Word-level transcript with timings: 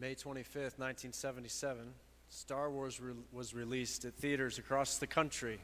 May 0.00 0.14
25th, 0.14 0.78
1977, 0.78 1.92
Star 2.30 2.70
Wars 2.70 2.98
re- 3.00 3.12
was 3.34 3.52
released 3.52 4.06
at 4.06 4.14
theaters 4.14 4.56
across 4.56 4.96
the 4.96 5.06
country, 5.06 5.58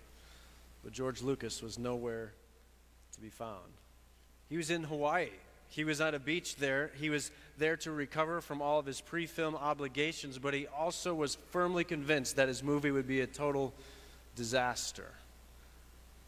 but 0.85 0.93
George 0.93 1.23
Lucas 1.23 1.62
was 1.62 1.78
nowhere 1.78 2.34
to 3.14 3.20
be 3.22 3.30
found. 3.30 3.72
He 4.50 4.58
was 4.58 4.70
in 4.70 4.83
Hawaii. 4.83 5.30
He 5.70 5.84
was 5.84 6.02
at 6.02 6.14
a 6.14 6.18
beach 6.18 6.57
there. 6.57 6.91
He 7.00 7.08
was 7.08 7.30
there 7.57 7.78
to 7.78 7.91
recover 7.91 8.43
from 8.43 8.61
all 8.61 8.79
of 8.79 8.84
his 8.84 9.00
pre 9.00 9.25
film 9.25 9.57
obligations, 9.57 10.39
but 10.39 10.53
he 10.53 10.66
also 10.66 11.14
was 11.14 11.39
firmly 11.50 11.84
convinced 11.84 12.37
that 12.37 12.46
his 12.46 12.62
movie 12.62 12.91
would 12.91 13.09
be 13.09 13.23
a 13.23 13.27
total 13.27 13.73
disaster. 14.34 15.14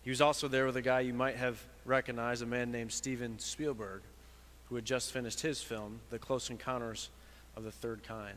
He 0.02 0.08
was 0.08 0.22
also 0.22 0.48
there 0.48 0.64
with 0.64 0.78
a 0.78 0.82
guy 0.82 1.00
you 1.00 1.12
might 1.12 1.36
have 1.36 1.62
recognized, 1.84 2.42
a 2.42 2.46
man 2.46 2.72
named 2.72 2.90
Steven 2.90 3.38
Spielberg, 3.38 4.00
who 4.70 4.76
had 4.76 4.86
just 4.86 5.12
finished 5.12 5.42
his 5.42 5.60
film, 5.60 6.00
The 6.08 6.18
Close 6.18 6.48
Encounters 6.48 7.10
of 7.58 7.64
the 7.64 7.72
Third 7.72 8.04
Kind. 8.04 8.36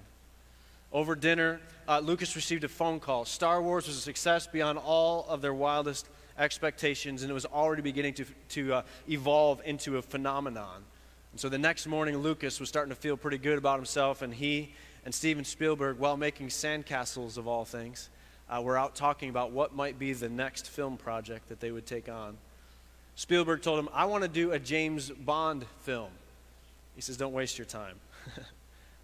Over 0.91 1.15
dinner, 1.15 1.61
uh, 1.87 1.99
Lucas 1.99 2.35
received 2.35 2.63
a 2.63 2.67
phone 2.67 2.99
call. 2.99 3.23
Star 3.23 3.61
Wars 3.61 3.87
was 3.87 3.95
a 3.95 4.01
success 4.01 4.47
beyond 4.47 4.79
all 4.79 5.25
of 5.29 5.41
their 5.41 5.53
wildest 5.53 6.07
expectations, 6.39 7.21
and 7.21 7.29
it 7.29 7.33
was 7.33 7.45
already 7.45 7.83
beginning 7.83 8.15
to, 8.15 8.25
to 8.49 8.73
uh, 8.73 8.81
evolve 9.07 9.61
into 9.63 9.97
a 9.97 10.01
phenomenon. 10.01 10.83
And 11.31 11.39
so 11.39 11.49
the 11.49 11.59
next 11.59 11.85
morning, 11.85 12.17
Lucas 12.17 12.59
was 12.59 12.67
starting 12.67 12.89
to 12.89 12.99
feel 12.99 13.15
pretty 13.15 13.37
good 13.37 13.59
about 13.59 13.77
himself, 13.77 14.23
and 14.23 14.33
he 14.33 14.73
and 15.05 15.13
Steven 15.13 15.45
Spielberg, 15.45 15.99
while 15.99 16.17
making 16.17 16.47
sandcastles 16.47 17.37
of 17.37 17.47
all 17.47 17.63
things, 17.63 18.09
uh, 18.49 18.59
were 18.61 18.77
out 18.77 18.95
talking 18.95 19.29
about 19.29 19.51
what 19.51 19.75
might 19.75 19.97
be 19.97 20.13
the 20.13 20.29
next 20.29 20.67
film 20.67 20.97
project 20.97 21.47
that 21.49 21.59
they 21.59 21.71
would 21.71 21.85
take 21.85 22.09
on. 22.09 22.37
Spielberg 23.15 23.61
told 23.61 23.77
him, 23.77 23.89
I 23.93 24.05
want 24.05 24.23
to 24.23 24.27
do 24.27 24.51
a 24.51 24.59
James 24.59 25.11
Bond 25.11 25.65
film. 25.81 26.09
He 26.95 27.01
says, 27.01 27.17
Don't 27.17 27.33
waste 27.33 27.59
your 27.59 27.65
time. 27.65 27.95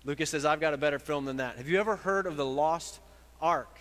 Lucas 0.08 0.30
says, 0.30 0.46
I've 0.46 0.62
got 0.62 0.74
a 0.74 0.78
better 0.78 1.00
film 1.00 1.26
than 1.26 1.38
that. 1.38 1.58
Have 1.58 1.68
you 1.68 1.82
ever 1.82 1.98
heard 1.98 2.28
of 2.28 2.38
the 2.38 2.46
Lost 2.46 3.02
Ark? 3.42 3.78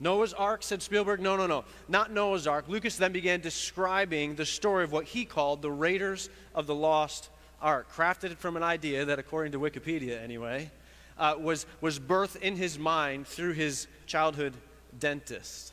Noah's 0.00 0.34
Ark, 0.34 0.64
said 0.64 0.82
Spielberg. 0.82 1.20
No, 1.20 1.36
no, 1.36 1.46
no. 1.46 1.64
Not 1.88 2.10
Noah's 2.12 2.48
Ark. 2.48 2.64
Lucas 2.66 2.96
then 2.96 3.12
began 3.12 3.40
describing 3.40 4.34
the 4.34 4.44
story 4.44 4.82
of 4.82 4.90
what 4.90 5.04
he 5.04 5.24
called 5.24 5.62
the 5.62 5.70
Raiders 5.70 6.28
of 6.52 6.66
the 6.66 6.74
Lost 6.74 7.30
Ark, 7.62 7.86
crafted 7.94 8.36
from 8.38 8.56
an 8.56 8.64
idea 8.64 9.04
that, 9.04 9.20
according 9.20 9.52
to 9.52 9.60
Wikipedia 9.60 10.20
anyway, 10.20 10.68
uh, 11.16 11.36
was, 11.38 11.64
was 11.80 12.00
birthed 12.00 12.42
in 12.42 12.56
his 12.56 12.76
mind 12.76 13.28
through 13.28 13.52
his 13.52 13.86
childhood 14.06 14.52
dentist. 14.98 15.72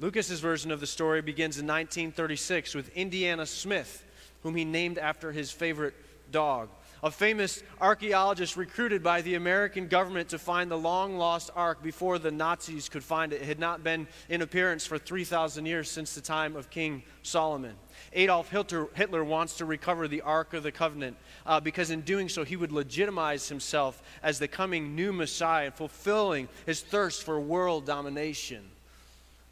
Lucas's 0.00 0.40
version 0.40 0.70
of 0.70 0.80
the 0.80 0.86
story 0.86 1.20
begins 1.20 1.58
in 1.58 1.66
1936 1.66 2.74
with 2.74 2.96
Indiana 2.96 3.44
Smith, 3.44 4.02
whom 4.42 4.56
he 4.56 4.64
named 4.64 4.96
after 4.96 5.32
his 5.32 5.52
favorite 5.52 5.94
dog 6.32 6.70
a 7.02 7.10
famous 7.10 7.62
archaeologist 7.80 8.56
recruited 8.56 9.02
by 9.02 9.22
the 9.22 9.34
American 9.34 9.88
government 9.88 10.28
to 10.28 10.38
find 10.38 10.70
the 10.70 10.78
long 10.78 11.16
lost 11.16 11.50
ark 11.56 11.82
before 11.82 12.18
the 12.18 12.30
Nazis 12.30 12.88
could 12.88 13.02
find 13.02 13.32
it. 13.32 13.42
it 13.42 13.46
had 13.46 13.58
not 13.58 13.82
been 13.82 14.06
in 14.28 14.40
appearance 14.42 14.86
for 14.86 14.98
3,000 14.98 15.66
years 15.66 15.90
since 15.90 16.14
the 16.14 16.20
time 16.20 16.54
of 16.54 16.70
King 16.70 17.02
Solomon. 17.24 17.74
Adolf 18.12 18.50
Hitler, 18.50 18.88
Hitler 18.94 19.24
wants 19.24 19.56
to 19.56 19.64
recover 19.64 20.06
the 20.06 20.20
Ark 20.20 20.54
of 20.54 20.62
the 20.62 20.70
Covenant 20.70 21.16
uh, 21.44 21.58
because 21.58 21.90
in 21.90 22.02
doing 22.02 22.28
so, 22.28 22.44
he 22.44 22.56
would 22.56 22.70
legitimize 22.70 23.48
himself 23.48 24.00
as 24.22 24.38
the 24.38 24.48
coming 24.48 24.94
new 24.94 25.12
Messiah, 25.12 25.72
fulfilling 25.72 26.48
his 26.66 26.82
thirst 26.82 27.24
for 27.24 27.40
world 27.40 27.84
domination. 27.84 28.62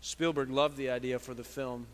Spielberg 0.00 0.50
loved 0.50 0.76
the 0.76 0.90
idea 0.90 1.18
for 1.18 1.34
the 1.34 1.44
film. 1.44 1.86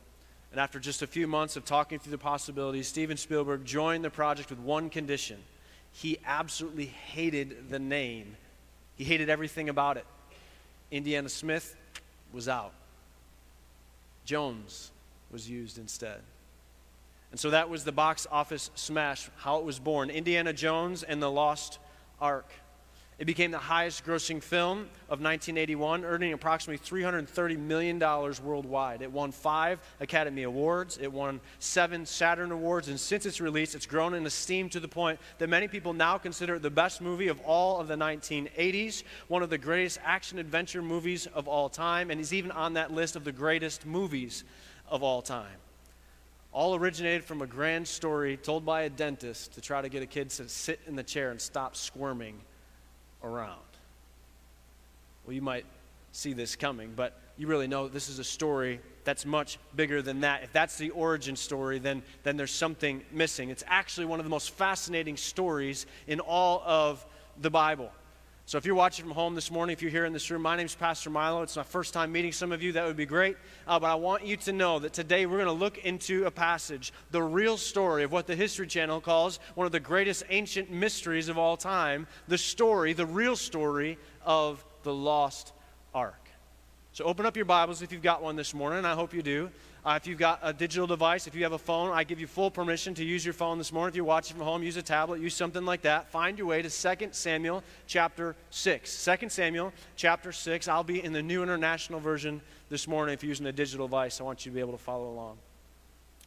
And 0.56 0.62
after 0.62 0.80
just 0.80 1.02
a 1.02 1.06
few 1.06 1.26
months 1.26 1.56
of 1.56 1.66
talking 1.66 1.98
through 1.98 2.12
the 2.12 2.16
possibilities, 2.16 2.88
Steven 2.88 3.18
Spielberg 3.18 3.66
joined 3.66 4.02
the 4.02 4.08
project 4.08 4.48
with 4.48 4.58
one 4.58 4.88
condition. 4.88 5.36
He 5.92 6.16
absolutely 6.24 6.86
hated 6.86 7.68
the 7.68 7.78
name, 7.78 8.38
he 8.96 9.04
hated 9.04 9.28
everything 9.28 9.68
about 9.68 9.98
it. 9.98 10.06
Indiana 10.90 11.28
Smith 11.28 11.76
was 12.32 12.48
out, 12.48 12.72
Jones 14.24 14.92
was 15.30 15.46
used 15.46 15.76
instead. 15.76 16.22
And 17.32 17.38
so 17.38 17.50
that 17.50 17.68
was 17.68 17.84
the 17.84 17.92
box 17.92 18.26
office 18.32 18.70
smash, 18.76 19.28
how 19.36 19.58
it 19.58 19.64
was 19.66 19.78
born 19.78 20.08
Indiana 20.08 20.54
Jones 20.54 21.02
and 21.02 21.22
the 21.22 21.30
Lost 21.30 21.78
Ark. 22.18 22.50
It 23.18 23.24
became 23.24 23.50
the 23.50 23.56
highest 23.56 24.04
grossing 24.04 24.42
film 24.42 24.80
of 25.08 25.22
1981, 25.22 26.04
earning 26.04 26.34
approximately 26.34 26.86
$330 26.86 27.58
million 27.58 27.98
worldwide. 27.98 29.00
It 29.00 29.10
won 29.10 29.32
five 29.32 29.80
Academy 30.00 30.42
Awards, 30.42 30.98
it 31.00 31.10
won 31.10 31.40
seven 31.58 32.04
Saturn 32.04 32.52
Awards, 32.52 32.88
and 32.88 33.00
since 33.00 33.24
its 33.24 33.40
release, 33.40 33.74
it's 33.74 33.86
grown 33.86 34.12
in 34.12 34.26
esteem 34.26 34.68
to 34.68 34.80
the 34.80 34.88
point 34.88 35.18
that 35.38 35.48
many 35.48 35.66
people 35.66 35.94
now 35.94 36.18
consider 36.18 36.56
it 36.56 36.62
the 36.62 36.68
best 36.68 37.00
movie 37.00 37.28
of 37.28 37.40
all 37.40 37.80
of 37.80 37.88
the 37.88 37.94
1980s, 37.94 39.02
one 39.28 39.42
of 39.42 39.48
the 39.48 39.56
greatest 39.56 39.98
action 40.04 40.38
adventure 40.38 40.82
movies 40.82 41.26
of 41.28 41.48
all 41.48 41.70
time, 41.70 42.10
and 42.10 42.20
is 42.20 42.34
even 42.34 42.50
on 42.50 42.74
that 42.74 42.92
list 42.92 43.16
of 43.16 43.24
the 43.24 43.32
greatest 43.32 43.86
movies 43.86 44.44
of 44.90 45.02
all 45.02 45.22
time. 45.22 45.56
All 46.52 46.74
originated 46.74 47.24
from 47.24 47.40
a 47.40 47.46
grand 47.46 47.88
story 47.88 48.36
told 48.36 48.66
by 48.66 48.82
a 48.82 48.90
dentist 48.90 49.54
to 49.54 49.62
try 49.62 49.80
to 49.80 49.88
get 49.88 50.02
a 50.02 50.06
kid 50.06 50.28
to 50.30 50.50
sit 50.50 50.80
in 50.86 50.96
the 50.96 51.02
chair 51.02 51.30
and 51.30 51.40
stop 51.40 51.76
squirming 51.76 52.42
around. 53.26 53.60
Well, 55.26 55.34
you 55.34 55.42
might 55.42 55.66
see 56.12 56.32
this 56.32 56.56
coming, 56.56 56.92
but 56.94 57.18
you 57.36 57.46
really 57.46 57.66
know 57.66 57.88
this 57.88 58.08
is 58.08 58.18
a 58.18 58.24
story 58.24 58.80
that's 59.04 59.26
much 59.26 59.58
bigger 59.74 60.02
than 60.02 60.20
that. 60.20 60.42
If 60.42 60.52
that's 60.52 60.78
the 60.78 60.90
origin 60.90 61.36
story, 61.36 61.78
then, 61.78 62.02
then 62.22 62.36
there's 62.36 62.50
something 62.52 63.02
missing. 63.12 63.50
It's 63.50 63.64
actually 63.66 64.06
one 64.06 64.18
of 64.18 64.24
the 64.24 64.30
most 64.30 64.50
fascinating 64.50 65.16
stories 65.16 65.86
in 66.06 66.20
all 66.20 66.62
of 66.64 67.04
the 67.40 67.50
Bible. 67.50 67.90
So 68.48 68.58
if 68.58 68.64
you're 68.64 68.76
watching 68.76 69.04
from 69.04 69.12
home 69.12 69.34
this 69.34 69.50
morning, 69.50 69.72
if 69.72 69.82
you're 69.82 69.90
here 69.90 70.04
in 70.04 70.12
this 70.12 70.30
room, 70.30 70.42
my 70.42 70.54
name 70.54 70.66
is 70.66 70.74
Pastor 70.76 71.10
Milo. 71.10 71.42
It's 71.42 71.56
my 71.56 71.64
first 71.64 71.92
time 71.92 72.12
meeting 72.12 72.30
some 72.30 72.52
of 72.52 72.62
you. 72.62 72.70
That 72.70 72.86
would 72.86 72.96
be 72.96 73.04
great. 73.04 73.36
Uh, 73.66 73.80
but 73.80 73.90
I 73.90 73.96
want 73.96 74.24
you 74.24 74.36
to 74.36 74.52
know 74.52 74.78
that 74.78 74.92
today 74.92 75.26
we're 75.26 75.38
going 75.38 75.46
to 75.46 75.52
look 75.52 75.78
into 75.78 76.26
a 76.26 76.30
passage, 76.30 76.92
the 77.10 77.20
real 77.20 77.56
story 77.56 78.04
of 78.04 78.12
what 78.12 78.28
the 78.28 78.36
History 78.36 78.68
Channel 78.68 79.00
calls 79.00 79.40
one 79.56 79.66
of 79.66 79.72
the 79.72 79.80
greatest 79.80 80.22
ancient 80.28 80.70
mysteries 80.70 81.28
of 81.28 81.38
all 81.38 81.56
time 81.56 82.06
the 82.28 82.38
story, 82.38 82.92
the 82.92 83.04
real 83.04 83.34
story 83.34 83.98
of 84.24 84.64
the 84.84 84.94
lost 84.94 85.52
ark. 85.92 86.28
So 86.92 87.04
open 87.04 87.26
up 87.26 87.34
your 87.34 87.46
Bibles 87.46 87.82
if 87.82 87.90
you've 87.90 88.00
got 88.00 88.22
one 88.22 88.36
this 88.36 88.54
morning. 88.54 88.84
I 88.84 88.94
hope 88.94 89.12
you 89.12 89.22
do. 89.22 89.50
Uh, 89.86 89.94
if 89.94 90.04
you've 90.04 90.18
got 90.18 90.40
a 90.42 90.52
digital 90.52 90.88
device, 90.88 91.28
if 91.28 91.34
you 91.36 91.44
have 91.44 91.52
a 91.52 91.58
phone, 91.58 91.92
I 91.92 92.02
give 92.02 92.18
you 92.18 92.26
full 92.26 92.50
permission 92.50 92.92
to 92.94 93.04
use 93.04 93.24
your 93.24 93.32
phone 93.32 93.56
this 93.56 93.72
morning. 93.72 93.90
If 93.90 93.94
you're 93.94 94.04
watching 94.04 94.36
from 94.36 94.44
home, 94.44 94.64
use 94.64 94.76
a 94.76 94.82
tablet, 94.82 95.20
use 95.20 95.36
something 95.36 95.64
like 95.64 95.82
that. 95.82 96.10
Find 96.10 96.36
your 96.36 96.48
way 96.48 96.60
to 96.60 96.68
2 96.68 97.08
Samuel 97.12 97.62
chapter 97.86 98.34
6. 98.50 99.04
2 99.20 99.28
Samuel 99.28 99.72
chapter 99.94 100.32
6. 100.32 100.66
I'll 100.66 100.82
be 100.82 101.04
in 101.04 101.12
the 101.12 101.22
New 101.22 101.40
International 101.40 102.00
Version 102.00 102.40
this 102.68 102.88
morning. 102.88 103.14
If 103.14 103.22
you're 103.22 103.28
using 103.28 103.46
a 103.46 103.52
digital 103.52 103.86
device, 103.86 104.20
I 104.20 104.24
want 104.24 104.44
you 104.44 104.50
to 104.50 104.54
be 104.54 104.60
able 104.60 104.72
to 104.72 104.78
follow 104.78 105.08
along. 105.08 105.38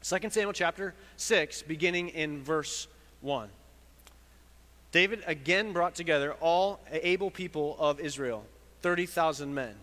2 0.03 0.29
Samuel 0.29 0.53
chapter 0.53 0.95
6, 1.17 1.63
beginning 1.63 2.09
in 2.09 2.41
verse 2.41 2.87
1. 3.19 3.49
David 4.93 5.21
again 5.27 5.73
brought 5.73 5.95
together 5.95 6.31
all 6.39 6.79
able 6.89 7.29
people 7.29 7.75
of 7.77 7.99
Israel, 7.99 8.45
30,000 8.83 9.53
men 9.53 9.75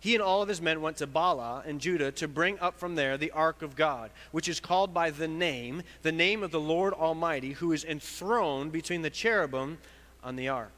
he 0.00 0.14
and 0.14 0.22
all 0.22 0.42
of 0.42 0.48
his 0.48 0.62
men 0.62 0.80
went 0.80 0.98
to 0.98 1.06
Baalah 1.06 1.66
in 1.66 1.80
Judah 1.80 2.12
to 2.12 2.28
bring 2.28 2.58
up 2.60 2.78
from 2.78 2.94
there 2.94 3.16
the 3.16 3.32
ark 3.32 3.62
of 3.62 3.74
God, 3.74 4.10
which 4.30 4.48
is 4.48 4.60
called 4.60 4.94
by 4.94 5.10
the 5.10 5.26
name, 5.26 5.82
the 6.02 6.12
name 6.12 6.42
of 6.42 6.52
the 6.52 6.60
Lord 6.60 6.92
Almighty, 6.94 7.52
who 7.52 7.72
is 7.72 7.84
enthroned 7.84 8.70
between 8.70 9.02
the 9.02 9.10
cherubim 9.10 9.78
on 10.22 10.36
the 10.36 10.48
ark. 10.48 10.72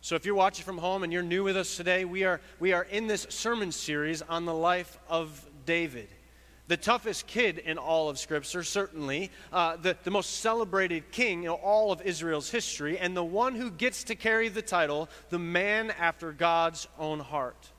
So 0.00 0.14
if 0.14 0.24
you're 0.24 0.34
watching 0.34 0.64
from 0.64 0.78
home 0.78 1.02
and 1.02 1.12
you're 1.12 1.22
new 1.22 1.44
with 1.44 1.56
us 1.56 1.76
today, 1.76 2.04
we 2.04 2.24
are, 2.24 2.40
we 2.60 2.72
are 2.72 2.84
in 2.84 3.06
this 3.06 3.26
sermon 3.28 3.72
series 3.72 4.22
on 4.22 4.44
the 4.44 4.54
life 4.54 4.98
of 5.08 5.44
David. 5.64 6.08
The 6.68 6.76
toughest 6.76 7.28
kid 7.28 7.58
in 7.58 7.78
all 7.78 8.08
of 8.08 8.18
Scripture, 8.18 8.64
certainly, 8.64 9.30
uh, 9.52 9.76
the, 9.76 9.96
the 10.02 10.10
most 10.10 10.40
celebrated 10.40 11.12
king 11.12 11.44
in 11.44 11.50
all 11.50 11.92
of 11.92 12.02
Israel's 12.02 12.50
history, 12.50 12.98
and 12.98 13.16
the 13.16 13.24
one 13.24 13.54
who 13.54 13.70
gets 13.70 14.02
to 14.04 14.16
carry 14.16 14.48
the 14.48 14.62
title, 14.62 15.08
the 15.30 15.38
man 15.38 15.92
after 15.92 16.32
God's 16.32 16.88
own 16.98 17.20
heart. 17.20 17.70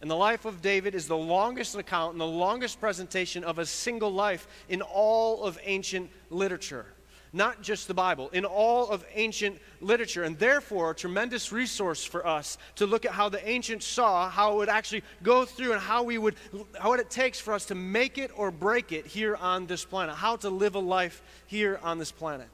And 0.00 0.10
the 0.10 0.16
life 0.16 0.46
of 0.46 0.62
David 0.62 0.94
is 0.94 1.06
the 1.06 1.16
longest 1.16 1.74
account 1.74 2.12
and 2.12 2.20
the 2.20 2.26
longest 2.26 2.80
presentation 2.80 3.44
of 3.44 3.58
a 3.58 3.66
single 3.66 4.10
life 4.10 4.48
in 4.68 4.80
all 4.80 5.44
of 5.44 5.58
ancient 5.62 6.10
literature. 6.30 6.86
Not 7.32 7.62
just 7.62 7.86
the 7.86 7.94
Bible, 7.94 8.28
in 8.30 8.44
all 8.44 8.88
of 8.88 9.04
ancient 9.14 9.60
literature, 9.80 10.24
and 10.24 10.36
therefore 10.36 10.90
a 10.90 10.94
tremendous 10.94 11.52
resource 11.52 12.04
for 12.04 12.26
us 12.26 12.58
to 12.76 12.86
look 12.86 13.04
at 13.04 13.12
how 13.12 13.28
the 13.28 13.46
ancients 13.48 13.86
saw 13.86 14.28
how 14.28 14.54
it 14.54 14.56
would 14.56 14.68
actually 14.68 15.04
go 15.22 15.44
through 15.44 15.72
and 15.72 15.80
how 15.80 16.02
we 16.02 16.18
would, 16.18 16.34
what 16.82 16.98
it 16.98 17.08
takes 17.08 17.38
for 17.38 17.52
us 17.52 17.66
to 17.66 17.76
make 17.76 18.18
it 18.18 18.32
or 18.34 18.50
break 18.50 18.90
it 18.90 19.06
here 19.06 19.36
on 19.36 19.66
this 19.66 19.84
planet, 19.84 20.16
how 20.16 20.34
to 20.36 20.50
live 20.50 20.74
a 20.74 20.80
life 20.80 21.22
here 21.46 21.78
on 21.84 21.98
this 21.98 22.10
planet. 22.10 22.48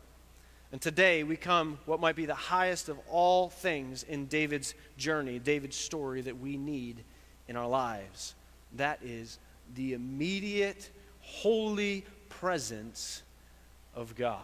And 0.73 0.83
today 0.83 1.23
we 1.23 1.37
come 1.37 1.79
what 1.87 2.01
might 2.01 2.17
be 2.17 2.27
the 2.27 2.35
highest 2.35 2.91
of 2.91 2.99
all 3.09 3.49
things 3.49 4.03
in 4.03 4.27
David's 4.27 4.75
journey, 4.99 5.39
David's 5.39 5.77
story 5.77 6.21
that 6.23 6.39
we 6.39 6.59
need 6.59 7.03
in 7.49 7.57
our 7.57 7.69
lives. 7.69 8.35
That 8.77 9.01
is 9.03 9.39
the 9.75 9.95
immediate, 9.95 10.91
holy 11.21 12.05
presence 12.29 13.23
of 13.95 14.15
God. 14.15 14.41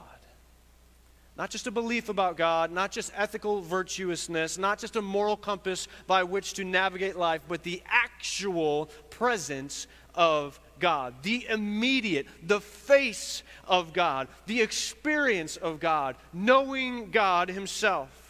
Not 1.37 1.51
just 1.51 1.67
a 1.67 1.71
belief 1.71 2.09
about 2.09 2.37
God, 2.37 2.71
not 2.71 2.93
just 2.93 3.11
ethical 3.17 3.63
virtuousness, 3.63 4.59
not 4.59 4.79
just 4.79 4.97
a 4.97 5.03
moral 5.03 5.37
compass 5.37 5.89
by 6.07 6.25
which 6.25 6.53
to 6.55 6.65
navigate 6.65 7.17
life, 7.17 7.41
but 7.49 7.63
the 7.63 7.83
actual 7.87 8.91
presence 9.09 9.87
of 10.15 10.61
God, 10.79 11.15
the 11.23 11.47
immediate, 11.49 12.27
the 12.43 12.61
face 12.61 13.43
of 13.67 13.95
God, 13.95 14.29
the 14.47 14.61
experience 14.61 15.57
of 15.57 15.81
God, 15.81 16.17
knowing 16.35 17.11
God 17.11 17.49
Himself. 17.49 18.22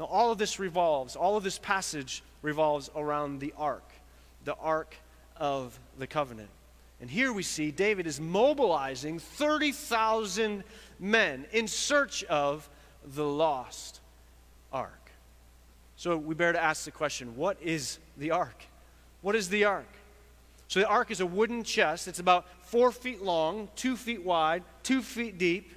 Now, 0.00 0.06
all 0.06 0.32
of 0.32 0.38
this 0.38 0.58
revolves, 0.58 1.14
all 1.14 1.36
of 1.36 1.44
this 1.44 1.58
passage 1.58 2.22
revolves 2.40 2.88
around 2.96 3.38
the 3.38 3.52
ark, 3.58 3.84
the 4.46 4.54
ark 4.54 4.96
of 5.36 5.78
the 5.98 6.06
covenant. 6.06 6.48
And 7.02 7.10
here 7.10 7.34
we 7.34 7.42
see 7.42 7.70
David 7.70 8.06
is 8.06 8.18
mobilizing 8.18 9.18
30,000 9.18 10.64
men 10.98 11.44
in 11.52 11.68
search 11.68 12.24
of 12.24 12.66
the 13.14 13.26
lost 13.26 14.00
ark. 14.72 15.10
So 15.96 16.16
we 16.16 16.34
bear 16.34 16.52
to 16.52 16.62
ask 16.62 16.86
the 16.86 16.90
question 16.90 17.36
what 17.36 17.58
is 17.60 17.98
the 18.16 18.30
ark? 18.30 18.64
What 19.20 19.36
is 19.36 19.50
the 19.50 19.64
ark? 19.64 19.88
So 20.68 20.80
the 20.80 20.88
ark 20.88 21.10
is 21.10 21.20
a 21.20 21.26
wooden 21.26 21.62
chest. 21.62 22.08
It's 22.08 22.20
about 22.20 22.46
four 22.62 22.90
feet 22.90 23.22
long, 23.22 23.68
two 23.76 23.96
feet 23.96 24.24
wide, 24.24 24.62
two 24.82 25.02
feet 25.02 25.36
deep. 25.36 25.72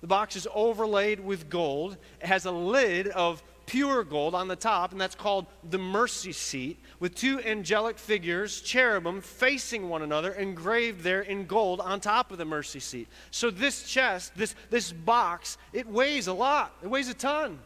The 0.00 0.08
box 0.08 0.34
is 0.34 0.48
overlaid 0.52 1.20
with 1.20 1.48
gold. 1.48 1.98
It 2.20 2.26
has 2.26 2.46
a 2.46 2.50
lid 2.50 3.06
of 3.08 3.42
pure 3.70 4.02
gold 4.02 4.34
on 4.34 4.48
the 4.48 4.56
top, 4.56 4.90
and 4.90 5.00
that's 5.00 5.14
called 5.14 5.46
the 5.70 5.78
mercy 5.78 6.32
seat, 6.32 6.76
with 6.98 7.14
two 7.14 7.40
angelic 7.42 7.98
figures, 7.98 8.60
cherubim, 8.62 9.20
facing 9.20 9.88
one 9.88 10.02
another, 10.02 10.32
engraved 10.32 11.02
there 11.02 11.20
in 11.20 11.46
gold 11.46 11.80
on 11.80 12.00
top 12.00 12.32
of 12.32 12.38
the 12.38 12.44
mercy 12.44 12.80
seat. 12.80 13.06
So 13.30 13.48
this 13.48 13.84
chest, 13.88 14.32
this, 14.34 14.56
this 14.70 14.90
box, 14.90 15.56
it 15.72 15.86
weighs 15.86 16.26
a 16.26 16.32
lot. 16.32 16.74
It 16.82 16.88
weighs 16.88 17.08
a 17.08 17.14
ton. 17.14 17.60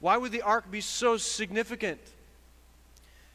Why 0.00 0.16
would 0.16 0.32
the 0.32 0.42
ark 0.42 0.68
be 0.68 0.80
so 0.80 1.16
significant? 1.16 2.00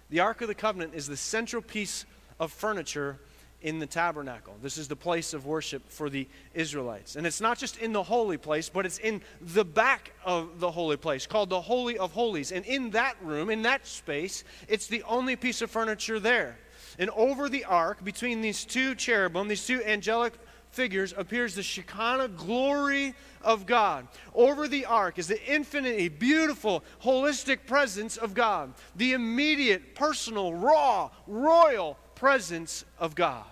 The 0.09 0.19
Ark 0.19 0.41
of 0.41 0.49
the 0.49 0.55
Covenant 0.55 0.95
is 0.95 1.07
the 1.07 1.15
central 1.15 1.61
piece 1.61 2.05
of 2.41 2.51
furniture 2.51 3.19
in 3.61 3.79
the 3.79 3.87
tabernacle. 3.87 4.55
This 4.61 4.77
is 4.77 4.87
the 4.87 4.95
place 4.95 5.33
of 5.33 5.45
worship 5.45 5.89
for 5.89 6.09
the 6.09 6.27
Israelites. 6.53 7.15
And 7.15 7.25
it's 7.25 7.41
not 7.41 7.57
just 7.57 7.77
in 7.77 7.91
the 7.91 8.03
holy 8.03 8.37
place, 8.37 8.69
but 8.69 8.85
it's 8.85 8.99
in 8.99 9.21
the 9.41 9.65
back 9.65 10.13
of 10.23 10.59
the 10.59 10.69
holy 10.69 10.97
place 10.97 11.25
called 11.25 11.49
the 11.49 11.61
Holy 11.61 11.97
of 11.97 12.11
Holies. 12.11 12.51
And 12.51 12.65
in 12.65 12.91
that 12.91 13.15
room, 13.21 13.49
in 13.49 13.63
that 13.63 13.87
space, 13.87 14.43
it's 14.67 14.87
the 14.87 15.01
only 15.03 15.35
piece 15.35 15.61
of 15.61 15.71
furniture 15.71 16.19
there. 16.19 16.57
And 16.99 17.09
over 17.11 17.49
the 17.49 17.65
ark, 17.65 18.03
between 18.03 18.41
these 18.41 18.63
two 18.63 18.93
cherubim, 18.95 19.47
these 19.47 19.65
two 19.65 19.83
angelic 19.83 20.33
figures, 20.69 21.13
appears 21.17 21.55
the 21.55 21.63
Shekinah 21.63 22.29
glory 22.29 23.15
of 23.41 23.65
God. 23.65 24.07
Over 24.35 24.67
the 24.67 24.85
ark 24.85 25.17
is 25.17 25.27
the 25.27 25.43
infinitely 25.51 26.09
beautiful, 26.09 26.83
holistic 27.03 27.65
presence 27.65 28.17
of 28.17 28.33
God, 28.33 28.73
the 28.95 29.13
immediate, 29.13 29.95
personal, 29.95 30.53
raw, 30.53 31.09
royal 31.25 31.97
presence 32.17 32.83
of 32.97 33.15
God. 33.15 33.45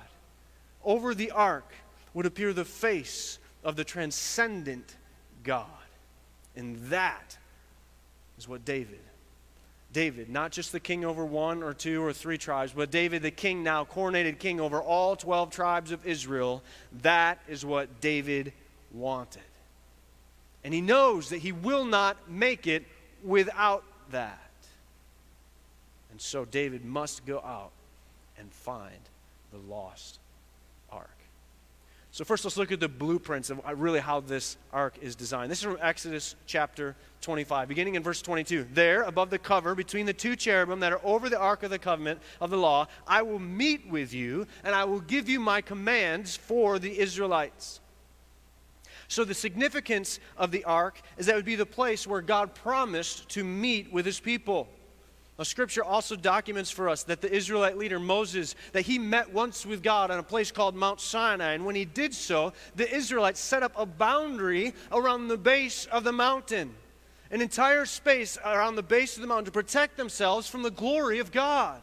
Over 0.84 1.14
the 1.14 1.32
ark 1.32 1.72
would 2.14 2.26
appear 2.26 2.52
the 2.52 2.66
face 2.66 3.38
of 3.64 3.76
the 3.76 3.84
transcendent 3.84 4.96
God. 5.44 5.68
And 6.56 6.78
that 6.90 7.38
is 8.38 8.48
what 8.48 8.66
David, 8.66 9.00
David, 9.94 10.30
not 10.30 10.52
just 10.52 10.72
the 10.72 10.80
king 10.80 11.06
over 11.06 11.26
one 11.26 11.62
or 11.62 11.74
two 11.74 12.04
or 12.04 12.12
three 12.12 12.38
tribes, 12.38 12.74
but 12.76 12.92
David, 12.92 13.22
the 13.22 13.32
king 13.32 13.64
now, 13.64 13.86
coronated 13.86 14.40
king 14.40 14.60
over 14.60 14.82
all 14.82 15.16
12 15.16 15.52
tribes 15.52 15.92
of 15.92 16.06
Israel, 16.06 16.64
that 17.02 17.40
is 17.48 17.66
what 17.66 18.02
David 18.02 18.52
wanted. 18.92 19.42
And 20.64 20.74
he 20.74 20.82
knows 20.82 21.30
that 21.30 21.38
he 21.38 21.52
will 21.52 21.86
not 21.86 22.30
make 22.30 22.66
it 22.66 22.84
without 23.24 23.84
that. 24.12 24.40
And 26.10 26.20
so 26.20 26.46
David 26.46 26.84
must 26.84 27.26
go 27.26 27.40
out 27.40 27.72
and 28.38 28.52
find 28.52 29.10
the 29.52 29.58
lost 29.58 30.20
ark. 30.92 31.10
So, 32.16 32.24
first, 32.24 32.46
let's 32.46 32.56
look 32.56 32.72
at 32.72 32.80
the 32.80 32.88
blueprints 32.88 33.50
of 33.50 33.60
uh, 33.68 33.76
really 33.76 34.00
how 34.00 34.22
this 34.22 34.56
ark 34.72 34.96
is 35.02 35.18
designed. 35.18 35.52
This 35.52 35.58
is 35.58 35.66
from 35.66 35.78
Exodus 35.82 36.36
chapter 36.46 36.96
25, 37.20 37.68
beginning 37.68 37.96
in 37.96 38.04
verse 38.04 38.22
22. 38.22 38.68
There, 38.74 39.02
above 39.02 39.30
the 39.30 39.38
cover, 39.38 39.76
between 39.76 40.06
the 40.06 40.14
two 40.14 40.38
cherubim 40.38 40.80
that 40.80 40.94
are 40.94 41.02
over 41.04 41.28
the 41.28 41.38
ark 41.38 41.64
of 41.64 41.72
the 41.72 41.78
covenant 41.78 42.22
of 42.40 42.52
the 42.52 42.58
law, 42.58 42.88
I 43.06 43.22
will 43.22 43.40
meet 43.40 43.90
with 43.90 44.14
you, 44.14 44.48
and 44.64 44.74
I 44.74 44.86
will 44.86 45.02
give 45.02 45.28
you 45.28 45.42
my 45.42 45.60
commands 45.60 46.38
for 46.38 46.80
the 46.80 46.98
Israelites. 47.00 47.82
So, 49.10 49.26
the 49.26 49.34
significance 49.34 50.22
of 50.38 50.52
the 50.52 50.64
ark 50.64 51.02
is 51.18 51.26
that 51.26 51.34
it 51.34 51.36
would 51.36 51.44
be 51.44 51.58
the 51.58 51.66
place 51.66 52.08
where 52.08 52.22
God 52.22 52.56
promised 52.56 53.28
to 53.32 53.44
meet 53.44 53.92
with 53.92 54.06
his 54.06 54.22
people. 54.22 54.70
Now, 55.38 55.44
Scripture 55.44 55.84
also 55.84 56.16
documents 56.16 56.72
for 56.72 56.88
us 56.88 57.04
that 57.04 57.20
the 57.20 57.32
Israelite 57.32 57.78
leader 57.78 58.00
Moses, 58.00 58.56
that 58.72 58.84
he 58.84 58.98
met 58.98 59.34
once 59.34 59.66
with 59.66 59.84
God 59.84 60.10
on 60.10 60.18
a 60.18 60.24
place 60.24 60.50
called 60.50 60.76
Mount 60.76 61.02
Sinai. 61.02 61.54
And 61.54 61.66
when 61.66 61.76
he 61.76 61.84
did 61.84 62.14
so, 62.14 62.54
the 62.76 62.90
Israelites 62.94 63.40
set 63.42 63.62
up 63.62 63.74
a 63.76 63.86
boundary 63.86 64.74
around 64.94 65.28
the 65.28 65.38
base 65.38 65.88
of 65.88 66.06
the 66.06 66.14
mountain, 66.14 66.74
an 67.32 67.42
entire 67.42 67.86
space 67.86 68.38
around 68.46 68.76
the 68.76 68.84
base 68.84 69.18
of 69.18 69.22
the 69.22 69.28
mountain 69.28 69.46
to 69.46 69.52
protect 69.52 69.98
themselves 69.98 70.48
from 70.48 70.64
the 70.64 70.72
glory 70.72 71.20
of 71.20 71.34
God. 71.34 71.82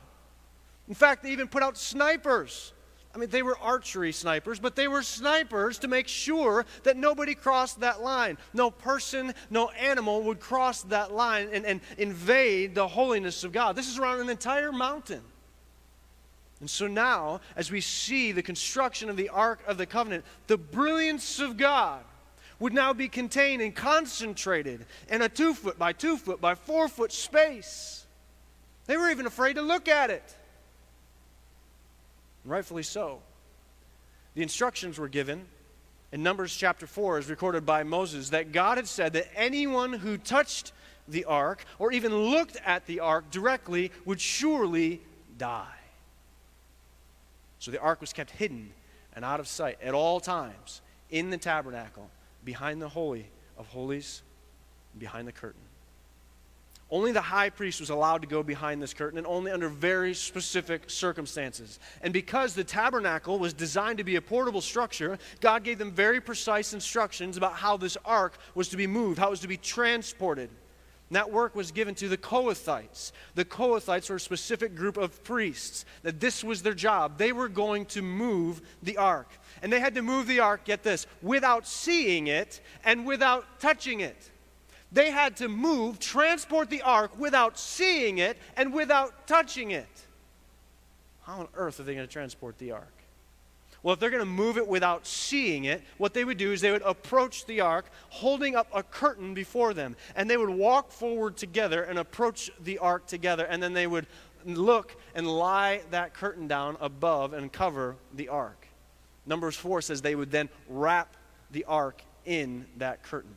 In 0.88 0.94
fact, 0.94 1.22
they 1.22 1.30
even 1.32 1.48
put 1.48 1.62
out 1.62 1.76
snipers 1.76 2.72
I 3.14 3.18
mean, 3.18 3.28
they 3.28 3.42
were 3.42 3.58
archery 3.58 4.10
snipers, 4.12 4.58
but 4.58 4.74
they 4.74 4.88
were 4.88 5.02
snipers 5.02 5.78
to 5.80 5.88
make 5.88 6.08
sure 6.08 6.64
that 6.84 6.96
nobody 6.96 7.34
crossed 7.34 7.80
that 7.80 8.00
line. 8.00 8.38
No 8.54 8.70
person, 8.70 9.34
no 9.50 9.68
animal 9.70 10.22
would 10.22 10.40
cross 10.40 10.82
that 10.84 11.12
line 11.12 11.50
and, 11.52 11.66
and 11.66 11.80
invade 11.98 12.74
the 12.74 12.88
holiness 12.88 13.44
of 13.44 13.52
God. 13.52 13.76
This 13.76 13.88
is 13.88 13.98
around 13.98 14.20
an 14.20 14.30
entire 14.30 14.72
mountain. 14.72 15.20
And 16.60 16.70
so 16.70 16.86
now, 16.86 17.40
as 17.54 17.70
we 17.70 17.82
see 17.82 18.32
the 18.32 18.42
construction 18.42 19.10
of 19.10 19.16
the 19.16 19.28
Ark 19.28 19.60
of 19.66 19.76
the 19.76 19.86
Covenant, 19.86 20.24
the 20.46 20.56
brilliance 20.56 21.38
of 21.38 21.58
God 21.58 22.02
would 22.60 22.72
now 22.72 22.94
be 22.94 23.08
contained 23.08 23.60
and 23.60 23.74
concentrated 23.74 24.86
in 25.10 25.20
a 25.20 25.28
two 25.28 25.52
foot 25.52 25.78
by 25.78 25.92
two 25.92 26.16
foot 26.16 26.40
by 26.40 26.54
four 26.54 26.88
foot 26.88 27.12
space. 27.12 28.06
They 28.86 28.96
were 28.96 29.10
even 29.10 29.26
afraid 29.26 29.56
to 29.56 29.62
look 29.62 29.88
at 29.88 30.10
it 30.10 30.36
rightfully 32.44 32.82
so. 32.82 33.20
The 34.34 34.42
instructions 34.42 34.98
were 34.98 35.08
given 35.08 35.46
in 36.12 36.22
Numbers 36.22 36.54
chapter 36.54 36.86
4, 36.86 37.18
is 37.18 37.30
recorded 37.30 37.64
by 37.64 37.82
Moses, 37.84 38.30
that 38.30 38.52
God 38.52 38.76
had 38.76 38.86
said 38.86 39.14
that 39.14 39.28
anyone 39.34 39.94
who 39.94 40.18
touched 40.18 40.72
the 41.08 41.24
ark 41.24 41.64
or 41.78 41.90
even 41.92 42.14
looked 42.14 42.56
at 42.64 42.86
the 42.86 43.00
ark 43.00 43.30
directly 43.30 43.90
would 44.04 44.20
surely 44.20 45.00
die. 45.38 45.66
So 47.58 47.70
the 47.70 47.80
ark 47.80 48.00
was 48.00 48.12
kept 48.12 48.30
hidden 48.30 48.72
and 49.14 49.24
out 49.24 49.40
of 49.40 49.48
sight 49.48 49.78
at 49.82 49.94
all 49.94 50.20
times 50.20 50.82
in 51.10 51.30
the 51.30 51.38
tabernacle, 51.38 52.10
behind 52.44 52.82
the 52.82 52.88
Holy 52.88 53.26
of 53.56 53.66
Holies, 53.68 54.22
behind 54.98 55.28
the 55.28 55.32
curtain. 55.32 55.60
Only 56.92 57.10
the 57.10 57.22
high 57.22 57.48
priest 57.48 57.80
was 57.80 57.88
allowed 57.88 58.20
to 58.20 58.28
go 58.28 58.42
behind 58.42 58.82
this 58.82 58.92
curtain 58.92 59.16
and 59.16 59.26
only 59.26 59.50
under 59.50 59.70
very 59.70 60.12
specific 60.12 60.90
circumstances. 60.90 61.80
And 62.02 62.12
because 62.12 62.54
the 62.54 62.64
tabernacle 62.64 63.38
was 63.38 63.54
designed 63.54 63.96
to 63.96 64.04
be 64.04 64.16
a 64.16 64.20
portable 64.20 64.60
structure, 64.60 65.18
God 65.40 65.64
gave 65.64 65.78
them 65.78 65.90
very 65.90 66.20
precise 66.20 66.74
instructions 66.74 67.38
about 67.38 67.54
how 67.54 67.78
this 67.78 67.96
ark 68.04 68.36
was 68.54 68.68
to 68.68 68.76
be 68.76 68.86
moved, 68.86 69.18
how 69.18 69.28
it 69.28 69.30
was 69.30 69.40
to 69.40 69.48
be 69.48 69.56
transported. 69.56 70.50
And 71.08 71.16
that 71.16 71.32
work 71.32 71.54
was 71.54 71.72
given 71.72 71.94
to 71.94 72.10
the 72.10 72.18
Kohathites. 72.18 73.12
The 73.36 73.46
Kohathites 73.46 74.10
were 74.10 74.16
a 74.16 74.20
specific 74.20 74.74
group 74.74 74.98
of 74.98 75.24
priests, 75.24 75.86
that 76.02 76.20
this 76.20 76.44
was 76.44 76.62
their 76.62 76.74
job. 76.74 77.16
They 77.16 77.32
were 77.32 77.48
going 77.48 77.86
to 77.86 78.02
move 78.02 78.60
the 78.82 78.98
ark. 78.98 79.30
And 79.62 79.72
they 79.72 79.80
had 79.80 79.94
to 79.94 80.02
move 80.02 80.26
the 80.26 80.40
ark, 80.40 80.66
get 80.66 80.82
this, 80.82 81.06
without 81.22 81.66
seeing 81.66 82.26
it 82.26 82.60
and 82.84 83.06
without 83.06 83.60
touching 83.60 84.00
it. 84.00 84.30
They 84.92 85.10
had 85.10 85.36
to 85.38 85.48
move, 85.48 85.98
transport 85.98 86.68
the 86.68 86.82
ark 86.82 87.18
without 87.18 87.58
seeing 87.58 88.18
it 88.18 88.36
and 88.56 88.74
without 88.74 89.26
touching 89.26 89.70
it. 89.70 89.88
How 91.22 91.40
on 91.40 91.48
earth 91.54 91.80
are 91.80 91.84
they 91.84 91.94
going 91.94 92.06
to 92.06 92.12
transport 92.12 92.58
the 92.58 92.72
ark? 92.72 92.92
Well, 93.82 93.94
if 93.94 94.00
they're 94.00 94.10
going 94.10 94.20
to 94.20 94.26
move 94.26 94.58
it 94.58 94.68
without 94.68 95.06
seeing 95.06 95.64
it, 95.64 95.82
what 95.98 96.14
they 96.14 96.24
would 96.24 96.36
do 96.36 96.52
is 96.52 96.60
they 96.60 96.70
would 96.70 96.82
approach 96.82 97.46
the 97.46 97.60
ark 97.60 97.86
holding 98.10 98.54
up 98.54 98.68
a 98.72 98.82
curtain 98.82 99.34
before 99.34 99.74
them. 99.74 99.96
And 100.14 100.30
they 100.30 100.36
would 100.36 100.50
walk 100.50 100.92
forward 100.92 101.36
together 101.36 101.82
and 101.82 101.98
approach 101.98 102.50
the 102.62 102.78
ark 102.78 103.06
together. 103.06 103.44
And 103.44 103.62
then 103.62 103.72
they 103.72 103.88
would 103.88 104.06
look 104.44 104.96
and 105.14 105.26
lie 105.26 105.82
that 105.90 106.14
curtain 106.14 106.46
down 106.46 106.76
above 106.80 107.32
and 107.32 107.52
cover 107.52 107.96
the 108.14 108.28
ark. 108.28 108.68
Numbers 109.26 109.56
4 109.56 109.80
says 109.80 110.02
they 110.02 110.14
would 110.14 110.30
then 110.30 110.48
wrap 110.68 111.16
the 111.50 111.64
ark 111.64 112.02
in 112.24 112.66
that 112.76 113.02
curtain. 113.02 113.34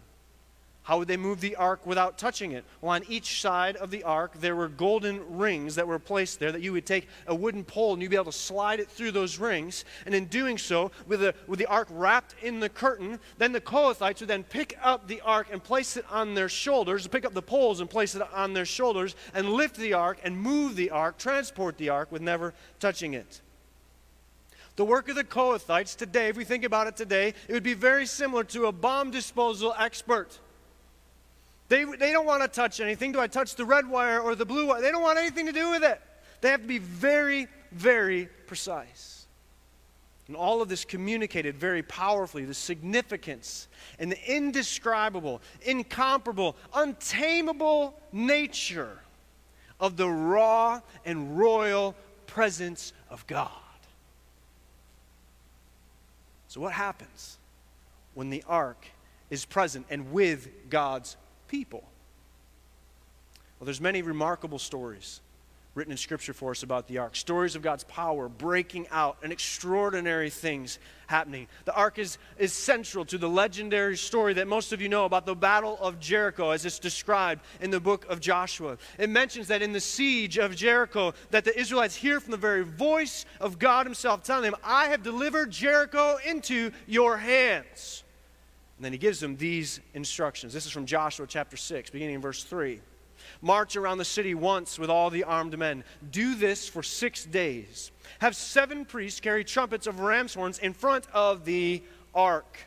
How 0.85 0.99
would 0.99 1.07
they 1.07 1.17
move 1.17 1.41
the 1.41 1.55
ark 1.55 1.83
without 1.87 2.19
touching 2.19 2.51
it? 2.51 2.63
Well, 2.79 2.91
on 2.91 3.01
each 3.09 3.41
side 3.41 3.75
of 3.77 3.89
the 3.89 4.03
ark, 4.03 4.33
there 4.39 4.55
were 4.55 4.67
golden 4.67 5.35
rings 5.35 5.73
that 5.75 5.87
were 5.87 5.97
placed 5.97 6.39
there 6.39 6.51
that 6.51 6.61
you 6.61 6.73
would 6.73 6.85
take 6.85 7.07
a 7.25 7.33
wooden 7.33 7.63
pole 7.63 7.93
and 7.93 8.03
you'd 8.03 8.11
be 8.11 8.15
able 8.15 8.25
to 8.25 8.31
slide 8.31 8.79
it 8.79 8.87
through 8.87 9.09
those 9.09 9.39
rings. 9.39 9.83
And 10.05 10.13
in 10.13 10.25
doing 10.25 10.59
so, 10.59 10.91
with 11.07 11.21
the, 11.21 11.33
with 11.47 11.57
the 11.57 11.65
ark 11.65 11.87
wrapped 11.89 12.35
in 12.43 12.59
the 12.59 12.69
curtain, 12.69 13.19
then 13.39 13.51
the 13.51 13.59
Kohathites 13.59 14.19
would 14.19 14.29
then 14.29 14.43
pick 14.43 14.77
up 14.79 15.07
the 15.07 15.21
ark 15.21 15.47
and 15.51 15.63
place 15.63 15.97
it 15.97 16.05
on 16.11 16.35
their 16.35 16.49
shoulders, 16.49 17.07
pick 17.07 17.25
up 17.25 17.33
the 17.33 17.41
poles 17.41 17.79
and 17.79 17.89
place 17.89 18.13
it 18.13 18.21
on 18.31 18.53
their 18.53 18.63
shoulders, 18.63 19.15
and 19.33 19.49
lift 19.49 19.77
the 19.77 19.93
ark 19.93 20.19
and 20.23 20.37
move 20.37 20.75
the 20.75 20.91
ark, 20.91 21.17
transport 21.17 21.79
the 21.79 21.89
ark 21.89 22.11
with 22.11 22.21
never 22.21 22.53
touching 22.79 23.15
it. 23.15 23.41
The 24.75 24.85
work 24.85 25.09
of 25.09 25.15
the 25.15 25.23
Kohathites 25.23 25.95
today, 25.95 26.27
if 26.27 26.37
we 26.37 26.43
think 26.43 26.63
about 26.63 26.85
it 26.85 26.95
today, 26.95 27.33
it 27.47 27.53
would 27.53 27.63
be 27.63 27.73
very 27.73 28.05
similar 28.05 28.43
to 28.43 28.67
a 28.67 28.71
bomb 28.71 29.09
disposal 29.09 29.73
expert. 29.79 30.39
They, 31.67 31.83
they 31.83 32.11
don't 32.11 32.25
want 32.25 32.43
to 32.43 32.47
touch 32.47 32.79
anything. 32.79 33.11
Do 33.11 33.19
I 33.19 33.27
touch 33.27 33.55
the 33.55 33.65
red 33.65 33.87
wire 33.87 34.19
or 34.19 34.35
the 34.35 34.45
blue 34.45 34.67
wire? 34.67 34.81
They 34.81 34.91
don't 34.91 35.01
want 35.01 35.17
anything 35.17 35.47
to 35.47 35.51
do 35.51 35.71
with 35.71 35.83
it. 35.83 35.99
They 36.41 36.49
have 36.49 36.61
to 36.61 36.67
be 36.67 36.77
very, 36.77 37.47
very 37.71 38.29
precise. 38.45 39.25
And 40.27 40.35
all 40.35 40.61
of 40.61 40.69
this 40.69 40.85
communicated 40.85 41.55
very 41.55 41.83
powerfully 41.83 42.45
the 42.45 42.53
significance 42.53 43.67
and 43.99 44.11
the 44.11 44.35
indescribable, 44.35 45.41
incomparable, 45.61 46.55
untamable 46.73 47.99
nature 48.11 48.99
of 49.79 49.97
the 49.97 50.09
raw 50.09 50.81
and 51.03 51.37
royal 51.37 51.95
presence 52.27 52.93
of 53.09 53.25
God. 53.27 53.49
So, 56.47 56.61
what 56.61 56.73
happens 56.73 57.37
when 58.13 58.29
the 58.29 58.43
ark 58.47 58.87
is 59.29 59.45
present 59.45 59.85
and 59.89 60.11
with 60.11 60.69
God's 60.69 61.17
people? 61.47 61.83
Well, 63.59 63.65
there's 63.65 63.81
many 63.81 64.01
remarkable 64.01 64.59
stories 64.59 65.21
written 65.75 65.91
in 65.91 65.97
Scripture 65.97 66.33
for 66.33 66.51
us 66.51 66.63
about 66.63 66.87
the 66.87 66.97
ark. 66.99 67.17
Stories 67.17 67.57
of 67.57 67.61
God's 67.61 67.83
power 67.83 68.29
breaking 68.29 68.87
out 68.91 69.17
and 69.21 69.33
extraordinary 69.33 70.29
things 70.29 70.79
happening. 71.07 71.47
The 71.65 71.75
ark 71.75 71.99
is, 71.99 72.17
is 72.37 72.53
central 72.53 73.03
to 73.05 73.17
the 73.17 73.27
legendary 73.27 73.97
story 73.97 74.33
that 74.35 74.47
most 74.47 74.71
of 74.71 74.81
you 74.81 74.87
know 74.87 75.03
about 75.03 75.25
the 75.25 75.35
Battle 75.35 75.77
of 75.81 75.99
Jericho 75.99 76.51
as 76.51 76.65
it's 76.65 76.79
described 76.79 77.41
in 77.59 77.71
the 77.71 77.81
book 77.81 78.05
of 78.09 78.21
Joshua. 78.21 78.77
It 78.97 79.09
mentions 79.09 79.49
that 79.49 79.61
in 79.61 79.73
the 79.73 79.81
siege 79.81 80.37
of 80.37 80.55
Jericho 80.55 81.13
that 81.31 81.43
the 81.43 81.57
Israelites 81.59 81.95
hear 81.95 82.21
from 82.21 82.31
the 82.31 82.37
very 82.37 82.63
voice 82.63 83.25
of 83.41 83.59
God 83.59 83.85
himself 83.85 84.23
telling 84.23 84.49
them, 84.49 84.55
I 84.63 84.85
have 84.87 85.03
delivered 85.03 85.51
Jericho 85.51 86.17
into 86.25 86.71
your 86.87 87.17
hands. 87.17 88.04
And 88.77 88.83
then 88.83 88.91
he 88.91 88.97
gives 88.97 89.19
them 89.19 89.37
these 89.37 89.79
instructions. 89.93 90.53
This 90.53 90.65
is 90.65 90.71
from 90.71 90.85
Joshua 90.85 91.25
chapter 91.27 91.55
6, 91.55 91.89
beginning 91.91 92.15
in 92.15 92.21
verse 92.21 92.43
3. 92.43 92.81
March 93.41 93.75
around 93.75 93.97
the 93.97 94.05
city 94.05 94.35
once 94.35 94.77
with 94.77 94.89
all 94.89 95.09
the 95.09 95.23
armed 95.23 95.57
men. 95.57 95.83
Do 96.11 96.35
this 96.35 96.67
for 96.67 96.83
six 96.83 97.25
days. 97.25 97.91
Have 98.19 98.35
seven 98.35 98.85
priests 98.85 99.19
carry 99.19 99.43
trumpets 99.43 99.87
of 99.87 99.99
ram's 100.01 100.33
horns 100.33 100.59
in 100.59 100.73
front 100.73 101.07
of 101.13 101.45
the 101.45 101.81
ark. 102.13 102.59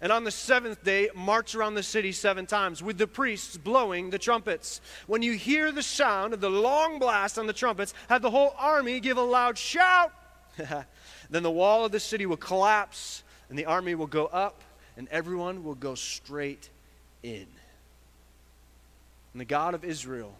And 0.00 0.12
on 0.12 0.22
the 0.22 0.30
seventh 0.30 0.84
day, 0.84 1.10
march 1.12 1.56
around 1.56 1.74
the 1.74 1.82
city 1.82 2.12
seven 2.12 2.46
times 2.46 2.80
with 2.80 2.98
the 2.98 3.08
priests 3.08 3.56
blowing 3.56 4.10
the 4.10 4.18
trumpets. 4.18 4.80
When 5.08 5.22
you 5.22 5.32
hear 5.32 5.72
the 5.72 5.82
sound 5.82 6.34
of 6.34 6.40
the 6.40 6.50
long 6.50 7.00
blast 7.00 7.36
on 7.36 7.48
the 7.48 7.52
trumpets, 7.52 7.94
have 8.08 8.22
the 8.22 8.30
whole 8.30 8.54
army 8.56 9.00
give 9.00 9.16
a 9.16 9.22
loud 9.22 9.58
shout. 9.58 10.12
then 11.30 11.42
the 11.42 11.50
wall 11.50 11.84
of 11.84 11.90
the 11.90 11.98
city 11.98 12.26
will 12.26 12.36
collapse, 12.36 13.24
and 13.48 13.58
the 13.58 13.66
army 13.66 13.96
will 13.96 14.06
go 14.06 14.26
up 14.26 14.62
and 14.98 15.08
everyone 15.08 15.62
will 15.62 15.76
go 15.76 15.94
straight 15.94 16.68
in. 17.22 17.46
And 19.32 19.40
the 19.40 19.44
God 19.46 19.74
of 19.74 19.84
Israel 19.84 20.34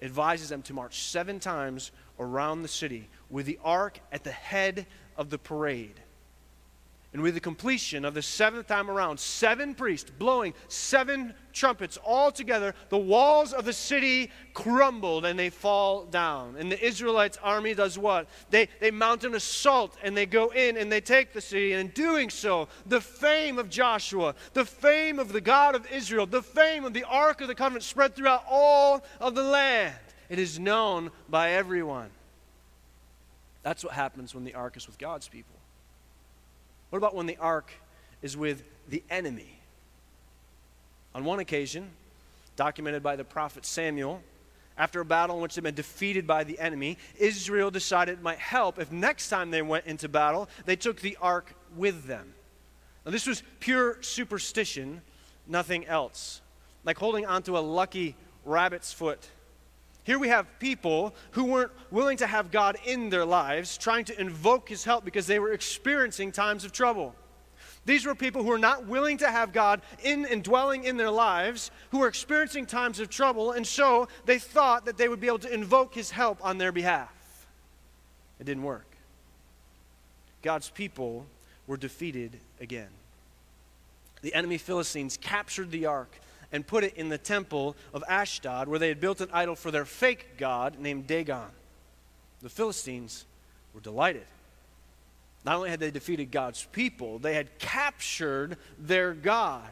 advises 0.00 0.48
them 0.48 0.62
to 0.62 0.72
march 0.72 1.02
seven 1.02 1.40
times 1.40 1.90
around 2.20 2.62
the 2.62 2.68
city 2.68 3.08
with 3.28 3.44
the 3.44 3.58
ark 3.64 3.98
at 4.12 4.22
the 4.22 4.30
head 4.30 4.86
of 5.16 5.30
the 5.30 5.38
parade. 5.38 6.00
And 7.14 7.22
with 7.22 7.34
the 7.34 7.40
completion 7.40 8.04
of 8.04 8.12
the 8.12 8.22
seventh 8.22 8.66
time 8.66 8.90
around, 8.90 9.20
seven 9.20 9.76
priests 9.76 10.10
blowing 10.10 10.52
seven 10.66 11.32
trumpets 11.52 11.96
all 12.04 12.32
together, 12.32 12.74
the 12.88 12.98
walls 12.98 13.52
of 13.52 13.64
the 13.64 13.72
city 13.72 14.32
crumbled 14.52 15.24
and 15.24 15.38
they 15.38 15.48
fall 15.48 16.06
down. 16.06 16.56
And 16.58 16.72
the 16.72 16.84
Israelites' 16.84 17.38
army 17.40 17.72
does 17.72 17.96
what? 17.96 18.26
They, 18.50 18.68
they 18.80 18.90
mount 18.90 19.22
an 19.22 19.36
assault 19.36 19.96
and 20.02 20.16
they 20.16 20.26
go 20.26 20.48
in 20.48 20.76
and 20.76 20.90
they 20.90 21.00
take 21.00 21.32
the 21.32 21.40
city. 21.40 21.72
And 21.72 21.82
in 21.82 21.94
doing 21.94 22.30
so, 22.30 22.66
the 22.84 23.00
fame 23.00 23.60
of 23.60 23.70
Joshua, 23.70 24.34
the 24.52 24.64
fame 24.64 25.20
of 25.20 25.32
the 25.32 25.40
God 25.40 25.76
of 25.76 25.86
Israel, 25.92 26.26
the 26.26 26.42
fame 26.42 26.84
of 26.84 26.94
the 26.94 27.04
Ark 27.04 27.40
of 27.40 27.46
the 27.46 27.54
Covenant 27.54 27.84
spread 27.84 28.16
throughout 28.16 28.42
all 28.50 29.04
of 29.20 29.36
the 29.36 29.44
land. 29.44 29.94
It 30.28 30.40
is 30.40 30.58
known 30.58 31.12
by 31.28 31.52
everyone. 31.52 32.10
That's 33.62 33.84
what 33.84 33.92
happens 33.92 34.34
when 34.34 34.42
the 34.42 34.54
ark 34.54 34.76
is 34.76 34.86
with 34.86 34.98
God's 34.98 35.28
people. 35.28 35.53
What 36.94 36.98
about 36.98 37.16
when 37.16 37.26
the 37.26 37.38
ark 37.38 37.72
is 38.22 38.36
with 38.36 38.62
the 38.88 39.02
enemy? 39.10 39.58
On 41.12 41.24
one 41.24 41.40
occasion, 41.40 41.90
documented 42.54 43.02
by 43.02 43.16
the 43.16 43.24
prophet 43.24 43.66
Samuel, 43.66 44.22
after 44.78 45.00
a 45.00 45.04
battle 45.04 45.34
in 45.34 45.42
which 45.42 45.56
they'd 45.56 45.64
been 45.64 45.74
defeated 45.74 46.24
by 46.24 46.44
the 46.44 46.56
enemy, 46.60 46.98
Israel 47.18 47.72
decided 47.72 48.18
it 48.18 48.22
might 48.22 48.38
help 48.38 48.78
if 48.78 48.92
next 48.92 49.28
time 49.28 49.50
they 49.50 49.60
went 49.60 49.86
into 49.86 50.08
battle, 50.08 50.48
they 50.66 50.76
took 50.76 51.00
the 51.00 51.18
ark 51.20 51.56
with 51.74 52.04
them. 52.04 52.32
Now, 53.04 53.10
this 53.10 53.26
was 53.26 53.42
pure 53.58 54.00
superstition, 54.00 55.02
nothing 55.48 55.86
else. 55.86 56.42
Like 56.84 56.98
holding 56.98 57.26
onto 57.26 57.58
a 57.58 57.58
lucky 57.58 58.14
rabbit's 58.44 58.92
foot 58.92 59.28
here 60.04 60.18
we 60.18 60.28
have 60.28 60.46
people 60.58 61.14
who 61.32 61.44
weren't 61.44 61.72
willing 61.90 62.18
to 62.18 62.26
have 62.26 62.50
God 62.50 62.76
in 62.84 63.08
their 63.08 63.24
lives, 63.24 63.78
trying 63.78 64.04
to 64.06 64.20
invoke 64.20 64.68
his 64.68 64.84
help 64.84 65.04
because 65.04 65.26
they 65.26 65.38
were 65.38 65.52
experiencing 65.52 66.30
times 66.30 66.64
of 66.64 66.72
trouble. 66.72 67.14
These 67.86 68.06
were 68.06 68.14
people 68.14 68.42
who 68.42 68.48
were 68.48 68.58
not 68.58 68.86
willing 68.86 69.18
to 69.18 69.30
have 69.30 69.52
God 69.52 69.80
in 70.02 70.26
and 70.26 70.42
dwelling 70.42 70.84
in 70.84 70.96
their 70.96 71.10
lives, 71.10 71.70
who 71.90 71.98
were 71.98 72.08
experiencing 72.08 72.66
times 72.66 73.00
of 73.00 73.08
trouble, 73.08 73.52
and 73.52 73.66
so 73.66 74.08
they 74.26 74.38
thought 74.38 74.84
that 74.84 74.96
they 74.98 75.08
would 75.08 75.20
be 75.20 75.26
able 75.26 75.38
to 75.40 75.52
invoke 75.52 75.94
his 75.94 76.10
help 76.10 76.44
on 76.44 76.58
their 76.58 76.72
behalf. 76.72 77.46
It 78.38 78.44
didn't 78.44 78.62
work. 78.62 78.86
God's 80.42 80.68
people 80.68 81.26
were 81.66 81.78
defeated 81.78 82.38
again. 82.60 82.88
The 84.20 84.34
enemy 84.34 84.58
Philistines 84.58 85.18
captured 85.18 85.70
the 85.70 85.86
ark 85.86 86.10
and 86.54 86.64
put 86.64 86.84
it 86.84 86.94
in 86.94 87.08
the 87.08 87.18
temple 87.18 87.74
of 87.92 88.04
Ashdod, 88.08 88.68
where 88.68 88.78
they 88.78 88.86
had 88.86 89.00
built 89.00 89.20
an 89.20 89.28
idol 89.32 89.56
for 89.56 89.72
their 89.72 89.84
fake 89.84 90.38
god 90.38 90.78
named 90.78 91.08
Dagon. 91.08 91.50
The 92.42 92.48
Philistines 92.48 93.24
were 93.74 93.80
delighted. 93.80 94.22
Not 95.44 95.56
only 95.56 95.70
had 95.70 95.80
they 95.80 95.90
defeated 95.90 96.30
God's 96.30 96.64
people, 96.70 97.18
they 97.18 97.34
had 97.34 97.58
captured 97.58 98.56
their 98.78 99.14
God. 99.14 99.68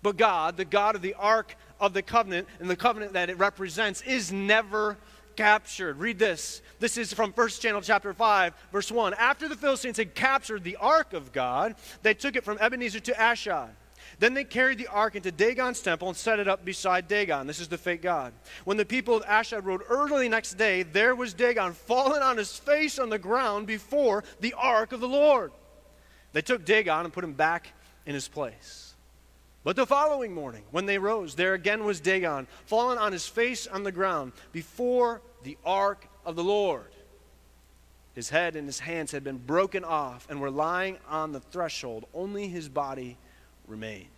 But 0.00 0.16
God, 0.16 0.56
the 0.56 0.64
God 0.64 0.96
of 0.96 1.02
the 1.02 1.12
Ark 1.14 1.54
of 1.78 1.92
the 1.92 2.00
Covenant, 2.00 2.48
and 2.60 2.70
the 2.70 2.76
covenant 2.76 3.12
that 3.12 3.28
it 3.28 3.36
represents, 3.36 4.00
is 4.00 4.32
never 4.32 4.96
captured. 5.36 5.98
Read 5.98 6.18
this. 6.18 6.62
This 6.80 6.96
is 6.96 7.12
from 7.12 7.32
1 7.32 7.50
Samuel 7.50 7.82
chapter 7.82 8.14
5, 8.14 8.54
verse 8.72 8.90
1. 8.90 9.12
After 9.14 9.48
the 9.48 9.56
Philistines 9.56 9.98
had 9.98 10.14
captured 10.14 10.64
the 10.64 10.76
ark 10.76 11.12
of 11.12 11.30
God, 11.30 11.74
they 12.02 12.14
took 12.14 12.36
it 12.36 12.42
from 12.44 12.56
Ebenezer 12.58 13.00
to 13.00 13.20
Ashdod. 13.20 13.68
Then 14.18 14.34
they 14.34 14.44
carried 14.44 14.78
the 14.78 14.86
ark 14.86 15.16
into 15.16 15.32
Dagon's 15.32 15.80
temple 15.80 16.08
and 16.08 16.16
set 16.16 16.38
it 16.38 16.48
up 16.48 16.64
beside 16.64 17.08
Dagon. 17.08 17.46
This 17.46 17.60
is 17.60 17.68
the 17.68 17.78
fake 17.78 18.02
god. 18.02 18.32
When 18.64 18.76
the 18.76 18.84
people 18.84 19.16
of 19.16 19.24
Ashdod 19.24 19.64
rode 19.64 19.82
early 19.88 20.28
next 20.28 20.54
day, 20.54 20.82
there 20.82 21.14
was 21.14 21.34
Dagon 21.34 21.72
fallen 21.72 22.22
on 22.22 22.36
his 22.36 22.56
face 22.56 22.98
on 22.98 23.08
the 23.08 23.18
ground 23.18 23.66
before 23.66 24.24
the 24.40 24.54
ark 24.56 24.92
of 24.92 25.00
the 25.00 25.08
Lord. 25.08 25.52
They 26.32 26.42
took 26.42 26.64
Dagon 26.64 27.04
and 27.04 27.12
put 27.12 27.24
him 27.24 27.34
back 27.34 27.68
in 28.06 28.14
his 28.14 28.28
place. 28.28 28.94
But 29.64 29.76
the 29.76 29.86
following 29.86 30.34
morning, 30.34 30.64
when 30.72 30.86
they 30.86 30.98
rose, 30.98 31.34
there 31.34 31.54
again 31.54 31.84
was 31.84 32.00
Dagon, 32.00 32.48
fallen 32.66 32.98
on 32.98 33.12
his 33.12 33.26
face 33.26 33.66
on 33.66 33.84
the 33.84 33.92
ground 33.92 34.32
before 34.50 35.22
the 35.44 35.56
ark 35.64 36.08
of 36.24 36.34
the 36.34 36.44
Lord. 36.44 36.90
His 38.14 38.28
head 38.28 38.56
and 38.56 38.66
his 38.66 38.80
hands 38.80 39.12
had 39.12 39.24
been 39.24 39.38
broken 39.38 39.84
off 39.84 40.26
and 40.28 40.40
were 40.40 40.50
lying 40.50 40.98
on 41.08 41.32
the 41.32 41.40
threshold. 41.40 42.06
Only 42.12 42.48
his 42.48 42.68
body 42.68 43.16
remained. 43.66 44.08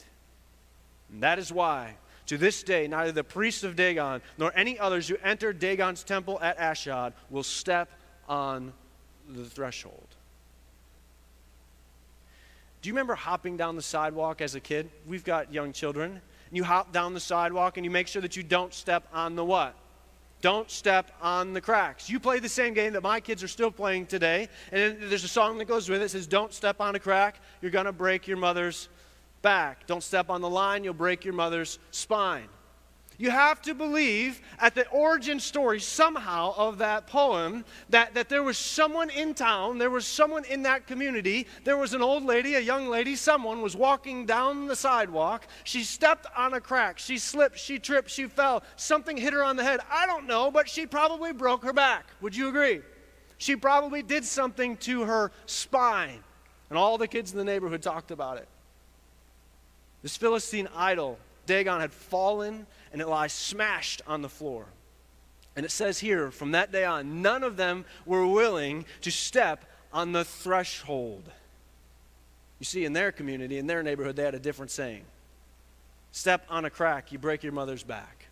And 1.13 1.23
that 1.23 1.39
is 1.39 1.53
why, 1.53 1.97
to 2.27 2.39
this 2.39 2.63
day, 2.63 2.89
neither 2.89 3.13
the 3.13 3.25
priests 3.25 3.65
of 3.65 3.77
Dagon 3.77 4.23
nor 4.39 4.53
any 4.57 4.79
others 4.79 5.09
who 5.09 5.17
enter 5.23 5.53
Dagon's 5.53 6.03
temple 6.03 6.41
at 6.41 6.59
Ashdod 6.59 7.13
will 7.31 7.43
step 7.43 7.91
on 8.29 8.73
the 9.29 9.45
threshold. 9.45 10.09
Do 12.83 12.89
you 12.89 12.93
remember 12.95 13.15
hopping 13.15 13.57
down 13.57 13.77
the 13.77 13.83
sidewalk 13.83 14.43
as 14.43 14.55
a 14.55 14.61
kid? 14.61 14.91
We've 15.07 15.25
got 15.25 15.53
young 15.53 15.73
children. 15.73 16.13
And 16.13 16.57
you 16.57 16.65
hop 16.65 16.93
down 16.93 17.15
the 17.15 17.21
sidewalk 17.21 17.79
and 17.79 17.85
you 17.85 17.91
make 17.91 18.09
sure 18.09 18.21
that 18.21 18.37
you 18.37 18.43
don't 18.43 18.75
step 18.75 19.09
on 19.13 19.37
the 19.37 19.45
what? 19.45 19.75
Don't 20.43 20.71
step 20.71 21.11
on 21.23 21.55
the 21.55 21.61
cracks. 21.63 22.11
You 22.11 22.21
play 22.21 22.39
the 22.39 22.51
same 22.51 22.75
game 22.75 22.93
that 22.93 23.03
my 23.03 23.21
kids 23.21 23.43
are 23.43 23.49
still 23.49 23.71
playing 23.71 24.05
today. 24.05 24.51
And 24.71 24.99
there's 25.01 25.25
a 25.25 25.29
song 25.29 25.57
that 25.57 25.65
goes 25.65 25.89
with 25.89 26.03
it. 26.03 26.05
it 26.05 26.11
says, 26.11 26.27
Don't 26.27 26.53
step 26.53 26.83
on 26.83 26.95
a 26.95 26.99
crack. 26.99 27.41
You're 27.63 27.71
going 27.71 27.87
to 27.87 27.93
break 27.93 28.29
your 28.29 28.37
mother's 28.37 28.91
back. 29.45 29.87
Don't 29.87 30.03
step 30.03 30.29
on 30.29 30.41
the 30.41 30.51
line, 30.51 30.83
you'll 30.83 30.95
break 30.95 31.25
your 31.25 31.35
mother's 31.35 31.79
spine. 31.93 32.49
You 33.17 33.31
have 33.31 33.63
to 33.63 33.75
believe 33.75 34.41
at 34.59 34.75
the 34.75 34.89
origin 34.89 35.39
story 35.39 35.79
somehow 35.79 36.53
of 36.57 36.79
that 36.79 37.07
poem 37.07 37.65
that, 37.91 38.15
that 38.15 38.29
there 38.29 38.43
was 38.43 38.59
someone 38.59 39.09
in 39.11 39.35
town, 39.35 39.79
there 39.79 39.91
was 39.91 40.05
someone 40.05 40.45
in 40.47 40.63
that 40.65 40.89
community, 40.89 41.47
there 41.63 41.77
was 41.77 41.95
an 41.95 42.03
old 42.03 42.25
lady, 42.25 42.57
a 42.57 42.61
young 42.61 42.89
lady, 42.89 43.15
someone 43.15 43.63
was 43.63 43.77
walking 43.77 44.27
down 44.27 44.67
the 44.67 44.75
sidewalk. 44.75 45.47
She 45.63 45.85
stepped 45.85 46.27
on 46.37 46.55
a 46.55 46.61
crack, 46.61 46.99
she 46.99 47.19
slipped, 47.19 47.57
she 47.57 47.79
tripped, 47.79 48.11
she 48.11 48.27
fell, 48.27 48.65
something 48.75 49.17
hit 49.17 49.33
her 49.33 49.45
on 49.45 49.55
the 49.55 49.63
head. 49.63 49.79
I 49.89 50.07
don't 50.07 50.27
know, 50.27 50.51
but 50.51 50.69
she 50.69 50.85
probably 50.85 51.33
broke 51.33 51.63
her 51.63 51.73
back. 51.73 52.07
Would 52.21 52.35
you 52.35 52.49
agree? 52.49 52.81
She 53.39 53.55
probably 53.55 54.03
did 54.03 54.25
something 54.25 54.77
to 54.79 55.03
her 55.03 55.31
spine. 55.47 56.19
And 56.69 56.79
all 56.79 56.99
the 56.99 57.07
kids 57.07 57.31
in 57.31 57.39
the 57.39 57.45
neighborhood 57.45 57.83
talked 57.83 58.11
about 58.11 58.39
it. 58.39 58.49
This 60.05 60.19
Philistine 60.19 60.69
idol, 60.77 61.19
Dagon, 61.47 61.81
had 61.81 61.91
fallen 61.91 62.67
and 62.93 63.01
it 63.01 63.09
lies 63.09 63.33
smashed 63.33 64.03
on 64.07 64.21
the 64.21 64.29
floor. 64.29 64.67
And 65.57 65.65
it 65.65 65.71
says 65.71 65.99
here, 65.99 66.31
from 66.31 66.53
that 66.53 66.71
day 66.71 66.85
on, 66.85 67.23
none 67.23 67.43
of 67.43 67.57
them 67.57 67.87
were 68.05 68.27
willing 68.27 68.85
to 69.01 69.11
step 69.11 69.65
on 69.95 70.13
the 70.13 70.23
threshold. 70.23 71.31
You 72.59 72.67
see, 72.67 72.85
in 72.85 72.93
their 72.93 73.13
community, 73.13 73.57
in 73.57 73.67
their 73.67 73.83
neighborhood, 73.83 74.15
they 74.15 74.25
had 74.25 74.35
a 74.35 74.39
different 74.39 74.71
saying 74.71 75.05
Step 76.13 76.45
on 76.51 76.67
a 76.67 76.71
crack, 76.71 77.11
you 77.11 77.19
break 77.19 77.43
your 77.43 77.53
mother's 77.53 77.83
back 77.83 78.24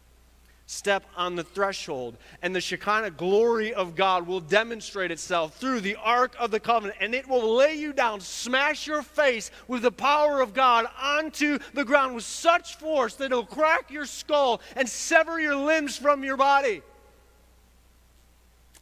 step 0.73 1.05
on 1.17 1.37
the 1.37 1.45
threshold, 1.45 2.17
and 2.41 2.57
the 2.57 2.61
Shekinah 2.61 3.11
glory 3.11 3.75
of 3.75 3.95
God 3.95 4.27
will 4.27 4.41
demonstrate 4.41 5.11
itself 5.11 5.57
through 5.57 5.81
the 5.81 5.97
Ark 5.97 6.35
of 6.39 6.51
the 6.51 6.61
Covenant, 6.61 6.99
and 6.99 7.15
it 7.15 7.29
will 7.29 7.55
lay 7.55 7.75
you 7.75 7.93
down, 7.93 8.21
smash 8.21 8.87
your 8.87 9.03
face 9.03 9.51
with 9.69 9.83
the 9.83 9.93
power 9.93 10.41
of 10.41 10.55
God 10.55 10.87
onto 11.01 11.59
the 11.75 11.85
ground 11.85 12.15
with 12.15 12.25
such 12.25 12.77
force 12.77 13.15
that 13.17 13.27
it'll 13.27 13.45
crack 13.45 13.91
your 13.91 14.07
skull 14.07 14.63
and 14.75 14.89
sever 14.89 15.39
your 15.39 15.57
limbs 15.57 15.99
from 15.99 16.25
your 16.25 16.39
body. 16.39 16.81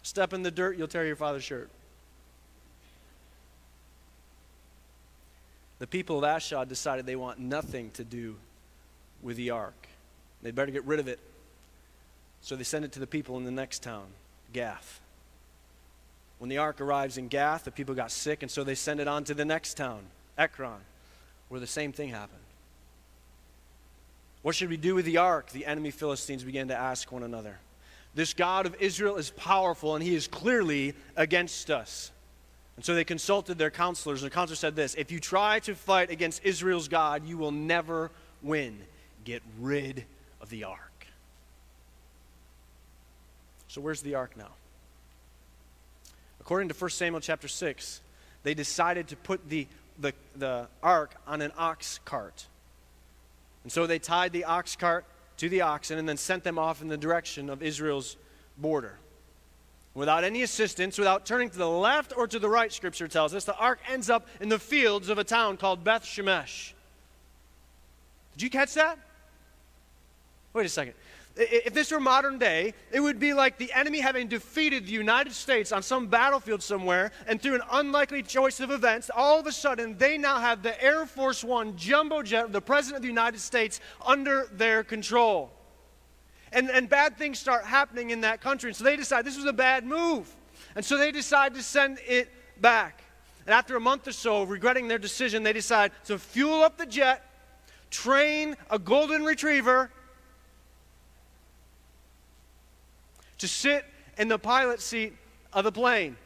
Step 0.02 0.32
in 0.32 0.44
the 0.44 0.50
dirt, 0.50 0.78
you'll 0.78 0.87
tear 0.87 1.04
your 1.04 1.16
father's 1.16 1.44
shirt. 1.44 1.70
The 5.80 5.88
people 5.88 6.18
of 6.18 6.25
Ashdod 6.25 6.68
decided 6.68 7.04
they 7.04 7.16
want 7.16 7.40
nothing 7.40 7.90
to 7.92 8.04
do 8.04 8.37
with 9.23 9.37
the 9.37 9.50
ark. 9.50 9.88
They'd 10.42 10.54
better 10.54 10.70
get 10.70 10.85
rid 10.85 11.00
of 11.00 11.09
it 11.09 11.18
so 12.40 12.56
they 12.56 12.64
send 12.64 12.85
it 12.85 12.92
to 12.92 13.00
the 13.00 13.06
people 13.06 13.37
in 13.37 13.44
the 13.44 13.50
next 13.50 13.82
town, 13.82 14.06
Gath. 14.52 15.00
When 16.38 16.49
the 16.49 16.59
ark 16.59 16.80
arrives 16.80 17.18
in 17.18 17.28
Gath, 17.28 17.64
the 17.64 17.70
people 17.70 17.94
got 17.94 18.11
sick, 18.11 18.42
and 18.42 18.50
so 18.50 18.64
they 18.64 18.75
send 18.75 18.99
it 18.99 19.09
on 19.09 19.25
to 19.25 19.35
the 19.35 19.44
next 19.44 19.75
town, 19.75 20.00
Ekron, 20.38 20.80
where 21.49 21.61
the 21.61 21.66
same 21.66 21.92
thing 21.92 22.09
happened. 22.09 22.40
What 24.42 24.54
should 24.54 24.70
we 24.70 24.78
do 24.78 24.94
with 24.94 25.04
the 25.04 25.18
ark? 25.18 25.50
The 25.50 25.66
enemy 25.66 25.90
Philistines 25.90 26.42
began 26.42 26.68
to 26.68 26.76
ask 26.76 27.12
one 27.12 27.23
another. 27.23 27.59
This 28.14 28.32
God 28.32 28.66
of 28.66 28.75
Israel 28.80 29.16
is 29.16 29.30
powerful, 29.30 29.94
and 29.94 30.02
he 30.02 30.14
is 30.14 30.26
clearly 30.26 30.94
against 31.14 31.70
us. 31.70 32.11
And 32.76 32.85
so 32.85 32.94
they 32.94 33.04
consulted 33.04 33.59
their 33.59 33.70
counselors, 33.70 34.23
and 34.23 34.30
the 34.30 34.35
counselor 34.35 34.56
said 34.56 34.75
this 34.75 34.94
If 34.94 35.12
you 35.12 35.20
try 35.20 35.61
to 35.61 35.75
fight 35.75 36.11
against 36.11 36.42
Israel's 36.42 36.88
God, 36.88 37.26
you 37.26 37.37
will 37.37 37.52
never 37.52 38.11
win. 38.42 38.78
Get 39.25 39.42
rid 39.61 40.06
of 40.40 40.49
the 40.49 40.64
ark. 40.64 40.89
So 43.71 43.81
where's 43.81 44.03
the 44.03 44.17
ark 44.17 44.37
now? 44.37 44.49
According 46.41 46.71
to 46.71 46.75
1 46.75 46.91
Samuel 46.91 47.21
chapter 47.21 47.47
6, 47.47 48.00
they 48.43 48.53
decided 48.53 49.07
to 49.09 49.17
put 49.17 49.49
the, 49.49 49.69
the, 49.97 50.12
the 50.35 50.67
ark 50.83 51.15
on 51.25 51.41
an 51.41 51.53
ox 51.57 52.00
cart. 52.05 52.47
And 53.62 53.71
so 53.71 53.87
they 53.87 54.00
tied 54.00 54.33
the 54.33 54.43
ox 54.43 54.75
cart 54.75 55.05
to 55.37 55.49
the 55.49 55.61
oxen 55.61 55.99
and 55.99 56.09
then 56.09 56.17
sent 56.17 56.43
them 56.43 56.59
off 56.59 56.83
in 56.83 56.89
the 56.89 56.97
direction 56.97 57.49
of 57.49 57.62
Israel's 57.62 58.17
border. 58.59 58.99
Without 59.95 60.25
any 60.25 60.43
assistance, 60.43 60.99
without 60.99 61.25
turning 61.25 61.49
to 61.49 61.59
the 61.59 61.69
left 61.69 62.12
or 62.17 62.27
to 62.27 62.41
the 62.41 62.49
right, 62.49 62.73
Scripture 62.73 63.07
tells 63.07 63.35
us, 63.35 63.45
the 63.45 63.57
ark 63.57 63.79
ends 63.89 64.11
up 64.11 64.27
in 64.41 64.49
the 64.49 64.59
fields 64.59 65.09
of 65.09 65.19
a 65.19 65.25
town 65.25 65.57
called 65.57 65.85
Beth 65.85 66.03
Shemesh. 66.03 66.73
Did 68.33 68.43
you 68.43 68.50
catch 68.50 68.75
that? 68.75 68.99
Wait 70.55 70.67
a 70.67 70.69
second. 70.69 70.95
If 71.42 71.73
this 71.73 71.90
were 71.90 72.00
modern 72.00 72.38
day, 72.38 72.75
it 72.92 73.00
would 73.00 73.18
be 73.18 73.32
like 73.32 73.56
the 73.56 73.73
enemy 73.73 74.00
having 74.00 74.28
defeated 74.28 74.87
the 74.87 74.92
United 74.92 75.33
States 75.33 75.72
on 75.72 75.83
some 75.83 76.07
battlefield 76.07 76.62
somewhere, 76.62 77.12
and 77.26 77.40
through 77.40 77.55
an 77.55 77.62
unlikely 77.72 78.22
choice 78.22 78.61
of 78.61 78.70
events, 78.70 79.11
all 79.14 79.40
of 79.40 79.46
a 79.46 79.53
sudden 79.53 79.96
they 79.96 80.18
now 80.18 80.38
have 80.38 80.62
the 80.62 80.83
Air 80.85 81.07
Force 81.07 81.42
One 81.42 81.76
jumbo 81.76 82.22
jet 82.22 82.44
of 82.44 82.53
the 82.53 82.61
President 82.61 82.96
of 82.96 83.03
the 83.03 83.09
United 83.09 83.40
States 83.40 83.81
under 84.05 84.48
their 84.53 84.85
control. 84.85 85.50
And, 86.53 86.68
and 86.68 86.90
bad 86.90 87.16
things 87.16 87.38
start 87.38 87.64
happening 87.64 88.11
in 88.11 88.20
that 88.20 88.42
country. 88.42 88.68
And 88.68 88.76
so 88.76 88.85
they 88.85 88.96
decide 88.96 89.24
this 89.24 89.37
was 89.37 89.46
a 89.46 89.53
bad 89.53 89.87
move. 89.87 90.35
And 90.76 90.85
so 90.85 90.98
they 90.98 91.11
decide 91.11 91.55
to 91.55 91.62
send 91.62 92.00
it 92.07 92.29
back. 92.61 93.03
And 93.46 93.55
after 93.55 93.76
a 93.76 93.81
month 93.81 94.07
or 94.09 94.12
so, 94.12 94.42
regretting 94.42 94.88
their 94.88 94.98
decision, 94.98 95.42
they 95.42 95.55
decide 95.55 95.92
to 96.05 96.18
fuel 96.18 96.62
up 96.62 96.76
the 96.76 96.87
jet, 96.87 97.24
train 97.90 98.57
a 98.68 98.79
golden 98.79 99.24
retriever, 99.24 99.90
to 103.40 103.48
sit 103.48 103.85
in 104.16 104.29
the 104.29 104.38
pilot 104.38 104.81
seat 104.81 105.14
of 105.53 105.64
the 105.64 105.72
plane. 105.72 106.16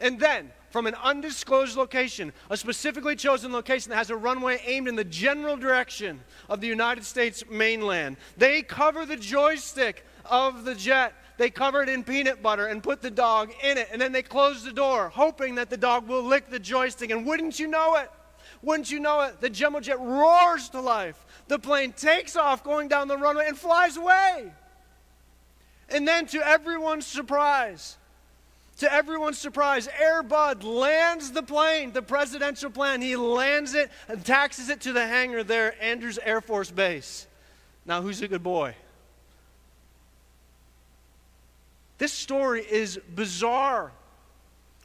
And 0.00 0.18
then, 0.18 0.50
from 0.70 0.86
an 0.86 0.94
undisclosed 1.02 1.76
location, 1.76 2.32
a 2.48 2.56
specifically 2.56 3.14
chosen 3.14 3.52
location 3.52 3.90
that 3.90 3.96
has 3.96 4.10
a 4.10 4.16
runway 4.16 4.60
aimed 4.64 4.88
in 4.88 4.96
the 4.96 5.04
general 5.04 5.56
direction 5.56 6.20
of 6.48 6.60
the 6.60 6.66
United 6.66 7.04
States 7.04 7.44
mainland, 7.50 8.16
they 8.36 8.62
cover 8.62 9.04
the 9.04 9.16
joystick 9.16 10.04
of 10.24 10.64
the 10.64 10.74
jet. 10.74 11.12
They 11.38 11.50
cover 11.50 11.82
it 11.82 11.88
in 11.88 12.04
peanut 12.04 12.42
butter 12.42 12.66
and 12.66 12.82
put 12.82 13.02
the 13.02 13.10
dog 13.10 13.52
in 13.62 13.76
it. 13.78 13.88
And 13.92 14.00
then 14.00 14.12
they 14.12 14.22
close 14.22 14.64
the 14.64 14.72
door, 14.72 15.08
hoping 15.08 15.56
that 15.56 15.70
the 15.70 15.76
dog 15.76 16.08
will 16.08 16.22
lick 16.22 16.50
the 16.50 16.58
joystick. 16.58 17.10
And 17.10 17.26
wouldn't 17.26 17.58
you 17.58 17.66
know 17.66 17.96
it? 17.96 18.10
Wouldn't 18.62 18.90
you 18.90 19.00
know 19.00 19.22
it? 19.22 19.40
The 19.40 19.50
jumbo 19.50 19.80
jet 19.80 19.98
roars 19.98 20.68
to 20.70 20.80
life. 20.80 21.26
The 21.48 21.58
plane 21.58 21.92
takes 21.92 22.36
off 22.36 22.62
going 22.62 22.88
down 22.88 23.08
the 23.08 23.18
runway 23.18 23.48
and 23.48 23.58
flies 23.58 23.96
away. 23.96 24.52
And 25.92 26.08
then, 26.08 26.26
to 26.28 26.46
everyone's 26.46 27.06
surprise, 27.06 27.98
to 28.78 28.92
everyone's 28.92 29.38
surprise, 29.38 29.88
Air 30.00 30.22
Bud 30.22 30.64
lands 30.64 31.32
the 31.32 31.42
plane, 31.42 31.92
the 31.92 32.02
presidential 32.02 32.70
plane. 32.70 33.00
He 33.00 33.14
lands 33.14 33.74
it 33.74 33.90
and 34.08 34.24
taxes 34.24 34.70
it 34.70 34.80
to 34.82 34.92
the 34.92 35.06
hangar 35.06 35.44
there, 35.44 35.74
Andrews 35.82 36.18
Air 36.22 36.40
Force 36.40 36.70
Base. 36.70 37.26
Now, 37.84 38.00
who's 38.00 38.22
a 38.22 38.28
good 38.28 38.42
boy? 38.42 38.74
This 41.98 42.12
story 42.12 42.62
is 42.68 42.98
bizarre. 43.14 43.92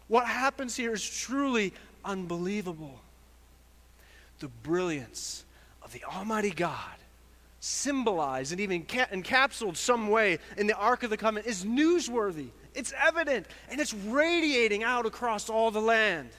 What 0.07 0.27
happens 0.27 0.75
here 0.75 0.93
is 0.93 1.07
truly 1.07 1.73
unbelievable. 2.05 2.99
The 4.39 4.49
brilliance 4.49 5.43
of 5.81 5.93
the 5.93 6.03
Almighty 6.03 6.51
God 6.51 6.95
symbolized 7.59 8.51
and 8.51 8.61
even 8.61 8.83
encapsulated 8.83 9.77
some 9.77 10.09
way 10.09 10.39
in 10.57 10.67
the 10.67 10.75
Ark 10.75 11.03
of 11.03 11.09
the 11.09 11.17
Covenant 11.17 11.47
is 11.47 11.65
newsworthy. 11.65 12.49
It's 12.75 12.93
evident 13.03 13.47
and 13.69 13.79
it's 13.81 13.93
radiating 13.93 14.83
out 14.83 15.05
across 15.05 15.49
all 15.49 15.71
the 15.71 15.81
land. 15.81 16.29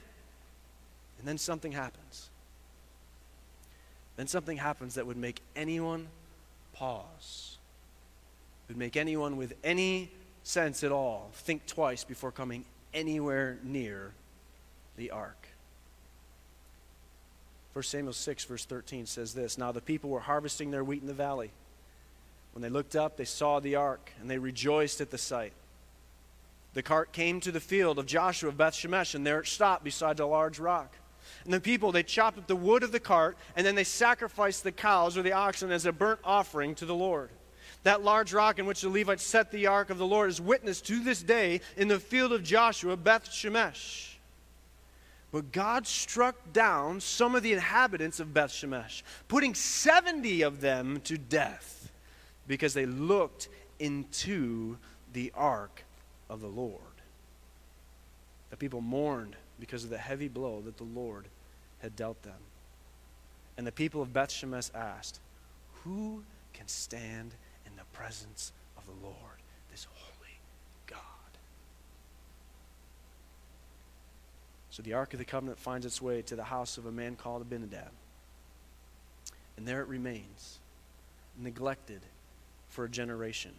And 1.19 1.27
then 1.27 1.39
something 1.39 1.73
happens. 1.73 2.31
Then 4.17 4.27
something 4.27 4.57
happens 4.57 4.95
that 4.95 5.07
would 5.07 5.17
make 5.17 5.41
anyone 5.57 6.09
pause, 6.73 7.57
would 8.69 8.77
make 8.77 8.97
anyone 8.97 9.37
with 9.37 9.55
any 9.65 10.11
sense 10.45 10.83
at 10.83 10.93
all 10.93 11.31
think 11.35 11.67
twice 11.67 12.05
before 12.05 12.33
coming 12.33 12.65
anywhere 12.95 13.59
near 13.63 14.13
the 14.97 15.11
ark. 15.11 15.48
1 17.79 17.85
Samuel 17.85 18.13
6, 18.13 18.45
verse 18.47 18.65
13 18.65 19.07
says 19.07 19.35
this 19.35 19.57
Now 19.57 19.71
the 19.71 19.81
people 19.81 20.11
were 20.11 20.19
harvesting 20.19 20.73
their 20.73 20.83
wheat 20.83 21.01
in 21.01 21.07
the 21.07 21.15
valley. 21.15 21.53
When 22.53 22.61
they 22.61 22.69
looked 22.69 22.97
up, 22.97 23.17
they 23.17 23.25
saw 23.25 23.61
the 23.61 23.77
ark, 23.77 24.11
and 24.21 24.29
they 24.29 24.39
rejoiced 24.39 25.01
at 25.01 25.13
the 25.13 25.17
sight. 25.17 25.53
The 26.75 26.83
cart 26.83 27.13
came 27.13 27.39
to 27.39 27.53
the 27.53 27.61
field 27.61 28.01
of 28.01 28.07
Joshua 28.07 28.49
of 28.49 28.59
Beth 28.59 28.75
Shemesh, 28.75 29.15
and 29.15 29.25
there 29.25 29.39
it 29.39 29.47
stopped 29.47 29.85
beside 29.85 30.19
a 30.19 30.27
large 30.27 30.59
rock. 30.59 30.93
And 31.45 31.55
the 31.55 31.61
people, 31.61 31.93
they 31.93 32.03
chopped 32.03 32.37
up 32.37 32.49
the 32.49 32.57
wood 32.57 32.83
of 32.83 32.91
the 32.91 32.99
cart, 32.99 33.39
and 33.55 33.65
then 33.65 33.77
they 33.77 33.85
sacrificed 33.85 34.65
the 34.65 34.73
cows 34.73 35.17
or 35.17 35.23
the 35.23 35.35
oxen 35.35 35.71
as 35.71 35.87
a 35.87 35.93
burnt 35.93 36.19
offering 36.25 36.75
to 36.75 36.85
the 36.85 36.97
Lord. 36.97 37.31
That 37.85 38.03
large 38.03 38.33
rock 38.33 38.59
in 38.59 38.67
which 38.67 38.81
the 38.81 38.89
Levites 38.89 39.23
set 39.23 39.53
the 39.53 39.69
ark 39.69 39.91
of 39.91 39.99
the 39.99 40.05
Lord 40.05 40.31
is 40.31 40.41
witnessed 40.41 40.85
to 40.87 40.99
this 40.99 41.23
day 41.23 41.61
in 41.77 41.87
the 41.87 42.01
field 42.01 42.33
of 42.33 42.43
Joshua, 42.43 42.97
Beth 42.97 43.31
Shemesh. 43.31 44.08
But 45.31 45.53
God 45.53 45.87
struck 45.87 46.53
down 46.53 47.01
some 47.01 47.35
of 47.35 47.43
the 47.43 47.53
inhabitants 47.53 48.19
of 48.19 48.33
Beth 48.33 48.51
Shemesh, 48.51 49.03
putting 49.29 49.55
70 49.55 50.43
of 50.43 50.61
them 50.61 51.01
to 51.05 51.19
death 51.19 51.91
because 52.47 52.73
they 52.73 52.87
looked 52.87 53.49
into 53.79 54.79
the 55.13 55.31
ark 55.35 55.85
of 56.31 56.41
the 56.41 56.49
Lord. 56.49 56.81
The 58.51 58.57
people 58.57 58.81
mourned 58.81 59.37
because 59.61 59.85
of 59.85 59.91
the 59.91 59.99
heavy 59.99 60.29
blow 60.29 60.63
that 60.63 60.79
the 60.79 60.85
Lord 60.85 61.27
had 61.81 61.95
dealt 61.95 62.23
them. 62.23 62.41
And 63.57 63.67
the 63.67 63.73
people 63.73 64.01
of 64.01 64.13
Beth 64.13 64.31
Shemesh 64.31 64.75
asked, 64.75 65.21
Who 65.85 66.23
can 66.53 66.69
stand 66.69 67.35
in 67.67 67.77
the 67.77 67.85
presence 67.93 68.53
of 68.77 68.87
the 68.87 69.07
Lord, 69.07 69.17
this 69.71 69.87
holy 69.95 70.39
God? 70.87 70.99
So 74.79 74.83
the 74.85 74.93
Ark 74.93 75.13
of 75.13 75.19
the 75.19 75.25
Covenant 75.25 75.59
finds 75.59 75.85
its 75.85 76.01
way 76.01 76.23
to 76.23 76.37
the 76.37 76.45
house 76.45 76.79
of 76.79 76.87
a 76.87 76.93
man 76.93 77.17
called 77.17 77.43
Abinadab. 77.43 77.91
And 79.57 79.67
there 79.67 79.81
it 79.81 79.89
remains, 79.89 80.61
neglected 81.37 81.99
for 82.69 82.85
a 82.85 82.89
generation. 82.89 83.51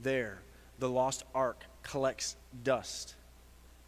There, 0.00 0.38
the 0.78 0.88
lost 0.88 1.24
ark 1.34 1.64
collects 1.82 2.36
dust. 2.62 3.16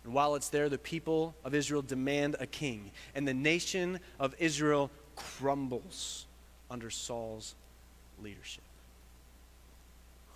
And 0.02 0.12
while 0.12 0.34
it's 0.34 0.48
there, 0.48 0.68
the 0.68 0.76
people 0.76 1.36
of 1.44 1.54
Israel 1.54 1.82
demand 1.82 2.34
a 2.40 2.46
king. 2.46 2.90
And 3.14 3.28
the 3.28 3.32
nation 3.32 4.00
of 4.18 4.34
Israel 4.40 4.90
crumbles 5.14 6.26
under 6.68 6.90
Saul's 6.90 7.54
leadership. 8.20 8.64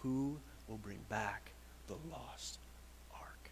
Who 0.05 0.37
will 0.69 0.79
bring 0.79 1.01
back 1.09 1.51
the 1.89 1.97
lost 2.13 2.61
ark? 3.13 3.51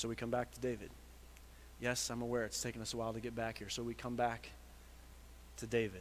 So 0.00 0.08
we 0.08 0.14
come 0.14 0.30
back 0.30 0.50
to 0.52 0.60
David. 0.60 0.88
Yes, 1.78 2.08
I'm 2.08 2.22
aware 2.22 2.44
it's 2.44 2.62
taken 2.62 2.80
us 2.80 2.94
a 2.94 2.96
while 2.96 3.12
to 3.12 3.20
get 3.20 3.36
back 3.36 3.58
here. 3.58 3.68
So 3.68 3.82
we 3.82 3.92
come 3.92 4.16
back 4.16 4.48
to 5.58 5.66
David. 5.66 6.00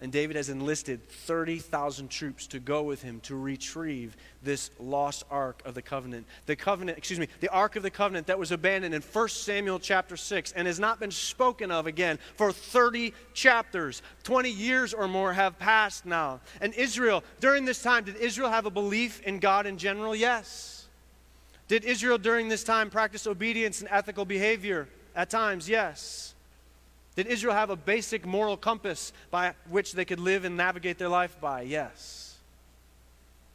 And 0.00 0.10
David 0.10 0.34
has 0.34 0.48
enlisted 0.48 1.08
30,000 1.08 2.10
troops 2.10 2.48
to 2.48 2.58
go 2.58 2.82
with 2.82 3.00
him 3.00 3.20
to 3.20 3.36
retrieve 3.36 4.16
this 4.42 4.72
lost 4.80 5.22
ark 5.30 5.62
of 5.64 5.74
the 5.74 5.82
covenant. 5.82 6.26
The 6.46 6.56
covenant, 6.56 6.98
excuse 6.98 7.20
me, 7.20 7.28
the 7.38 7.50
ark 7.50 7.76
of 7.76 7.84
the 7.84 7.90
covenant 7.90 8.26
that 8.26 8.36
was 8.36 8.50
abandoned 8.50 8.96
in 8.96 9.02
1 9.02 9.28
Samuel 9.28 9.78
chapter 9.78 10.16
6 10.16 10.50
and 10.50 10.66
has 10.66 10.80
not 10.80 10.98
been 10.98 11.12
spoken 11.12 11.70
of 11.70 11.86
again 11.86 12.18
for 12.34 12.50
30 12.50 13.14
chapters. 13.32 14.02
20 14.24 14.50
years 14.50 14.92
or 14.92 15.06
more 15.06 15.32
have 15.32 15.56
passed 15.60 16.04
now. 16.04 16.40
And 16.60 16.74
Israel, 16.74 17.22
during 17.38 17.64
this 17.64 17.80
time, 17.80 18.02
did 18.02 18.16
Israel 18.16 18.50
have 18.50 18.66
a 18.66 18.70
belief 18.70 19.22
in 19.22 19.38
God 19.38 19.66
in 19.66 19.78
general? 19.78 20.16
Yes. 20.16 20.81
Did 21.72 21.86
Israel 21.86 22.18
during 22.18 22.50
this 22.50 22.64
time 22.64 22.90
practice 22.90 23.26
obedience 23.26 23.80
and 23.80 23.88
ethical 23.90 24.26
behavior? 24.26 24.90
At 25.16 25.30
times, 25.30 25.70
yes. 25.70 26.34
Did 27.16 27.26
Israel 27.28 27.54
have 27.54 27.70
a 27.70 27.76
basic 27.76 28.26
moral 28.26 28.58
compass 28.58 29.10
by 29.30 29.54
which 29.70 29.94
they 29.94 30.04
could 30.04 30.20
live 30.20 30.44
and 30.44 30.54
navigate 30.54 30.98
their 30.98 31.08
life 31.08 31.40
by? 31.40 31.62
Yes. 31.62 32.36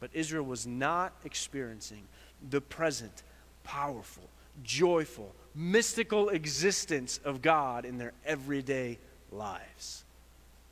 But 0.00 0.10
Israel 0.14 0.44
was 0.44 0.66
not 0.66 1.12
experiencing 1.24 2.02
the 2.50 2.60
present, 2.60 3.22
powerful, 3.62 4.24
joyful, 4.64 5.32
mystical 5.54 6.30
existence 6.30 7.20
of 7.24 7.40
God 7.40 7.84
in 7.84 7.98
their 7.98 8.14
everyday 8.26 8.98
lives. 9.30 10.02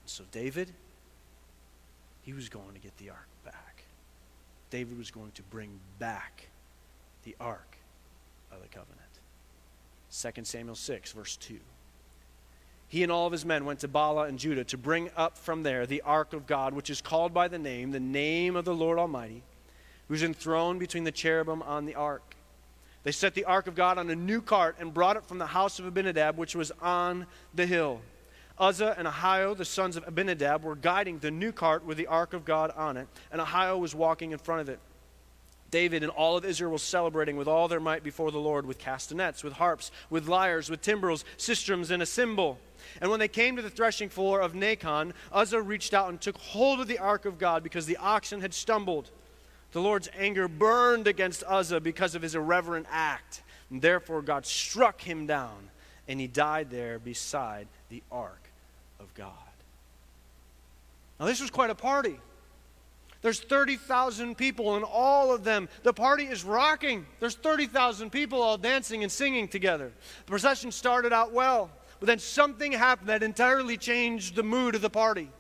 So, 0.04 0.24
David, 0.32 0.72
he 2.22 2.32
was 2.32 2.48
going 2.48 2.74
to 2.74 2.80
get 2.80 2.96
the 2.98 3.10
ark 3.10 3.28
back. 3.44 3.84
David 4.70 4.98
was 4.98 5.12
going 5.12 5.30
to 5.30 5.44
bring 5.44 5.78
back 6.00 6.48
the 7.26 7.36
ark 7.38 7.76
of 8.50 8.62
the 8.62 8.68
covenant. 8.68 9.02
2 10.10 10.44
Samuel 10.44 10.76
6, 10.76 11.12
verse 11.12 11.36
2 11.36 11.58
he 12.88 13.02
and 13.02 13.10
all 13.10 13.26
of 13.26 13.32
his 13.32 13.44
men 13.44 13.64
went 13.64 13.80
to 13.80 13.88
Baalah 13.88 14.28
and 14.28 14.38
Judah 14.38 14.64
to 14.64 14.78
bring 14.78 15.10
up 15.16 15.36
from 15.36 15.62
there 15.62 15.86
the 15.86 16.02
ark 16.02 16.32
of 16.32 16.46
God, 16.46 16.72
which 16.72 16.90
is 16.90 17.00
called 17.00 17.34
by 17.34 17.48
the 17.48 17.58
name, 17.58 17.90
the 17.90 18.00
name 18.00 18.54
of 18.54 18.64
the 18.64 18.74
Lord 18.74 18.98
Almighty, 18.98 19.42
who's 20.08 20.22
enthroned 20.22 20.78
between 20.78 21.04
the 21.04 21.10
cherubim 21.10 21.62
on 21.62 21.84
the 21.84 21.96
ark. 21.96 22.36
They 23.02 23.12
set 23.12 23.34
the 23.34 23.44
ark 23.44 23.66
of 23.66 23.74
God 23.74 23.98
on 23.98 24.08
a 24.10 24.16
new 24.16 24.40
cart 24.40 24.76
and 24.78 24.94
brought 24.94 25.16
it 25.16 25.24
from 25.24 25.38
the 25.38 25.46
house 25.46 25.78
of 25.78 25.86
Abinadab, 25.86 26.36
which 26.36 26.54
was 26.54 26.72
on 26.80 27.26
the 27.54 27.66
hill. 27.66 28.00
Uzzah 28.58 28.94
and 28.96 29.06
Ahio, 29.06 29.56
the 29.56 29.64
sons 29.64 29.96
of 29.96 30.06
Abinadab, 30.06 30.62
were 30.62 30.76
guiding 30.76 31.18
the 31.18 31.30
new 31.30 31.52
cart 31.52 31.84
with 31.84 31.98
the 31.98 32.06
ark 32.06 32.34
of 32.34 32.44
God 32.44 32.72
on 32.76 32.96
it, 32.96 33.08
and 33.32 33.40
Ahio 33.40 33.78
was 33.78 33.94
walking 33.94 34.30
in 34.30 34.38
front 34.38 34.60
of 34.60 34.68
it. 34.68 34.78
David 35.70 36.02
and 36.02 36.12
all 36.12 36.36
of 36.36 36.44
Israel 36.44 36.72
was 36.72 36.82
celebrating 36.82 37.36
with 37.36 37.48
all 37.48 37.68
their 37.68 37.80
might 37.80 38.02
before 38.02 38.30
the 38.30 38.38
Lord 38.38 38.66
with 38.66 38.78
castanets, 38.78 39.42
with 39.42 39.54
harps, 39.54 39.90
with 40.10 40.28
lyres, 40.28 40.70
with 40.70 40.80
timbrels, 40.80 41.24
sistrums, 41.36 41.90
and 41.90 42.02
a 42.02 42.06
cymbal. 42.06 42.58
And 43.00 43.10
when 43.10 43.20
they 43.20 43.28
came 43.28 43.56
to 43.56 43.62
the 43.62 43.70
threshing 43.70 44.08
floor 44.08 44.40
of 44.40 44.54
Nakon, 44.54 45.12
Uzzah 45.32 45.60
reached 45.60 45.92
out 45.92 46.08
and 46.08 46.20
took 46.20 46.36
hold 46.38 46.80
of 46.80 46.86
the 46.86 46.98
ark 46.98 47.24
of 47.24 47.38
God 47.38 47.62
because 47.62 47.86
the 47.86 47.96
oxen 47.96 48.40
had 48.40 48.54
stumbled. 48.54 49.10
The 49.72 49.80
Lord's 49.80 50.08
anger 50.16 50.48
burned 50.48 51.06
against 51.06 51.42
Uzzah 51.44 51.80
because 51.80 52.14
of 52.14 52.22
his 52.22 52.34
irreverent 52.34 52.86
act. 52.90 53.42
And 53.70 53.82
therefore, 53.82 54.22
God 54.22 54.46
struck 54.46 55.00
him 55.00 55.26
down, 55.26 55.70
and 56.06 56.20
he 56.20 56.28
died 56.28 56.70
there 56.70 56.98
beside 57.00 57.66
the 57.88 58.02
ark 58.12 58.50
of 59.00 59.12
God. 59.14 59.32
Now, 61.18 61.26
this 61.26 61.40
was 61.40 61.50
quite 61.50 61.70
a 61.70 61.74
party. 61.74 62.20
There's 63.22 63.40
30,000 63.40 64.36
people, 64.36 64.76
and 64.76 64.84
all 64.84 65.34
of 65.34 65.42
them, 65.42 65.68
the 65.82 65.92
party 65.92 66.24
is 66.24 66.44
rocking. 66.44 67.06
There's 67.18 67.34
30,000 67.34 68.10
people 68.10 68.42
all 68.42 68.58
dancing 68.58 69.02
and 69.02 69.10
singing 69.10 69.48
together. 69.48 69.90
The 70.26 70.30
procession 70.30 70.70
started 70.70 71.12
out 71.12 71.32
well. 71.32 71.70
But 71.98 72.06
then 72.06 72.18
something 72.18 72.72
happened 72.72 73.08
that 73.08 73.22
entirely 73.22 73.76
changed 73.76 74.34
the 74.34 74.42
mood 74.42 74.74
of 74.74 74.82
the 74.82 74.90
party. 74.90 75.30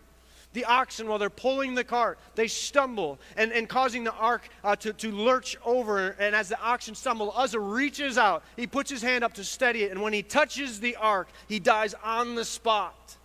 The 0.52 0.64
oxen, 0.64 1.06
while 1.06 1.18
they're 1.18 1.28
pulling 1.28 1.74
the 1.74 1.84
cart, 1.84 2.18
they 2.34 2.48
stumble 2.48 3.18
and, 3.36 3.52
and 3.52 3.68
causing 3.68 4.04
the 4.04 4.14
ark 4.14 4.48
uh, 4.64 4.74
to, 4.76 4.94
to 4.94 5.12
lurch 5.12 5.54
over. 5.66 6.16
And 6.18 6.34
as 6.34 6.48
the 6.48 6.58
oxen 6.58 6.94
stumble, 6.94 7.30
Uzzah 7.36 7.60
reaches 7.60 8.16
out. 8.16 8.42
He 8.56 8.66
puts 8.66 8.90
his 8.90 9.02
hand 9.02 9.22
up 9.22 9.34
to 9.34 9.44
steady 9.44 9.82
it. 9.82 9.90
And 9.90 10.00
when 10.00 10.14
he 10.14 10.22
touches 10.22 10.80
the 10.80 10.96
ark, 10.96 11.28
he 11.46 11.58
dies 11.58 11.94
on 12.02 12.36
the 12.36 12.44
spot. 12.44 13.16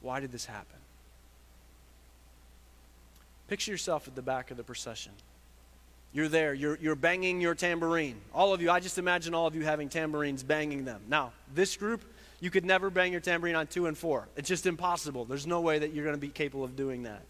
Why 0.00 0.18
did 0.18 0.32
this 0.32 0.44
happen? 0.44 0.80
Picture 3.48 3.70
yourself 3.70 4.08
at 4.08 4.14
the 4.14 4.22
back 4.22 4.50
of 4.50 4.56
the 4.56 4.64
procession. 4.64 5.12
You're 6.12 6.28
there, 6.28 6.54
you're, 6.54 6.78
you're 6.80 6.94
banging 6.94 7.40
your 7.40 7.54
tambourine. 7.54 8.20
All 8.32 8.54
of 8.54 8.62
you, 8.62 8.70
I 8.70 8.78
just 8.80 8.98
imagine 8.98 9.34
all 9.34 9.46
of 9.46 9.54
you 9.56 9.62
having 9.62 9.88
tambourines 9.88 10.42
banging 10.42 10.84
them. 10.84 11.02
Now, 11.08 11.32
this 11.54 11.76
group, 11.76 12.04
you 12.40 12.50
could 12.50 12.64
never 12.64 12.88
bang 12.88 13.10
your 13.10 13.20
tambourine 13.20 13.56
on 13.56 13.66
two 13.66 13.86
and 13.86 13.98
four. 13.98 14.28
It's 14.36 14.48
just 14.48 14.66
impossible. 14.66 15.24
There's 15.24 15.46
no 15.46 15.60
way 15.60 15.78
that 15.80 15.92
you're 15.92 16.04
going 16.04 16.16
to 16.16 16.20
be 16.20 16.28
capable 16.28 16.64
of 16.64 16.76
doing 16.76 17.02
that. 17.02 17.22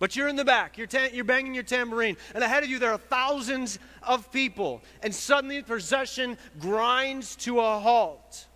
But 0.00 0.16
you're 0.16 0.28
in 0.28 0.36
the 0.36 0.44
back, 0.44 0.76
you're, 0.76 0.88
ta- 0.88 1.08
you're 1.12 1.24
banging 1.24 1.54
your 1.54 1.62
tambourine, 1.62 2.16
and 2.34 2.42
ahead 2.42 2.64
of 2.64 2.68
you 2.68 2.80
there 2.80 2.90
are 2.90 2.98
thousands 2.98 3.78
of 4.02 4.30
people, 4.32 4.82
and 5.02 5.14
suddenly 5.14 5.60
the 5.60 5.66
procession 5.66 6.36
grinds 6.58 7.36
to 7.36 7.60
a 7.60 7.78
halt. 7.78 8.46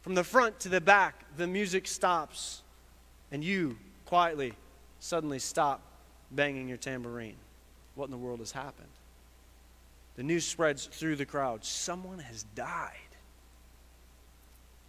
From 0.00 0.14
the 0.14 0.24
front 0.24 0.58
to 0.60 0.70
the 0.70 0.80
back, 0.80 1.24
the 1.36 1.46
music 1.46 1.86
stops, 1.86 2.62
and 3.30 3.44
you 3.44 3.76
quietly, 4.06 4.54
suddenly 5.08 5.38
stop 5.38 5.80
banging 6.30 6.68
your 6.68 6.76
tambourine 6.76 7.36
what 7.94 8.04
in 8.04 8.10
the 8.10 8.18
world 8.18 8.40
has 8.40 8.52
happened. 8.52 8.88
The 10.16 10.22
news 10.22 10.44
spreads 10.44 10.84
through 10.84 11.16
the 11.16 11.24
crowd 11.24 11.64
someone 11.64 12.18
has 12.18 12.42
died. 12.54 12.92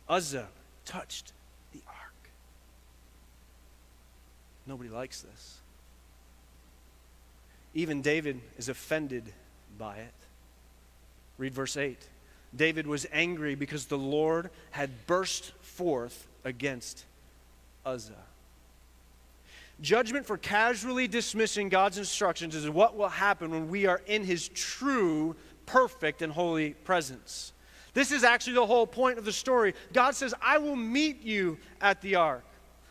Uzzah 0.10 0.49
touched 0.84 1.32
the 1.71 1.82
ark. 1.88 2.29
Nobody 4.67 4.89
likes 4.89 5.21
this. 5.21 5.60
Even 7.73 8.01
David 8.01 8.41
is 8.58 8.67
offended 8.67 9.23
by 9.77 9.97
it. 9.97 10.13
Read 11.38 11.53
verse 11.53 11.77
8. 11.77 11.97
David 12.53 12.88
was 12.88 13.05
angry 13.13 13.55
because 13.55 13.86
the 13.86 13.97
Lord 13.97 14.49
had 14.71 15.08
burst 15.08 15.53
forth 15.62 16.27
against 16.43 17.05
Uzzah. 17.86 18.25
Judgment 19.82 20.26
for 20.26 20.38
casually 20.38 21.08
dismissing 21.08 21.70
God's 21.70 21.98
instructions 21.98 22.54
is 22.54 22.70
what 22.70 22.98
will 22.98 23.10
happen 23.10 23.52
when 23.52 23.70
we 23.70 23.86
are 23.86 24.02
in 24.08 24.26
His 24.26 24.50
true, 24.50 25.36
perfect, 25.65 26.22
and 26.22 26.34
holy 26.34 26.74
presence. 26.74 27.54
This 27.94 28.12
is 28.12 28.24
actually 28.24 28.54
the 28.54 28.65
whole 28.65 28.86
point 28.86 29.18
of 29.18 29.26
the 29.26 29.32
story. 29.32 29.74
God 29.94 30.15
says, 30.15 30.34
I 30.42 30.58
will 30.58 30.76
meet 30.76 31.22
you 31.22 31.58
at 31.82 32.02
the 32.02 32.15
ark. 32.15 32.44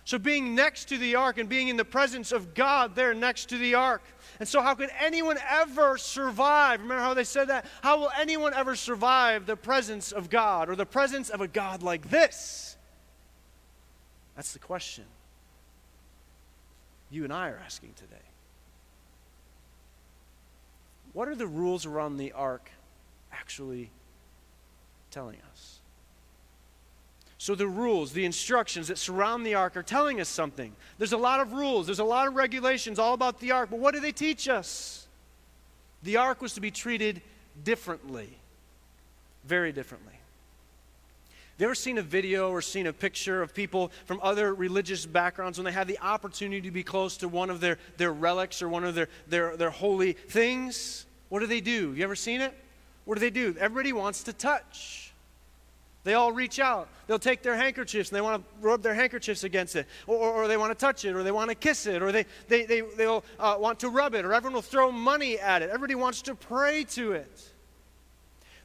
So, 0.05 0.19
being 0.19 0.55
next 0.55 0.87
to 0.87 0.97
the 0.97 1.17
ark 1.17 1.37
and 1.37 1.51
being 1.51 1.69
in 1.69 1.77
the 1.77 1.85
presence 1.85 2.33
of 2.33 2.55
God 2.55 2.95
there 2.95 3.13
next 3.13 3.51
to 3.51 3.59
the 3.59 3.75
ark. 3.75 4.03
And 4.41 4.49
so, 4.49 4.63
how 4.63 4.75
could 4.75 4.89
anyone 4.99 5.37
ever 5.47 5.99
survive? 5.99 6.81
Remember 6.81 7.03
how 7.03 7.13
they 7.13 7.25
said 7.25 7.49
that? 7.49 7.67
How 7.83 8.01
will 8.01 8.11
anyone 8.19 8.55
ever 8.55 8.75
survive 8.75 9.45
the 9.45 9.57
presence 9.57 10.11
of 10.11 10.31
God 10.31 10.71
or 10.71 10.77
the 10.77 10.87
presence 10.87 11.29
of 11.29 11.43
a 11.43 11.49
God 11.49 11.83
like 11.83 12.09
this? 12.09 12.79
That's 14.35 14.55
the 14.55 14.59
question 14.59 15.05
you 17.11 17.25
and 17.25 17.33
I 17.33 17.49
are 17.49 17.61
asking 17.65 17.95
today. 17.97 18.17
What 21.13 21.29
are 21.29 21.35
the 21.35 21.47
rules 21.47 21.87
around 21.87 22.17
the 22.17 22.33
ark 22.33 22.71
actually 23.33 23.91
telling 25.11 25.39
us? 25.53 25.79
So, 27.39 27.55
the 27.55 27.69
rules, 27.69 28.13
the 28.13 28.25
instructions 28.25 28.89
that 28.89 28.99
surround 28.99 29.47
the 29.47 29.55
ark 29.55 29.77
are 29.77 29.83
telling 29.83 30.21
us 30.21 30.29
something. 30.29 30.75
There's 30.99 31.13
a 31.13 31.17
lot 31.17 31.41
of 31.41 31.53
rules, 31.53 31.87
there's 31.87 32.01
a 32.01 32.05
lot 32.05 32.27
of 32.27 32.35
regulations 32.35 32.99
all 32.99 33.15
about 33.15 33.39
the 33.39 33.53
ark, 33.53 33.71
but 33.71 33.79
what 33.79 33.95
do 33.95 34.01
they 34.01 34.13
teach 34.13 34.49
us? 34.49 35.07
The 36.03 36.17
ark 36.17 36.43
was 36.43 36.55
to 36.55 36.61
be 36.61 36.71
treated 36.71 37.23
differently. 37.65 38.29
very 39.45 39.73
differently. 39.73 40.18
You 41.59 41.65
ever 41.65 41.75
seen 41.75 41.99
a 41.99 42.03
video 42.03 42.51
or 42.51 42.63
seen 42.63 42.87
a 42.87 42.93
picture 42.93 43.43
of 43.43 43.53
people 43.53 43.91
from 44.05 44.21
other 44.23 44.55
religious 44.55 45.05
backgrounds 45.05 45.59
when 45.59 45.65
they 45.65 45.73
have 45.73 45.89
the 45.89 45.99
opportunity 45.99 46.61
to 46.61 46.71
be 46.71 46.85
close 46.85 47.17
to 47.17 47.29
one 47.29 47.51
of 47.51 47.61
their, 47.61 47.79
their 47.97 48.13
relics 48.13 48.63
or 48.63 48.69
one 48.69 48.85
of 48.85 48.95
their, 48.95 49.09
their, 49.27 49.57
their 49.57 49.71
holy 49.71 50.13
things? 50.13 51.05
What 51.31 51.41
do 51.41 51.49
they 51.49 51.61
do? 51.61 51.93
You 51.95 52.05
ever 52.05 52.15
seen 52.15 52.41
it? 52.41 52.55
What 53.07 53.17
do 53.17 53.21
they 53.21 53.31
do? 53.31 53.57
Everybody 53.59 53.93
wants 53.93 54.23
to 54.25 54.33
touch. 54.33 55.13
They 56.05 56.15
all 56.15 56.31
reach 56.31 56.61
out. 56.61 56.89
They'll 57.09 57.19
take 57.19 57.43
their 57.43 57.57
handkerchiefs 57.57 58.11
and 58.11 58.17
they 58.17 58.21
want 58.21 58.41
to 58.41 58.67
rub 58.67 58.83
their 58.83 58.95
handkerchiefs 58.95 59.43
against 59.43 59.75
it, 59.75 59.89
or, 60.07 60.17
or, 60.17 60.33
or 60.35 60.49
they 60.49 60.57
want 60.57 60.71
to 60.71 60.79
touch 60.79 61.05
it, 61.05 61.17
or 61.17 61.25
they 61.25 61.33
want 61.33 61.51
to 61.51 61.57
kiss 61.57 61.87
it, 61.87 62.03
or 62.03 62.13
they, 62.13 62.25
they, 62.47 62.67
they, 62.67 62.83
they'll 62.83 63.25
uh, 63.41 63.57
want 63.59 63.81
to 63.81 63.89
rub 63.89 64.15
it, 64.15 64.25
or 64.25 64.33
everyone 64.33 64.55
will 64.55 64.63
throw 64.63 64.93
money 64.93 65.41
at 65.41 65.63
it. 65.63 65.71
Everybody 65.71 65.97
wants 65.97 66.23
to 66.23 66.37
pray 66.37 66.85
to 66.91 67.13
it 67.13 67.53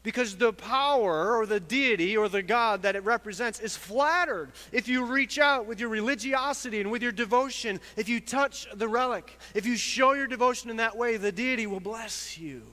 because 0.04 0.36
the 0.36 0.52
power 0.52 1.38
or 1.38 1.46
the 1.46 1.62
deity 1.62 2.16
or 2.16 2.28
the 2.28 2.44
God 2.44 2.82
that 2.82 2.96
it 2.96 3.04
represents 3.06 3.60
is 3.60 3.76
flattered 3.76 4.52
if 4.72 4.88
you 4.88 5.06
reach 5.06 5.39
out 5.39 5.66
with 5.66 5.80
your 5.80 5.89
religiosity 5.89 6.82
and 6.82 6.92
with 6.92 7.02
your 7.02 7.13
devotion. 7.13 7.80
If 7.96 8.10
you 8.10 8.20
touch 8.20 8.68
the 8.74 8.88
relic, 8.88 9.39
if 9.56 9.66
you 9.66 9.78
show 9.78 10.12
your 10.12 10.28
devotion 10.28 10.70
in 10.70 10.78
that 10.78 10.98
way, 10.98 11.16
the 11.16 11.32
deity 11.32 11.66
will 11.66 11.80
bless 11.80 12.38
you. 12.38 12.63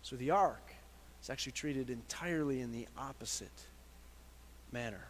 So 0.00 0.16
the 0.16 0.30
ark 0.30 0.74
is 1.22 1.30
actually 1.30 1.52
treated 1.52 1.90
entirely 1.90 2.60
in 2.60 2.72
the 2.72 2.88
opposite 2.96 3.50
manner 4.72 5.06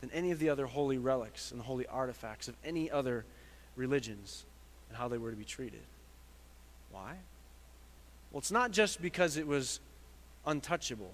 than 0.00 0.10
any 0.10 0.32
of 0.32 0.40
the 0.40 0.48
other 0.48 0.66
holy 0.66 0.98
relics 0.98 1.52
and 1.52 1.60
holy 1.60 1.86
artifacts 1.86 2.48
of 2.48 2.56
any 2.64 2.90
other 2.90 3.24
religions 3.76 4.44
and 4.88 4.98
how 4.98 5.08
they 5.08 5.16
were 5.16 5.30
to 5.30 5.36
be 5.36 5.44
treated. 5.44 5.80
Why? 6.90 7.16
Well, 8.34 8.40
it's 8.40 8.50
not 8.50 8.72
just 8.72 9.00
because 9.00 9.36
it 9.36 9.46
was 9.46 9.78
untouchable. 10.44 11.12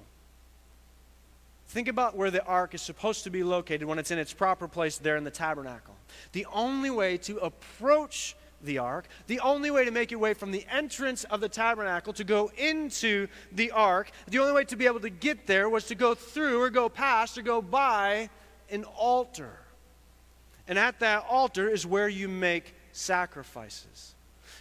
Think 1.69 1.87
about 1.87 2.17
where 2.17 2.31
the 2.31 2.43
ark 2.47 2.75
is 2.75 2.81
supposed 2.81 3.25
to 3.25 3.31
be 3.31 3.45
located 3.45 3.85
when 3.85 3.99
it's 3.99 4.11
in 4.11 4.19
its 4.19 4.33
proper 4.33 4.67
place 4.67 4.97
there 4.97 5.19
in 5.19 5.25
the 5.25 5.31
tabernacle. 5.31 5.95
The 6.33 6.47
only 6.51 6.89
way 6.89 7.19
to 7.19 7.37
approach 7.37 8.37
the 8.63 8.79
ark, 8.79 9.07
the 9.27 9.39
only 9.41 9.71
way 9.71 9.85
to 9.85 9.91
make 9.91 10.11
your 10.11 10.19
way 10.19 10.33
from 10.33 10.51
the 10.51 10.65
entrance 10.73 11.25
of 11.25 11.43
the 11.43 11.49
tabernacle 11.51 12.15
to 12.15 12.25
go 12.25 12.51
into 12.57 13.29
the 13.53 13.71
ark, 13.73 14.11
the 14.27 14.39
only 14.39 14.55
way 14.55 14.65
to 14.65 14.77
be 14.77 14.87
able 14.87 15.01
to 15.01 15.11
get 15.11 15.47
there 15.47 15.69
was 15.69 15.85
to 15.89 15.95
go 15.95 16.15
through 16.15 16.63
or 16.63 16.71
go 16.71 16.89
past 16.89 17.37
or 17.37 17.43
go 17.43 17.61
by 17.61 18.31
an 18.71 18.85
altar. 18.97 19.59
And 20.67 20.79
at 20.79 21.01
that 21.01 21.27
altar 21.29 21.69
is 21.69 21.85
where 21.85 22.09
you 22.09 22.29
make 22.29 22.75
sacrifices. 22.93 24.15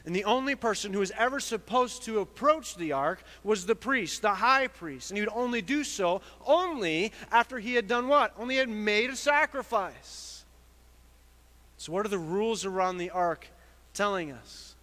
And 0.05 0.15
the 0.15 0.23
only 0.23 0.55
person 0.55 0.93
who 0.93 0.99
was 0.99 1.11
ever 1.11 1.39
supposed 1.39 2.03
to 2.03 2.19
approach 2.19 2.75
the 2.75 2.93
ark 2.93 3.21
was 3.43 3.65
the 3.65 3.75
priest, 3.75 4.21
the 4.21 4.33
high 4.33 4.67
priest. 4.67 5.11
And 5.11 5.17
he 5.17 5.21
would 5.21 5.33
only 5.33 5.61
do 5.61 5.83
so 5.83 6.21
only 6.45 7.11
after 7.31 7.59
he 7.59 7.73
had 7.73 7.87
done 7.87 8.07
what? 8.07 8.33
Only 8.37 8.55
had 8.55 8.69
made 8.69 9.09
a 9.09 9.15
sacrifice. 9.15 10.45
So, 11.77 11.91
what 11.91 12.05
are 12.05 12.09
the 12.09 12.17
rules 12.17 12.65
around 12.65 12.97
the 12.97 13.09
ark 13.09 13.47
telling 13.93 14.31
us? 14.31 14.75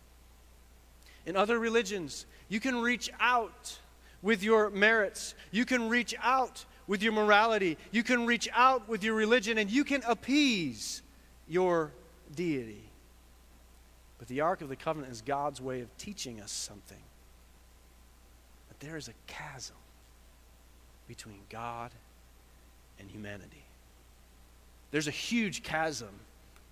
In 1.27 1.37
other 1.37 1.59
religions, 1.59 2.25
you 2.49 2.61
can 2.61 2.81
reach 2.81 3.11
out 3.21 3.79
with 4.23 4.43
your 4.43 4.71
merits, 4.71 5.35
you 5.51 5.65
can 5.65 5.89
reach 5.89 6.15
out 6.23 6.65
with 6.87 7.03
your 7.03 7.13
morality, 7.13 7.77
you 7.91 8.03
can 8.03 8.27
reach 8.27 8.49
out 8.53 8.89
with 8.89 9.03
your 9.03 9.15
religion, 9.15 9.59
and 9.59 9.71
you 9.71 9.85
can 9.85 10.03
appease 10.07 11.03
your 11.49 11.93
deity. 12.35 12.86
But 14.19 14.29
the 14.29 14.41
Ark 14.41 14.63
of 14.63 14.69
the 14.69 14.77
Covenant 14.77 15.13
is 15.13 15.21
God's 15.23 15.61
way 15.61 15.81
of 15.81 15.97
teaching 15.99 16.41
us 16.41 16.51
something. 16.51 17.03
That 18.69 18.81
there 18.81 18.97
is 18.97 19.09
a 19.09 19.15
chasm 19.27 19.77
between 21.07 21.41
God 21.51 21.91
and 22.99 23.11
humanity. 23.11 23.65
There's 24.91 25.09
a 25.09 25.13
huge 25.13 25.63
chasm 25.63 26.09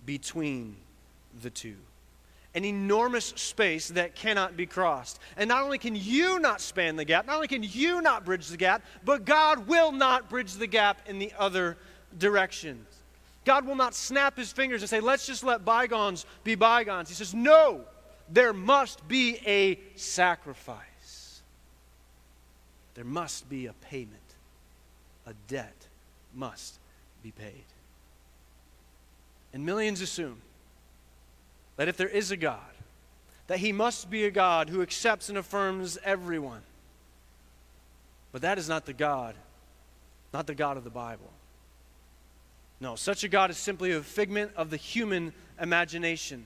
between 0.05 0.75
the 1.41 1.49
two. 1.49 1.75
An 2.53 2.63
enormous 2.63 3.25
space 3.25 3.89
that 3.89 4.15
cannot 4.15 4.55
be 4.55 4.65
crossed. 4.65 5.19
And 5.35 5.49
not 5.49 5.63
only 5.63 5.77
can 5.77 5.95
you 5.95 6.39
not 6.39 6.61
span 6.61 6.95
the 6.95 7.03
gap, 7.03 7.27
not 7.27 7.35
only 7.35 7.49
can 7.49 7.63
you 7.63 8.01
not 8.01 8.23
bridge 8.23 8.47
the 8.47 8.57
gap, 8.57 8.81
but 9.03 9.25
God 9.25 9.67
will 9.67 9.91
not 9.91 10.29
bridge 10.29 10.53
the 10.53 10.67
gap 10.67 11.01
in 11.07 11.19
the 11.19 11.33
other 11.37 11.77
direction. 12.17 12.85
God 13.45 13.65
will 13.65 13.75
not 13.75 13.93
snap 13.93 14.37
his 14.37 14.51
fingers 14.51 14.81
and 14.81 14.89
say, 14.89 14.99
let's 14.99 15.25
just 15.25 15.43
let 15.43 15.63
bygones 15.63 16.25
be 16.43 16.55
bygones. 16.55 17.09
He 17.09 17.15
says, 17.15 17.33
no, 17.33 17.81
there 18.29 18.53
must 18.53 19.07
be 19.07 19.37
a 19.45 19.79
sacrifice. 19.95 21.41
There 22.95 23.05
must 23.05 23.47
be 23.47 23.67
a 23.67 23.73
payment. 23.73 24.19
A 25.27 25.33
debt 25.47 25.75
must 26.33 26.79
be 27.21 27.31
paid. 27.31 27.65
And 29.53 29.65
millions 29.65 30.01
assume 30.01 30.41
that 31.77 31.87
if 31.87 31.97
there 31.97 32.09
is 32.09 32.31
a 32.31 32.37
God, 32.37 32.59
that 33.47 33.59
he 33.59 33.71
must 33.71 34.09
be 34.09 34.25
a 34.25 34.31
God 34.31 34.69
who 34.69 34.81
accepts 34.81 35.29
and 35.29 35.37
affirms 35.37 35.97
everyone. 36.03 36.61
But 38.31 38.41
that 38.41 38.57
is 38.57 38.67
not 38.67 38.85
the 38.85 38.93
God, 38.93 39.35
not 40.33 40.47
the 40.47 40.55
God 40.55 40.77
of 40.77 40.83
the 40.83 40.89
Bible. 40.89 41.31
No, 42.85 42.95
such 42.95 43.23
a 43.23 43.27
God 43.27 43.49
is 43.49 43.57
simply 43.57 43.93
a 43.93 44.01
figment 44.03 44.51
of 44.55 44.69
the 44.69 44.77
human 44.77 45.33
imagination. 45.59 46.45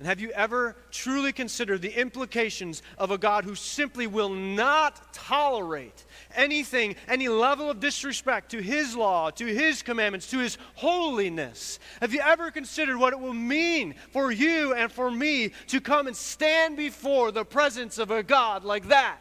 And 0.00 0.08
have 0.08 0.18
you 0.18 0.32
ever 0.32 0.74
truly 0.90 1.32
considered 1.32 1.80
the 1.80 1.96
implications 1.96 2.82
of 2.98 3.12
a 3.12 3.18
God 3.18 3.44
who 3.44 3.54
simply 3.54 4.08
will 4.08 4.30
not 4.30 5.14
tolerate 5.14 6.06
anything, 6.34 6.96
any 7.06 7.28
level 7.28 7.70
of 7.70 7.78
disrespect 7.78 8.50
to 8.50 8.60
His 8.60 8.96
law, 8.96 9.30
to 9.30 9.46
His 9.46 9.80
commandments, 9.80 10.28
to 10.30 10.40
His 10.40 10.58
holiness? 10.74 11.78
Have 12.00 12.12
you 12.12 12.18
ever 12.18 12.50
considered 12.50 12.98
what 12.98 13.12
it 13.12 13.20
will 13.20 13.32
mean 13.32 13.94
for 14.10 14.32
you 14.32 14.74
and 14.74 14.90
for 14.90 15.08
me 15.08 15.52
to 15.68 15.80
come 15.80 16.08
and 16.08 16.16
stand 16.16 16.76
before 16.76 17.30
the 17.30 17.44
presence 17.44 17.98
of 17.98 18.10
a 18.10 18.24
God 18.24 18.64
like 18.64 18.88
that? 18.88 19.20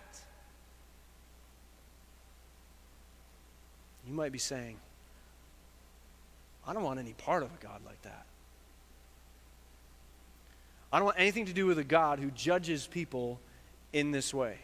You 4.07 4.15
might 4.15 4.31
be 4.31 4.39
saying, 4.39 4.77
I 6.67 6.73
don't 6.73 6.83
want 6.83 6.99
any 6.99 7.13
part 7.13 7.43
of 7.43 7.49
a 7.49 7.63
God 7.63 7.81
like 7.85 8.01
that. 8.03 8.25
I 10.91 10.99
don't 10.99 11.05
want 11.05 11.19
anything 11.19 11.45
to 11.45 11.53
do 11.53 11.65
with 11.65 11.79
a 11.79 11.83
God 11.83 12.19
who 12.19 12.29
judges 12.31 12.87
people 12.87 13.39
in 13.93 14.11
this 14.11 14.33
way. 14.33 14.57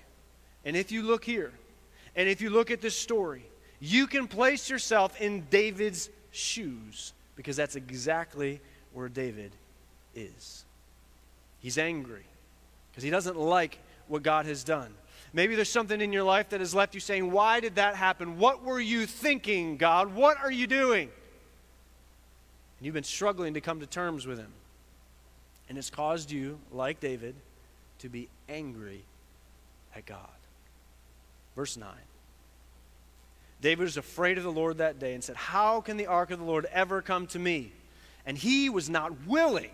And 0.64 0.78
if 0.78 0.92
you 0.92 1.02
look 1.02 1.24
here, 1.24 1.52
and 2.16 2.30
if 2.30 2.42
you 2.42 2.50
look 2.50 2.70
at 2.70 2.82
this 2.82 2.96
story, 2.96 3.44
you 3.80 4.08
can 4.08 4.28
place 4.28 4.70
yourself 4.70 5.20
in 5.20 5.48
David's 5.50 6.10
shoes 6.32 7.14
because 7.36 7.56
that's 7.56 7.76
exactly 7.76 8.62
where 8.94 9.10
David 9.10 9.52
is. 10.14 10.66
He's 11.60 11.78
angry 11.78 12.26
because 12.92 13.04
he 13.04 13.10
doesn't 13.10 13.38
like 13.38 13.80
what 14.08 14.24
God 14.24 14.46
has 14.46 14.64
done. 14.64 14.94
Maybe 15.34 15.56
there's 15.56 15.70
something 15.70 16.02
in 16.02 16.12
your 16.12 16.24
life 16.24 16.50
that 16.50 16.60
has 16.60 16.74
left 16.74 16.94
you 16.94 17.00
saying, 17.00 17.32
Why 17.32 17.60
did 17.60 17.76
that 17.76 17.96
happen? 17.96 18.38
What 18.40 18.64
were 18.64 18.80
you 18.80 19.06
thinking, 19.06 19.78
God? 19.78 20.14
What 20.14 20.38
are 20.40 20.52
you 20.52 20.68
doing? 20.68 21.10
And 22.80 22.86
you've 22.86 22.96
been 22.96 23.04
struggling 23.04 23.54
to 23.56 23.62
come 23.62 23.82
to 23.82 23.86
terms 23.86 24.26
with 24.26 24.40
him. 24.40 24.52
And 25.68 25.78
it's 25.78 25.90
caused 25.90 26.32
you, 26.32 26.60
like 26.72 27.00
David, 27.00 27.36
to 28.00 28.10
be 28.10 28.30
angry 28.48 29.04
at 29.96 30.06
God. 30.06 30.30
Verse 31.56 31.76
9. 31.76 31.90
David 33.62 33.84
was 33.84 33.98
afraid 33.98 34.38
of 34.38 34.46
the 34.46 34.52
Lord 34.52 34.78
that 34.78 34.98
day 34.98 35.14
and 35.14 35.22
said, 35.22 35.36
How 35.36 35.82
can 35.82 35.98
the 35.98 36.08
ark 36.08 36.32
of 36.32 36.40
the 36.40 36.46
Lord 36.46 36.66
ever 36.72 37.02
come 37.02 37.28
to 37.28 37.40
me? 37.40 37.74
And 38.26 38.38
he 38.38 38.70
was 38.70 38.90
not 38.90 39.28
willing 39.28 39.72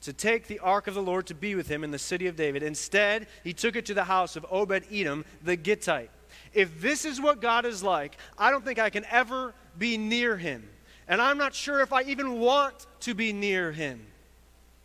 to 0.00 0.12
take 0.12 0.48
the 0.48 0.58
ark 0.58 0.88
of 0.88 0.94
the 0.94 1.02
Lord 1.02 1.26
to 1.28 1.34
be 1.34 1.54
with 1.54 1.68
him 1.68 1.84
in 1.84 1.92
the 1.92 1.98
city 1.98 2.26
of 2.26 2.34
David. 2.34 2.64
Instead, 2.64 3.28
he 3.44 3.52
took 3.52 3.76
it 3.76 3.86
to 3.86 3.94
the 3.94 4.04
house 4.04 4.34
of 4.34 4.44
Obed 4.50 4.84
Edom 4.90 5.24
the 5.44 5.56
Gittite. 5.56 6.10
If 6.52 6.80
this 6.80 7.04
is 7.04 7.20
what 7.20 7.40
God 7.40 7.64
is 7.64 7.84
like, 7.84 8.16
I 8.36 8.50
don't 8.50 8.64
think 8.64 8.80
I 8.80 8.90
can 8.90 9.04
ever 9.08 9.54
be 9.78 9.96
near 9.96 10.36
him 10.36 10.68
and 11.08 11.20
I'm 11.20 11.38
not 11.38 11.54
sure 11.54 11.80
if 11.80 11.92
I 11.92 12.02
even 12.02 12.40
want 12.40 12.86
to 13.00 13.14
be 13.14 13.32
near 13.32 13.72
him. 13.72 14.06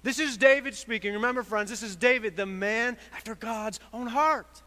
This 0.04 0.20
is 0.20 0.38
David 0.38 0.76
speaking. 0.76 1.14
Remember, 1.14 1.44
friends, 1.44 1.70
this 1.70 1.84
is 1.84 1.96
David, 1.96 2.36
the 2.36 2.46
man 2.46 2.98
after 3.14 3.36
God's 3.36 3.80
own 3.94 4.08
heart. 4.08 4.62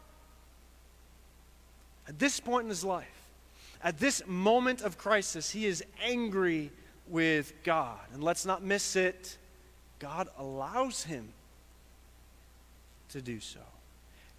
At 2.07 2.19
this 2.19 2.39
point 2.39 2.65
in 2.65 2.69
his 2.69 2.83
life, 2.83 3.07
at 3.83 3.97
this 3.97 4.21
moment 4.27 4.81
of 4.81 4.97
crisis, 4.97 5.49
he 5.49 5.65
is 5.65 5.83
angry 6.03 6.71
with 7.07 7.53
God. 7.63 7.99
And 8.13 8.23
let's 8.23 8.45
not 8.45 8.63
miss 8.63 8.95
it, 8.95 9.37
God 9.99 10.29
allows 10.37 11.03
him 11.03 11.29
to 13.09 13.21
do 13.21 13.39
so. 13.39 13.59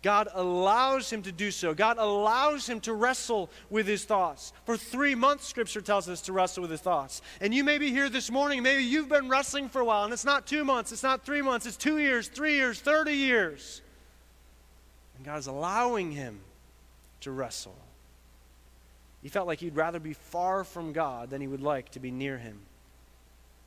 God 0.03 0.29
allows 0.35 1.13
him 1.13 1.23
to 1.23 1.33
do 1.33 1.53
so. 1.53 1.75
God 1.75 1.97
allows 1.97 2.69
him 2.69 2.81
to 2.81 2.93
wrestle 2.93 3.51
with 3.71 3.87
his 3.87 4.05
thoughts. 4.05 4.53
For 4.67 4.77
three 4.77 5.15
months, 5.15 5.47
Scripture 5.47 5.81
tells 5.81 6.09
us 6.09 6.21
to 6.23 6.33
wrestle 6.33 6.63
with 6.63 6.73
his 6.73 6.81
thoughts. 6.81 7.23
And 7.41 7.55
you 7.55 7.63
may 7.63 7.79
be 7.79 7.91
here 7.91 8.09
this 8.09 8.29
morning, 8.29 8.65
maybe 8.65 8.83
you've 8.83 9.09
been 9.09 9.29
wrestling 9.29 9.69
for 9.69 9.81
a 9.81 9.85
while, 9.85 10.03
and 10.03 10.13
it's 10.13 10.25
not 10.25 10.45
two 10.45 10.65
months, 10.65 10.91
it's 10.91 11.05
not 11.05 11.25
three 11.25 11.41
months, 11.41 11.67
it's 11.67 11.77
two 11.77 11.99
years, 11.99 12.27
three 12.27 12.55
years, 12.55 12.81
30 12.81 13.13
years. 13.13 13.81
And 15.17 15.25
God 15.25 15.39
is 15.39 15.47
allowing 15.47 16.11
him 16.11 16.41
to 17.21 17.31
wrestle. 17.31 17.77
He 19.23 19.29
felt 19.29 19.47
like 19.47 19.61
he'd 19.61 19.77
rather 19.77 20.01
be 20.01 20.15
far 20.15 20.65
from 20.65 20.93
God 20.93 21.31
than 21.31 21.41
he 21.41 21.47
would 21.47 21.63
like 21.63 21.91
to 21.91 22.01
be 22.01 22.11
near 22.11 22.39
him. 22.39 22.59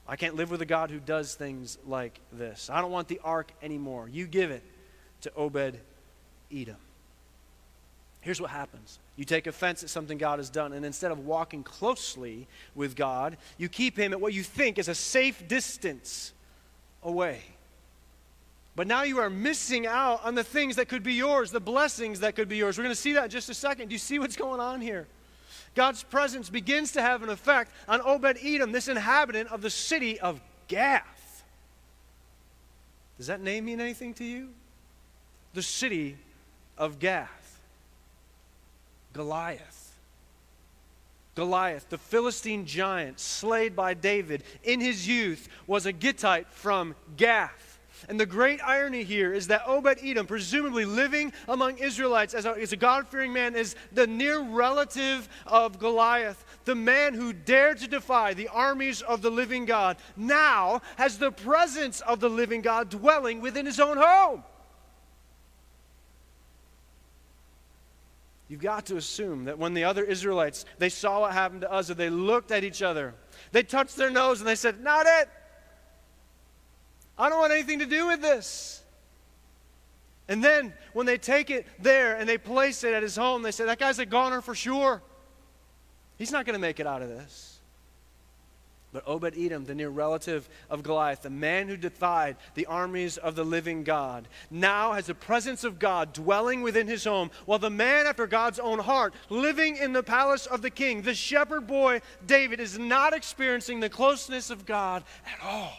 I 0.05 0.17
can't 0.17 0.35
live 0.35 0.51
with 0.51 0.61
a 0.61 0.65
God 0.65 0.91
who 0.91 0.99
does 0.99 1.33
things 1.33 1.77
like 1.87 2.19
this. 2.33 2.69
I 2.69 2.81
don't 2.81 2.91
want 2.91 3.07
the 3.07 3.21
ark 3.23 3.53
anymore. 3.63 4.09
You 4.09 4.27
give 4.27 4.51
it 4.51 4.63
to 5.21 5.33
Obed 5.33 5.79
Edom. 6.55 6.77
Here's 8.21 8.41
what 8.41 8.49
happens 8.49 8.99
you 9.17 9.23
take 9.23 9.45
offense 9.45 9.83
at 9.83 9.89
something 9.89 10.17
God 10.17 10.39
has 10.39 10.49
done, 10.49 10.73
and 10.73 10.85
instead 10.85 11.11
of 11.11 11.19
walking 11.19 11.63
closely 11.63 12.47
with 12.73 12.95
God, 12.95 13.37
you 13.57 13.69
keep 13.69 13.97
him 13.97 14.13
at 14.13 14.19
what 14.19 14.33
you 14.33 14.43
think 14.43 14.79
is 14.79 14.87
a 14.87 14.95
safe 14.95 15.47
distance 15.47 16.33
away. 17.03 17.41
But 18.75 18.87
now 18.87 19.03
you 19.03 19.19
are 19.19 19.29
missing 19.29 19.87
out 19.87 20.25
on 20.25 20.35
the 20.35 20.43
things 20.43 20.75
that 20.75 20.89
could 20.89 21.03
be 21.03 21.13
yours, 21.13 21.51
the 21.51 21.61
blessings 21.61 22.19
that 22.19 22.35
could 22.35 22.49
be 22.49 22.57
yours. 22.57 22.77
We're 22.77 22.83
going 22.83 22.95
to 22.95 23.01
see 23.01 23.13
that 23.13 23.25
in 23.25 23.29
just 23.29 23.49
a 23.49 23.53
second. 23.53 23.87
Do 23.87 23.93
you 23.93 23.99
see 23.99 24.19
what's 24.19 24.35
going 24.35 24.59
on 24.59 24.81
here? 24.81 25.07
God's 25.75 26.03
presence 26.03 26.49
begins 26.49 26.91
to 26.93 27.01
have 27.01 27.23
an 27.23 27.29
effect 27.29 27.71
on 27.87 28.01
Obed 28.01 28.37
Edom, 28.43 28.71
this 28.71 28.87
inhabitant 28.87 29.51
of 29.51 29.61
the 29.61 29.69
city 29.69 30.19
of 30.19 30.41
Gath. 30.67 31.43
Does 33.17 33.27
that 33.27 33.39
name 33.39 33.65
mean 33.65 33.79
anything 33.79 34.13
to 34.15 34.25
you? 34.25 34.49
The 35.53 35.61
city 35.61 36.17
of 36.77 36.99
Gath. 36.99 37.59
Goliath. 39.13 39.93
Goliath, 41.35 41.89
the 41.89 41.97
Philistine 41.97 42.65
giant 42.65 43.19
slayed 43.19 43.75
by 43.75 43.93
David 43.93 44.43
in 44.63 44.79
his 44.79 45.07
youth, 45.07 45.49
was 45.67 45.85
a 45.85 45.91
Gittite 45.91 46.47
from 46.47 46.95
Gath. 47.17 47.79
And 48.07 48.19
the 48.19 48.25
great 48.25 48.61
irony 48.63 49.03
here 49.03 49.33
is 49.33 49.47
that 49.47 49.63
Obed 49.67 49.99
Edom, 50.01 50.27
presumably 50.27 50.85
living 50.85 51.33
among 51.47 51.77
Israelites 51.77 52.33
as 52.33 52.45
a, 52.45 52.51
a 52.51 52.75
God 52.75 53.07
fearing 53.07 53.33
man, 53.33 53.55
is 53.55 53.75
the 53.91 54.07
near 54.07 54.41
relative 54.41 55.27
of 55.45 55.79
Goliath, 55.79 56.43
the 56.65 56.75
man 56.75 57.13
who 57.13 57.33
dared 57.33 57.79
to 57.79 57.87
defy 57.87 58.33
the 58.33 58.47
armies 58.49 59.01
of 59.01 59.21
the 59.21 59.31
living 59.31 59.65
God, 59.65 59.97
now 60.15 60.81
has 60.97 61.17
the 61.17 61.31
presence 61.31 62.01
of 62.01 62.19
the 62.19 62.29
living 62.29 62.61
God 62.61 62.89
dwelling 62.89 63.41
within 63.41 63.65
his 63.65 63.79
own 63.79 63.97
home. 63.97 64.43
You've 68.47 68.61
got 68.61 68.85
to 68.87 68.97
assume 68.97 69.45
that 69.45 69.57
when 69.57 69.73
the 69.73 69.85
other 69.85 70.03
Israelites 70.03 70.65
they 70.77 70.89
saw 70.89 71.21
what 71.21 71.33
happened 71.33 71.61
to 71.61 71.71
Uzzah, 71.71 71.95
they 71.95 72.09
looked 72.09 72.51
at 72.51 72.63
each 72.63 72.81
other. 72.81 73.15
They 73.51 73.63
touched 73.63 73.95
their 73.95 74.11
nose 74.11 74.39
and 74.39 74.47
they 74.47 74.55
said, 74.55 74.81
Not 74.81 75.05
it. 75.07 75.29
I 77.17 77.29
don't 77.29 77.39
want 77.39 77.53
anything 77.53 77.79
to 77.79 77.85
do 77.85 78.07
with 78.07 78.21
this. 78.21 78.83
And 80.27 80.43
then 80.43 80.73
when 80.93 81.05
they 81.05 81.17
take 81.17 81.49
it 81.49 81.65
there 81.79 82.15
and 82.15 82.27
they 82.27 82.37
place 82.37 82.83
it 82.83 82.93
at 82.93 83.03
his 83.03 83.15
home, 83.15 83.41
they 83.41 83.51
say, 83.51 83.65
That 83.65 83.79
guy's 83.79 83.99
a 83.99 84.05
goner 84.05 84.41
for 84.41 84.53
sure. 84.53 85.01
He's 86.17 86.31
not 86.31 86.45
going 86.45 86.53
to 86.53 86.59
make 86.59 86.79
it 86.79 86.87
out 86.87 87.01
of 87.01 87.09
this. 87.09 87.54
But 88.95 89.03
Obed 89.07 89.37
Edom, 89.37 89.65
the 89.65 89.75
near 89.75 89.89
relative 89.89 90.47
of 90.69 90.81
Goliath, 90.81 91.23
the 91.23 91.29
man 91.29 91.67
who 91.67 91.75
defied 91.75 92.37
the 92.53 92.65
armies 92.67 93.17
of 93.17 93.35
the 93.35 93.43
living 93.43 93.83
God, 93.83 94.25
now 94.49 94.93
has 94.93 95.07
the 95.07 95.13
presence 95.13 95.65
of 95.65 95.79
God 95.79 96.13
dwelling 96.13 96.61
within 96.61 96.87
his 96.87 97.03
home, 97.03 97.29
while 97.45 97.59
the 97.59 97.69
man 97.69 98.07
after 98.07 98.25
God's 98.25 98.57
own 98.57 98.79
heart, 98.79 99.13
living 99.27 99.75
in 99.75 99.91
the 99.91 100.01
palace 100.01 100.45
of 100.45 100.61
the 100.61 100.69
king, 100.69 101.01
the 101.01 101.13
shepherd 101.13 101.67
boy 101.67 101.99
David, 102.25 102.61
is 102.61 102.79
not 102.79 103.13
experiencing 103.13 103.81
the 103.81 103.89
closeness 103.89 104.49
of 104.49 104.65
God 104.65 105.03
at 105.25 105.45
all. 105.45 105.73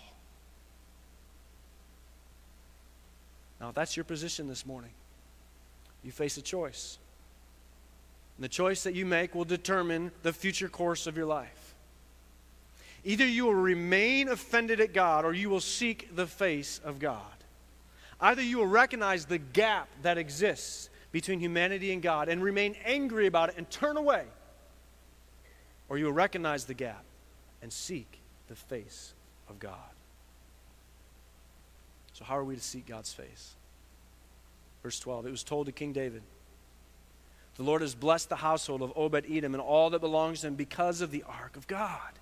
Now, 3.63 3.71
if 3.71 3.75
that's 3.75 3.97
your 3.97 4.05
position 4.05 4.47
this 4.47 4.67
morning, 4.67 4.93
you 6.05 6.13
face 6.13 6.37
a 6.37 6.43
choice. 6.43 6.99
And 8.37 8.45
the 8.45 8.51
choice 8.51 8.83
that 8.83 8.95
you 8.95 9.07
make 9.07 9.35
will 9.35 9.47
determine 9.47 10.13
the 10.23 10.35
future 10.35 10.69
course 10.69 11.07
of 11.07 11.17
your 11.17 11.25
life. 11.25 11.66
Either 13.07 13.25
you 13.25 13.45
will 13.45 13.55
remain 13.55 14.29
offended 14.29 14.81
at 14.81 14.93
God 14.93 15.25
or 15.25 15.33
you 15.33 15.49
will 15.49 15.61
seek 15.61 16.15
the 16.17 16.27
face 16.27 16.81
of 16.85 16.99
God. 16.99 17.23
Either 18.21 18.43
you 18.43 18.59
will 18.59 18.67
recognize 18.67 19.27
the 19.27 19.39
gap 19.39 19.89
that 20.03 20.19
exists 20.19 20.91
between 21.13 21.39
humanity 21.39 21.93
and 21.93 22.03
God 22.03 22.29
and 22.29 22.43
remain 22.43 22.75
angry 22.85 23.29
about 23.29 23.51
it 23.51 23.55
and 23.59 23.71
turn 23.71 23.97
away, 23.97 24.25
or 25.89 25.99
you 25.99 26.07
will 26.07 26.13
recognize 26.13 26.65
the 26.65 26.75
gap 26.75 27.05
and 27.63 27.73
seek 27.73 28.19
the 28.49 28.57
face 28.57 29.15
of 29.49 29.61
God. 29.61 29.79
So, 32.13 32.25
how 32.25 32.37
are 32.37 32.45
we 32.45 32.57
to 32.57 32.61
seek 32.61 32.87
God's 32.87 33.13
face? 33.13 33.55
Verse 34.83 34.99
12 34.99 35.27
It 35.27 35.31
was 35.31 35.45
told 35.45 35.67
to 35.67 35.73
King 35.73 35.93
David 35.93 36.23
The 37.55 37.63
Lord 37.63 37.83
has 37.83 37.95
blessed 37.95 38.31
the 38.31 38.37
household 38.37 38.83
of 38.83 38.93
Obed 38.97 39.27
Edom 39.31 39.55
and 39.55 39.63
all 39.63 39.91
that 39.91 40.01
belongs 40.01 40.41
to 40.41 40.49
him 40.49 40.57
because 40.57 41.03
of 41.03 41.13
the 41.13 41.23
ark 41.29 41.57
of 41.57 41.69
God. 41.69 42.19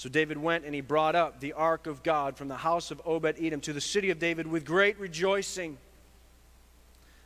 So 0.00 0.08
David 0.08 0.38
went 0.38 0.64
and 0.64 0.74
he 0.74 0.80
brought 0.80 1.14
up 1.14 1.40
the 1.40 1.52
ark 1.52 1.86
of 1.86 2.02
God 2.02 2.34
from 2.34 2.48
the 2.48 2.56
house 2.56 2.90
of 2.90 3.02
Obed 3.04 3.36
Edom 3.38 3.60
to 3.60 3.74
the 3.74 3.82
city 3.82 4.08
of 4.08 4.18
David 4.18 4.46
with 4.46 4.64
great 4.64 4.98
rejoicing. 4.98 5.76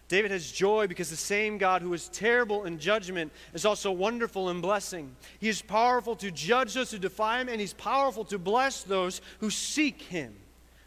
David 0.08 0.32
has 0.32 0.50
joy 0.50 0.88
because 0.88 1.08
the 1.08 1.14
same 1.14 1.56
God 1.56 1.82
who 1.82 1.94
is 1.94 2.08
terrible 2.08 2.64
in 2.64 2.80
judgment 2.80 3.30
is 3.52 3.64
also 3.64 3.92
wonderful 3.92 4.50
in 4.50 4.60
blessing. 4.60 5.14
He 5.38 5.48
is 5.48 5.62
powerful 5.62 6.16
to 6.16 6.32
judge 6.32 6.74
those 6.74 6.90
who 6.90 6.98
defy 6.98 7.40
him, 7.40 7.48
and 7.48 7.60
he's 7.60 7.74
powerful 7.74 8.24
to 8.24 8.40
bless 8.40 8.82
those 8.82 9.20
who 9.38 9.50
seek 9.50 10.02
him. 10.02 10.34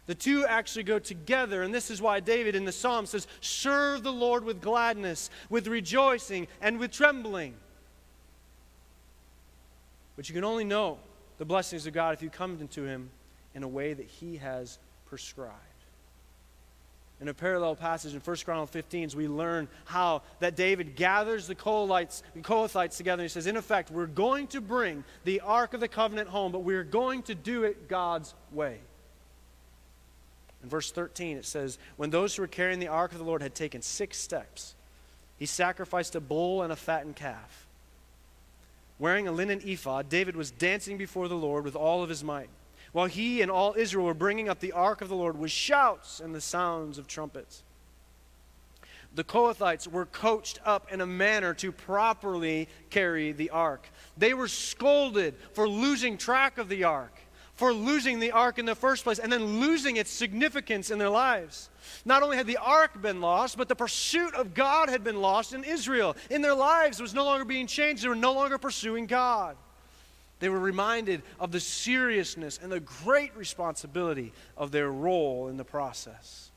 The 0.04 0.14
two 0.14 0.44
actually 0.44 0.82
go 0.82 0.98
together, 0.98 1.62
and 1.62 1.74
this 1.74 1.90
is 1.90 2.02
why 2.02 2.20
David 2.20 2.54
in 2.54 2.66
the 2.66 2.70
psalm 2.70 3.06
says, 3.06 3.26
Serve 3.40 4.02
the 4.02 4.12
Lord 4.12 4.44
with 4.44 4.60
gladness, 4.60 5.30
with 5.48 5.66
rejoicing, 5.66 6.48
and 6.60 6.78
with 6.78 6.90
trembling. 6.90 7.54
But 10.16 10.28
you 10.28 10.34
can 10.34 10.44
only 10.44 10.64
know 10.64 10.98
the 11.38 11.44
blessings 11.44 11.86
of 11.86 11.92
God 11.92 12.14
if 12.14 12.22
you 12.22 12.30
come 12.30 12.58
into 12.60 12.84
Him 12.84 13.10
in 13.54 13.62
a 13.62 13.68
way 13.68 13.94
that 13.94 14.06
He 14.06 14.36
has 14.36 14.78
prescribed. 15.06 15.54
In 17.20 17.26
a 17.26 17.34
parallel 17.34 17.74
passage 17.74 18.14
in 18.14 18.20
1 18.20 18.36
Chronicles 18.44 18.70
15, 18.70 19.10
we 19.16 19.26
learn 19.26 19.66
how 19.86 20.22
that 20.38 20.54
David 20.54 20.94
gathers 20.94 21.48
the 21.48 21.54
Kohathites, 21.56 22.22
Kohathites 22.42 22.96
together. 22.96 23.22
And 23.22 23.28
he 23.28 23.32
says, 23.32 23.48
in 23.48 23.56
effect, 23.56 23.90
we're 23.90 24.06
going 24.06 24.46
to 24.48 24.60
bring 24.60 25.02
the 25.24 25.40
Ark 25.40 25.74
of 25.74 25.80
the 25.80 25.88
Covenant 25.88 26.28
home, 26.28 26.52
but 26.52 26.60
we're 26.60 26.84
going 26.84 27.22
to 27.24 27.34
do 27.34 27.64
it 27.64 27.88
God's 27.88 28.34
way. 28.52 28.78
In 30.62 30.68
verse 30.68 30.90
13, 30.90 31.36
it 31.36 31.44
says, 31.44 31.78
When 31.96 32.10
those 32.10 32.34
who 32.34 32.42
were 32.42 32.48
carrying 32.48 32.80
the 32.80 32.88
ark 32.88 33.12
of 33.12 33.18
the 33.18 33.24
Lord 33.24 33.42
had 33.42 33.54
taken 33.54 33.82
six 33.82 34.18
steps, 34.18 34.74
he 35.38 35.46
sacrificed 35.46 36.16
a 36.16 36.20
bull 36.20 36.62
and 36.62 36.72
a 36.72 36.76
fattened 36.76 37.16
calf. 37.16 37.67
Wearing 38.98 39.28
a 39.28 39.32
linen 39.32 39.60
ephod, 39.64 40.08
David 40.08 40.34
was 40.34 40.50
dancing 40.50 40.98
before 40.98 41.28
the 41.28 41.36
Lord 41.36 41.64
with 41.64 41.76
all 41.76 42.02
of 42.02 42.08
his 42.08 42.24
might, 42.24 42.50
while 42.92 43.06
he 43.06 43.42
and 43.42 43.50
all 43.50 43.74
Israel 43.76 44.06
were 44.06 44.14
bringing 44.14 44.48
up 44.48 44.60
the 44.60 44.72
ark 44.72 45.00
of 45.00 45.08
the 45.08 45.16
Lord 45.16 45.38
with 45.38 45.50
shouts 45.50 46.20
and 46.20 46.34
the 46.34 46.40
sounds 46.40 46.98
of 46.98 47.06
trumpets. 47.06 47.62
The 49.14 49.24
Kohathites 49.24 49.86
were 49.86 50.06
coached 50.06 50.58
up 50.64 50.92
in 50.92 51.00
a 51.00 51.06
manner 51.06 51.54
to 51.54 51.72
properly 51.72 52.68
carry 52.90 53.32
the 53.32 53.50
ark. 53.50 53.88
They 54.16 54.34
were 54.34 54.48
scolded 54.48 55.34
for 55.52 55.68
losing 55.68 56.18
track 56.18 56.58
of 56.58 56.68
the 56.68 56.84
ark 56.84 57.14
for 57.58 57.72
losing 57.74 58.20
the 58.20 58.30
ark 58.30 58.60
in 58.60 58.66
the 58.66 58.74
first 58.76 59.02
place 59.02 59.18
and 59.18 59.32
then 59.32 59.58
losing 59.58 59.96
its 59.96 60.12
significance 60.12 60.92
in 60.92 60.98
their 60.98 61.10
lives. 61.10 61.70
Not 62.04 62.22
only 62.22 62.36
had 62.36 62.46
the 62.46 62.56
ark 62.56 63.02
been 63.02 63.20
lost, 63.20 63.58
but 63.58 63.68
the 63.68 63.74
pursuit 63.74 64.32
of 64.36 64.54
God 64.54 64.88
had 64.88 65.02
been 65.02 65.20
lost 65.20 65.52
in 65.52 65.64
Israel. 65.64 66.16
In 66.30 66.40
their 66.40 66.54
lives, 66.54 67.02
was 67.02 67.14
no 67.14 67.24
longer 67.24 67.44
being 67.44 67.66
changed. 67.66 68.04
They 68.04 68.08
were 68.08 68.14
no 68.14 68.32
longer 68.32 68.58
pursuing 68.58 69.06
God. 69.06 69.56
They 70.38 70.48
were 70.48 70.60
reminded 70.60 71.22
of 71.40 71.50
the 71.50 71.58
seriousness 71.58 72.60
and 72.62 72.70
the 72.70 72.78
great 72.78 73.36
responsibility 73.36 74.32
of 74.56 74.70
their 74.70 74.88
role 74.88 75.48
in 75.48 75.56
the 75.56 75.64
process. 75.64 76.52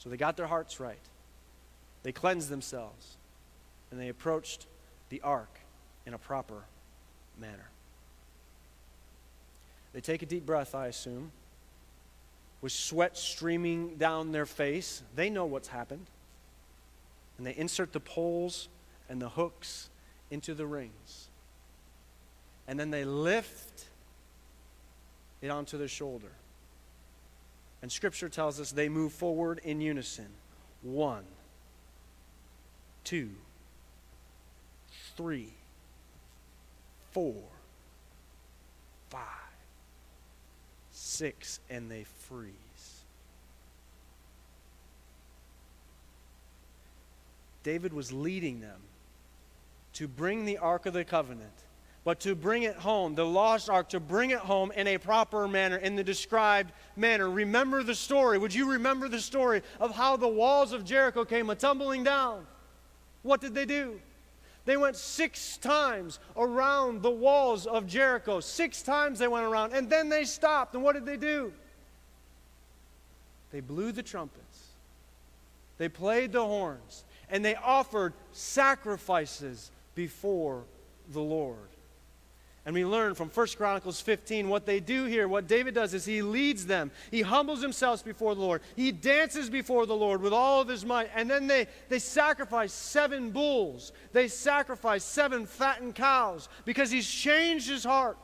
So 0.00 0.10
they 0.10 0.18
got 0.18 0.36
their 0.36 0.46
hearts 0.46 0.78
right. 0.78 1.00
They 2.02 2.12
cleansed 2.12 2.50
themselves. 2.50 3.16
And 3.90 3.98
they 3.98 4.08
approached 4.08 4.66
the 5.08 5.22
ark 5.22 5.60
in 6.04 6.12
a 6.12 6.18
proper 6.18 6.62
manner. 7.40 7.69
They 9.92 10.00
take 10.00 10.22
a 10.22 10.26
deep 10.26 10.46
breath, 10.46 10.74
I 10.74 10.86
assume, 10.86 11.32
with 12.60 12.72
sweat 12.72 13.16
streaming 13.16 13.96
down 13.96 14.32
their 14.32 14.46
face. 14.46 15.02
They 15.16 15.30
know 15.30 15.46
what's 15.46 15.68
happened. 15.68 16.06
And 17.38 17.46
they 17.46 17.56
insert 17.56 17.92
the 17.92 18.00
poles 18.00 18.68
and 19.08 19.20
the 19.20 19.30
hooks 19.30 19.88
into 20.30 20.54
the 20.54 20.66
rings. 20.66 21.28
And 22.68 22.78
then 22.78 22.90
they 22.90 23.04
lift 23.04 23.86
it 25.40 25.48
onto 25.48 25.78
their 25.78 25.88
shoulder. 25.88 26.30
And 27.82 27.90
Scripture 27.90 28.28
tells 28.28 28.60
us 28.60 28.72
they 28.72 28.88
move 28.88 29.12
forward 29.12 29.60
in 29.64 29.80
unison. 29.80 30.28
One, 30.82 31.24
two, 33.04 33.30
three, 35.16 35.52
four, 37.10 37.42
five 39.08 39.49
six 41.10 41.60
and 41.68 41.90
they 41.90 42.04
freeze. 42.04 42.54
David 47.62 47.92
was 47.92 48.12
leading 48.12 48.60
them 48.60 48.80
to 49.94 50.08
bring 50.08 50.46
the 50.46 50.58
Ark 50.58 50.86
of 50.86 50.94
the 50.94 51.04
Covenant, 51.04 51.52
but 52.04 52.20
to 52.20 52.34
bring 52.34 52.62
it 52.62 52.76
home, 52.76 53.14
the 53.14 53.26
lost 53.26 53.68
Ark, 53.68 53.90
to 53.90 54.00
bring 54.00 54.30
it 54.30 54.38
home 54.38 54.72
in 54.72 54.86
a 54.86 54.96
proper 54.96 55.46
manner, 55.46 55.76
in 55.76 55.96
the 55.96 56.04
described 56.04 56.72
manner. 56.96 57.28
Remember 57.28 57.82
the 57.82 57.94
story. 57.94 58.38
Would 58.38 58.54
you 58.54 58.70
remember 58.70 59.08
the 59.08 59.20
story 59.20 59.62
of 59.78 59.94
how 59.94 60.16
the 60.16 60.28
walls 60.28 60.72
of 60.72 60.84
Jericho 60.84 61.24
came 61.24 61.50
a 61.50 61.54
tumbling 61.54 62.02
down? 62.02 62.46
What 63.22 63.42
did 63.42 63.54
they 63.54 63.66
do? 63.66 64.00
They 64.64 64.76
went 64.76 64.96
six 64.96 65.56
times 65.56 66.18
around 66.36 67.02
the 67.02 67.10
walls 67.10 67.66
of 67.66 67.86
Jericho. 67.86 68.40
Six 68.40 68.82
times 68.82 69.18
they 69.18 69.28
went 69.28 69.46
around, 69.46 69.72
and 69.72 69.88
then 69.88 70.08
they 70.08 70.24
stopped. 70.24 70.74
And 70.74 70.82
what 70.82 70.94
did 70.94 71.06
they 71.06 71.16
do? 71.16 71.52
They 73.52 73.60
blew 73.60 73.90
the 73.90 74.02
trumpets, 74.02 74.68
they 75.78 75.88
played 75.88 76.32
the 76.32 76.44
horns, 76.44 77.04
and 77.28 77.44
they 77.44 77.56
offered 77.56 78.12
sacrifices 78.32 79.70
before 79.94 80.62
the 81.12 81.20
Lord. 81.20 81.56
And 82.70 82.74
we 82.76 82.84
learn 82.84 83.16
from 83.16 83.30
1 83.30 83.46
Chronicles 83.56 84.00
15 84.00 84.48
what 84.48 84.64
they 84.64 84.78
do 84.78 85.06
here. 85.06 85.26
What 85.26 85.48
David 85.48 85.74
does 85.74 85.92
is 85.92 86.04
he 86.04 86.22
leads 86.22 86.66
them. 86.66 86.92
He 87.10 87.20
humbles 87.20 87.60
himself 87.60 88.04
before 88.04 88.36
the 88.36 88.42
Lord. 88.42 88.62
He 88.76 88.92
dances 88.92 89.50
before 89.50 89.86
the 89.86 89.96
Lord 89.96 90.22
with 90.22 90.32
all 90.32 90.60
of 90.60 90.68
his 90.68 90.86
might. 90.86 91.10
And 91.16 91.28
then 91.28 91.48
they, 91.48 91.66
they 91.88 91.98
sacrifice 91.98 92.72
seven 92.72 93.32
bulls. 93.32 93.90
They 94.12 94.28
sacrifice 94.28 95.02
seven 95.02 95.46
fattened 95.46 95.96
cows 95.96 96.48
because 96.64 96.92
he's 96.92 97.10
changed 97.10 97.68
his 97.68 97.82
heart. 97.82 98.16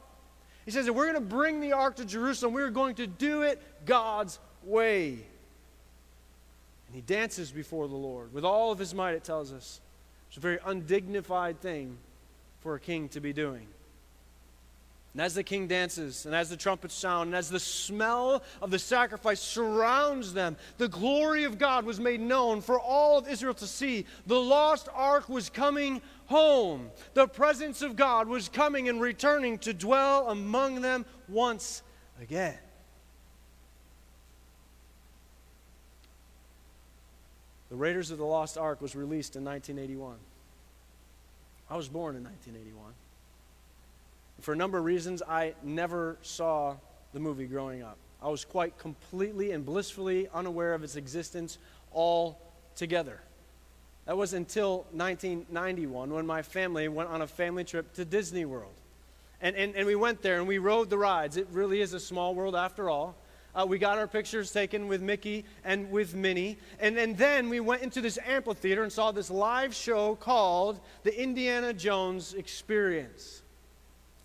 He 0.65 0.71
says 0.71 0.87
that 0.87 0.93
we're 0.93 1.11
going 1.11 1.29
to 1.29 1.29
bring 1.29 1.61
the 1.61 1.73
ark 1.73 1.97
to 1.97 2.05
Jerusalem. 2.05 2.55
We're 2.55 2.71
going 2.71 2.95
to 2.95 3.09
do 3.09 3.43
it 3.43 3.61
God's 3.85 4.39
way. 4.63 5.09
And 6.87 6.95
he 6.95 7.01
dances 7.01 7.51
before 7.51 7.89
the 7.89 7.97
Lord 7.97 8.33
with 8.33 8.45
all 8.45 8.71
of 8.71 8.79
his 8.79 8.95
might, 8.95 9.15
it 9.15 9.25
tells 9.25 9.53
us. 9.53 9.81
It's 10.29 10.37
a 10.37 10.41
very 10.41 10.61
undignified 10.65 11.61
thing 11.61 11.99
for 12.61 12.77
a 12.77 12.81
king 12.81 13.09
to 13.09 13.19
be 13.19 13.33
doing. 13.33 13.67
And 15.17 15.23
as 15.23 15.33
the 15.33 15.43
king 15.43 15.67
dances, 15.67 16.27
and 16.27 16.35
as 16.35 16.51
the 16.51 16.59
trumpets 16.59 16.93
sound, 16.93 17.29
and 17.29 17.35
as 17.35 17.49
the 17.49 17.59
smell 17.59 18.43
of 18.61 18.71
the 18.71 18.79
sacrifice 18.79 19.41
surrounds 19.41 20.35
them, 20.35 20.59
the 20.77 20.89
glory 20.89 21.45
of 21.45 21.57
God 21.57 21.87
was 21.87 21.99
made 21.99 22.21
known 22.21 22.61
for 22.61 22.79
all 22.79 23.17
of 23.17 23.27
Israel 23.27 23.55
to 23.55 23.67
see. 23.67 24.05
The 24.27 24.39
lost 24.39 24.91
ark 24.93 25.31
was 25.31 25.49
coming 25.49 26.03
home. 26.27 26.91
The 27.15 27.27
presence 27.27 27.81
of 27.81 27.97
God 27.97 28.29
was 28.29 28.51
coming 28.51 28.91
and 28.91 29.01
returning 29.01 29.57
to 29.61 29.73
dwell 29.73 30.29
among 30.29 30.83
them 30.83 31.07
once 31.31 31.83
again. 32.21 32.59
The 37.71 37.77
Raiders 37.77 38.11
of 38.11 38.19
the 38.19 38.27
Lost 38.27 38.59
Ark 38.59 38.83
was 38.83 38.95
released 38.95 39.35
in 39.35 39.47
1981. 39.47 40.17
I 41.71 41.77
was 41.79 41.89
born 41.89 42.17
in 42.17 42.23
1981. 42.23 42.93
For 44.47 44.53
a 44.53 44.57
number 44.57 44.79
of 44.79 44.85
reasons, 44.85 45.25
I 45.29 45.55
never 45.65 46.19
saw 46.23 46.77
the 47.13 47.19
movie 47.19 47.47
growing 47.47 47.83
up. 47.83 47.99
I 48.23 48.29
was 48.29 48.45
quite 48.45 48.79
completely 48.79 49.51
and 49.51 49.67
blissfully 49.67 50.29
unaware 50.33 50.73
of 50.73 50.85
its 50.85 50.95
existence 50.95 51.59
altogether. 51.93 53.21
That 54.05 54.17
was 54.17 54.35
until 54.35 54.87
1991 54.93 56.11
when 56.11 56.27
my 56.29 56.43
family 56.43 56.87
went 56.87 57.09
on 57.09 57.23
a 57.23 57.27
family 57.27 57.65
trip 57.65 57.93
to 57.95 58.05
Disney 58.05 58.45
World. 58.45 58.75
And, 59.41 59.57
and, 59.57 59.75
and 59.75 59.85
we 59.85 59.97
went 59.97 60.23
there 60.23 60.39
and 60.39 60.47
we 60.47 60.59
rode 60.59 60.91
the 60.91 60.99
rides. 60.99 61.37
It 61.37 61.49
really 61.51 61.81
is 61.81 61.93
a 61.93 61.99
small 61.99 62.33
world 62.33 62.55
after 62.55 62.89
all. 62.89 63.17
Uh, 63.53 63.67
we 63.67 63.79
got 63.79 63.99
our 63.99 64.07
pictures 64.07 64.53
taken 64.53 64.87
with 64.87 65.03
Mickey 65.03 65.45
and 65.65 65.91
with 65.91 66.15
Minnie. 66.15 66.57
And, 66.79 66.97
and 66.97 67.19
then 67.19 67.49
we 67.49 67.59
went 67.59 67.83
into 67.83 68.01
this 68.01 68.17
amphitheater 68.25 68.85
and 68.85 68.93
saw 68.93 69.11
this 69.11 69.29
live 69.29 69.75
show 69.75 70.15
called 70.15 70.79
the 71.03 71.21
Indiana 71.21 71.73
Jones 71.73 72.33
Experience. 72.35 73.43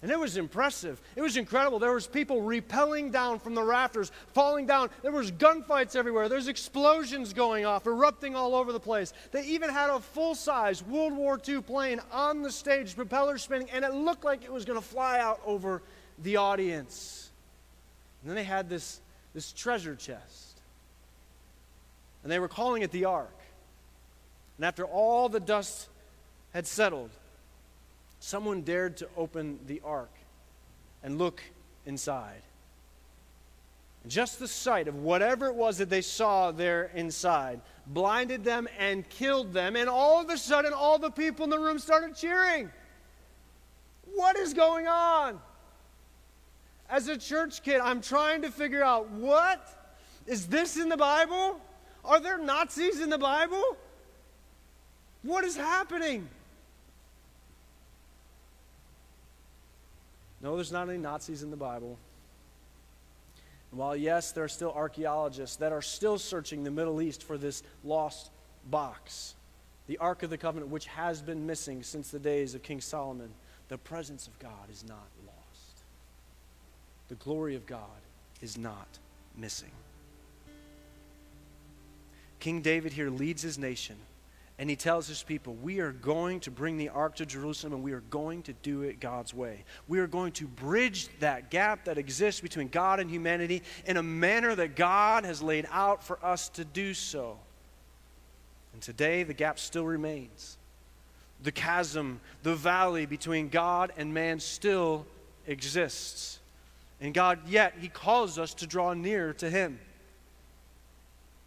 And 0.02 0.10
it 0.10 0.20
was 0.20 0.38
impressive. 0.38 1.00
It 1.16 1.22
was 1.22 1.38
incredible. 1.38 1.78
There 1.78 1.94
was 1.94 2.08
people 2.08 2.42
repelling 2.42 3.12
down 3.12 3.38
from 3.38 3.54
the 3.54 3.62
rafters, 3.62 4.12
falling 4.34 4.66
down. 4.66 4.90
There 5.04 5.12
was 5.12 5.32
gunfights 5.32 5.96
everywhere. 5.96 6.28
There's 6.28 6.48
explosions 6.48 7.34
going 7.34 7.68
off, 7.68 7.86
erupting 7.86 8.36
all 8.36 8.56
over 8.56 8.72
the 8.72 8.80
place. 8.80 9.14
They 9.32 9.46
even 9.46 9.70
had 9.70 9.92
a 9.92 10.00
full-size 10.00 10.84
World 10.84 11.14
War 11.14 11.40
II 11.48 11.62
plane 11.62 12.00
on 12.12 12.42
the 12.42 12.52
stage, 12.52 12.96
propellers 12.96 13.44
spinning, 13.44 13.70
and 13.70 13.86
it 13.86 13.94
looked 13.94 14.24
like 14.24 14.44
it 14.44 14.52
was 14.52 14.66
going 14.66 14.80
to 14.80 14.86
fly 14.86 15.20
out 15.20 15.40
over 15.46 15.84
the 16.24 16.38
audience. 16.38 17.30
And 18.22 18.30
then 18.30 18.36
they 18.36 18.44
had 18.44 18.70
this, 18.70 19.02
this 19.36 19.52
treasure 19.52 19.96
chest. 19.96 20.60
And 22.24 22.32
they 22.32 22.40
were 22.40 22.48
calling 22.48 22.82
it 22.82 22.92
the 22.92 23.06
Ark. 23.06 23.38
And 24.58 24.66
after 24.66 24.84
all 24.84 25.30
the 25.30 25.40
dust 25.40 25.90
had 26.54 26.66
settled, 26.66 27.12
someone 28.22 28.62
dared 28.62 28.96
to 28.98 29.08
open 29.18 29.60
the 29.66 29.82
ark 29.84 30.12
and 31.04 31.18
look 31.18 31.42
inside. 31.86 32.44
Just 34.08 34.40
the 34.40 34.48
sight 34.48 34.88
of 34.88 34.96
whatever 34.96 35.48
it 35.48 35.56
was 35.56 35.80
that 35.80 35.90
they 35.90 36.02
saw 36.02 36.52
there 36.52 36.92
inside 36.94 37.62
blinded 37.88 38.44
them 38.44 38.68
and 38.80 39.08
killed 39.10 39.54
them, 39.54 39.76
and 39.76 39.90
all 39.90 40.22
of 40.22 40.30
a 40.30 40.38
sudden, 40.38 40.72
all 40.72 40.98
the 40.98 41.10
people 41.10 41.44
in 41.44 41.50
the 41.50 41.60
room 41.60 41.80
started 41.80 42.16
cheering. 42.16 42.72
What 44.14 44.38
is 44.38 44.54
going 44.54 44.88
on? 44.88 45.40
As 46.90 47.08
a 47.08 47.18
church 47.18 47.64
kid, 47.64 47.80
I'm 47.80 48.02
trying 48.02 48.44
to 48.44 48.52
figure 48.52 48.84
out 48.84 49.10
what 49.10 49.68
is 50.28 50.48
this 50.48 50.78
in 50.78 50.90
the 50.90 50.98
Bible? 50.98 51.60
Are 52.06 52.20
there 52.20 52.38
Nazis 52.38 53.00
in 53.00 53.10
the 53.10 53.18
Bible? 53.18 53.78
What 55.24 55.44
is 55.44 55.56
happening? 55.56 56.28
No, 60.42 60.56
there's 60.56 60.72
not 60.72 60.90
any 60.90 60.98
Nazis 60.98 61.44
in 61.44 61.52
the 61.52 61.58
Bible. 61.58 61.98
And 63.72 63.80
while, 63.80 63.96
yes, 63.96 64.32
there 64.32 64.44
are 64.44 64.50
still 64.50 64.72
archaeologists 64.74 65.56
that 65.58 65.72
are 65.72 65.82
still 65.82 66.18
searching 66.18 66.64
the 66.64 66.72
Middle 66.72 67.02
East 67.02 67.24
for 67.24 67.38
this 67.38 67.64
lost 67.84 68.32
box, 68.70 69.36
the 69.88 69.98
Ark 69.98 70.24
of 70.24 70.30
the 70.30 70.38
Covenant, 70.38 70.72
which 70.72 70.88
has 70.88 71.22
been 71.22 71.46
missing 71.46 71.84
since 71.84 72.10
the 72.10 72.20
days 72.20 72.56
of 72.56 72.64
King 72.64 72.82
Solomon, 72.82 73.30
the 73.70 73.78
presence 73.78 74.28
of 74.28 74.38
God 74.40 74.70
is 74.72 74.84
not 74.88 75.08
lost. 75.26 75.84
The 77.08 77.16
glory 77.16 77.56
of 77.56 77.66
God 77.66 77.86
is 78.42 78.58
not 78.58 78.88
missing. 79.38 79.72
King 82.40 82.62
David 82.62 82.94
here 82.94 83.10
leads 83.10 83.42
his 83.44 83.58
nation 83.58 83.96
and 84.62 84.70
he 84.70 84.76
tells 84.76 85.08
his 85.08 85.24
people, 85.24 85.56
We 85.56 85.80
are 85.80 85.92
going 85.92 86.40
to 86.42 86.52
bring 86.52 86.78
the 86.78 86.90
ark 86.90 87.16
to 87.16 87.26
Jerusalem 87.26 87.74
and 87.74 87.82
we 87.82 87.94
are 87.94 88.04
going 88.12 88.44
to 88.44 88.54
do 88.54 88.84
it 88.84 89.00
God's 89.00 89.34
way. 89.34 89.66
We 89.88 89.98
are 89.98 90.06
going 90.06 90.34
to 90.34 90.46
bridge 90.46 91.10
that 91.20 91.50
gap 91.50 91.86
that 91.86 91.98
exists 91.98 92.42
between 92.42 92.68
God 92.68 93.00
and 93.00 93.10
humanity 93.10 93.64
in 93.88 93.98
a 93.98 94.04
manner 94.04 94.54
that 94.54 94.76
God 94.76 95.26
has 95.26 95.42
laid 95.42 95.68
out 95.72 96.04
for 96.04 96.24
us 96.24 96.48
to 96.50 96.64
do 96.64 96.94
so. 96.94 97.40
And 98.74 98.84
today, 98.84 99.24
the 99.24 99.34
gap 99.34 99.58
still 99.58 99.84
remains. 99.84 100.60
The 101.42 101.52
chasm, 101.52 102.22
the 102.44 102.54
valley 102.54 103.08
between 103.08 103.50
God 103.50 103.92
and 103.98 104.14
man 104.14 104.40
still 104.40 105.08
exists. 105.48 106.38
And 107.02 107.16
God, 107.16 107.40
yet, 107.48 107.74
He 107.82 107.88
calls 107.88 108.38
us 108.38 108.54
to 108.54 108.68
draw 108.68 108.94
near 108.94 109.34
to 109.34 109.50
Him. 109.50 109.80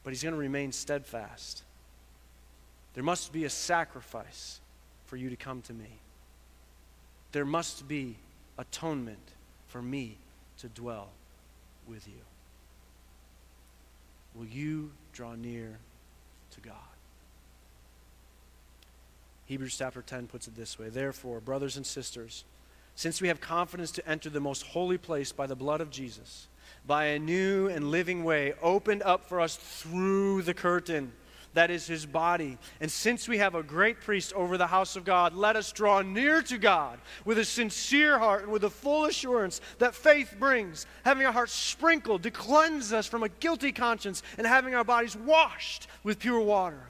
But 0.03 0.13
He's 0.13 0.25
going 0.25 0.35
to 0.35 0.41
remain 0.41 0.73
steadfast. 0.73 1.64
There 2.95 3.03
must 3.05 3.33
be 3.33 3.45
a 3.45 3.51
sacrifice 3.51 4.61
for 5.07 5.17
you 5.17 5.29
to 5.31 5.37
come 5.37 5.63
to 5.63 5.73
me. 5.73 5.99
There 7.33 7.45
must 7.45 7.87
be 7.89 8.17
atonement 8.57 9.33
for 9.67 9.83
me 9.83 10.17
to 10.59 10.69
dwell 10.69 11.09
with 11.89 12.07
you. 12.07 12.15
Will 14.35 14.47
you 14.47 14.93
draw 15.13 15.35
near 15.35 15.79
to 16.53 16.61
God? 16.61 16.75
Hebrews 19.47 19.77
chapter 19.77 20.01
10 20.01 20.29
puts 20.29 20.47
it 20.47 20.57
this 20.57 20.79
way 20.79 20.89
Therefore, 20.89 21.41
brothers 21.41 21.77
and 21.77 21.85
sisters, 21.85 22.45
since 22.97 23.21
we 23.21 23.29
have 23.29 23.41
confidence 23.41 23.91
to 23.93 24.09
enter 24.09 24.31
the 24.31 24.41
most 24.41 24.63
holy 24.63 24.99
place 24.99 25.33
by 25.33 25.47
the 25.47 25.57
blood 25.57 25.81
of 25.81 25.91
Jesus, 25.91 26.47
by 26.87 27.07
a 27.07 27.19
new 27.19 27.69
and 27.69 27.91
living 27.91 28.23
way 28.23 28.55
opened 28.63 29.03
up 29.03 29.25
for 29.29 29.41
us 29.41 29.57
through 29.57 30.43
the 30.43 30.55
curtain 30.55 31.13
that 31.55 31.71
is 31.71 31.87
his 31.87 32.05
body. 32.05 32.59
And 32.81 32.91
since 32.91 33.27
we 33.27 33.39
have 33.39 33.55
a 33.55 33.63
great 33.63 34.01
priest 34.01 34.33
over 34.35 34.59
the 34.59 34.67
house 34.67 34.97
of 34.97 35.05
God, 35.05 35.35
let 35.35 35.57
us 35.57 35.73
draw 35.73 36.03
near 36.03 36.43
to 36.43 36.59
God 36.59 36.99
with 37.25 37.39
a 37.39 37.45
sincere 37.45 38.19
heart 38.19 38.43
and 38.43 38.53
with 38.53 38.65
a 38.65 38.71
full 38.71 39.07
assurance 39.07 39.61
that 39.79 39.95
faith 39.95 40.35
brings, 40.39 40.87
having 41.05 41.27
our 41.27 41.33
hearts 41.33 41.53
sprinkled 41.53 42.23
to 42.25 42.31
cleanse 42.31 42.93
us 42.93 43.07
from 43.07 43.23
a 43.23 43.29
guilty 43.29 43.73
conscience 43.73 44.23
and 44.37 44.47
having 44.47 44.75
our 44.75 44.85
bodies 44.85 45.17
washed 45.17 45.87
with 46.03 46.19
pure 46.19 46.41
water. 46.41 46.83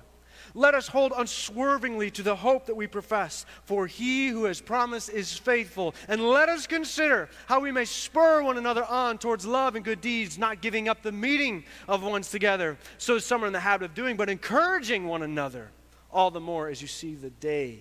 Let 0.57 0.75
us 0.75 0.87
hold 0.87 1.13
unswervingly 1.17 2.13
to 2.13 2.23
the 2.23 2.37
hope 2.37 2.67
that 2.67 2.77
we 2.77 2.87
profess, 2.87 3.45
for 3.65 3.89
he 3.89 4.29
who 4.29 4.45
has 4.45 4.61
promised 4.61 5.11
is 5.11 5.37
faithful. 5.37 5.97
And 6.07 6.23
let 6.23 6.49
us 6.49 6.69
consider 6.69 7.29
how 7.47 7.59
we 7.59 7.73
may 7.73 7.85
spur 7.85 8.41
one 8.43 8.57
another 8.57 8.85
on 8.85 9.19
towards 9.19 9.45
love 9.45 9.75
and 9.75 9.85
good 9.85 10.01
deeds, 10.01 10.39
not 10.39 10.61
giving 10.61 10.89
up 10.89 11.03
the 11.03 11.11
meeting 11.11 11.65
of 11.89 12.05
ones 12.05 12.31
together, 12.31 12.79
so 12.99 13.19
some 13.19 13.43
are 13.43 13.49
in 13.49 13.53
the 13.53 13.61
habit 13.61 13.87
of 13.87 13.95
doing, 13.95 14.17
but 14.17 14.31
encouraging 14.31 15.07
one 15.09 15.23
another 15.23 15.71
all 16.13 16.31
the 16.31 16.41
more 16.41 16.69
as 16.69 16.81
you 16.81 16.87
see 16.87 17.15
the 17.17 17.31
day 17.31 17.81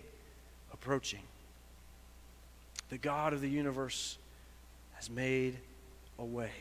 approaching. 0.73 1.21
The 2.89 2.97
God 2.97 3.33
of 3.33 3.41
the 3.41 3.49
universe 3.49 4.17
has 4.95 5.11
made 5.11 5.57
a 6.17 6.25
way. 6.25 6.51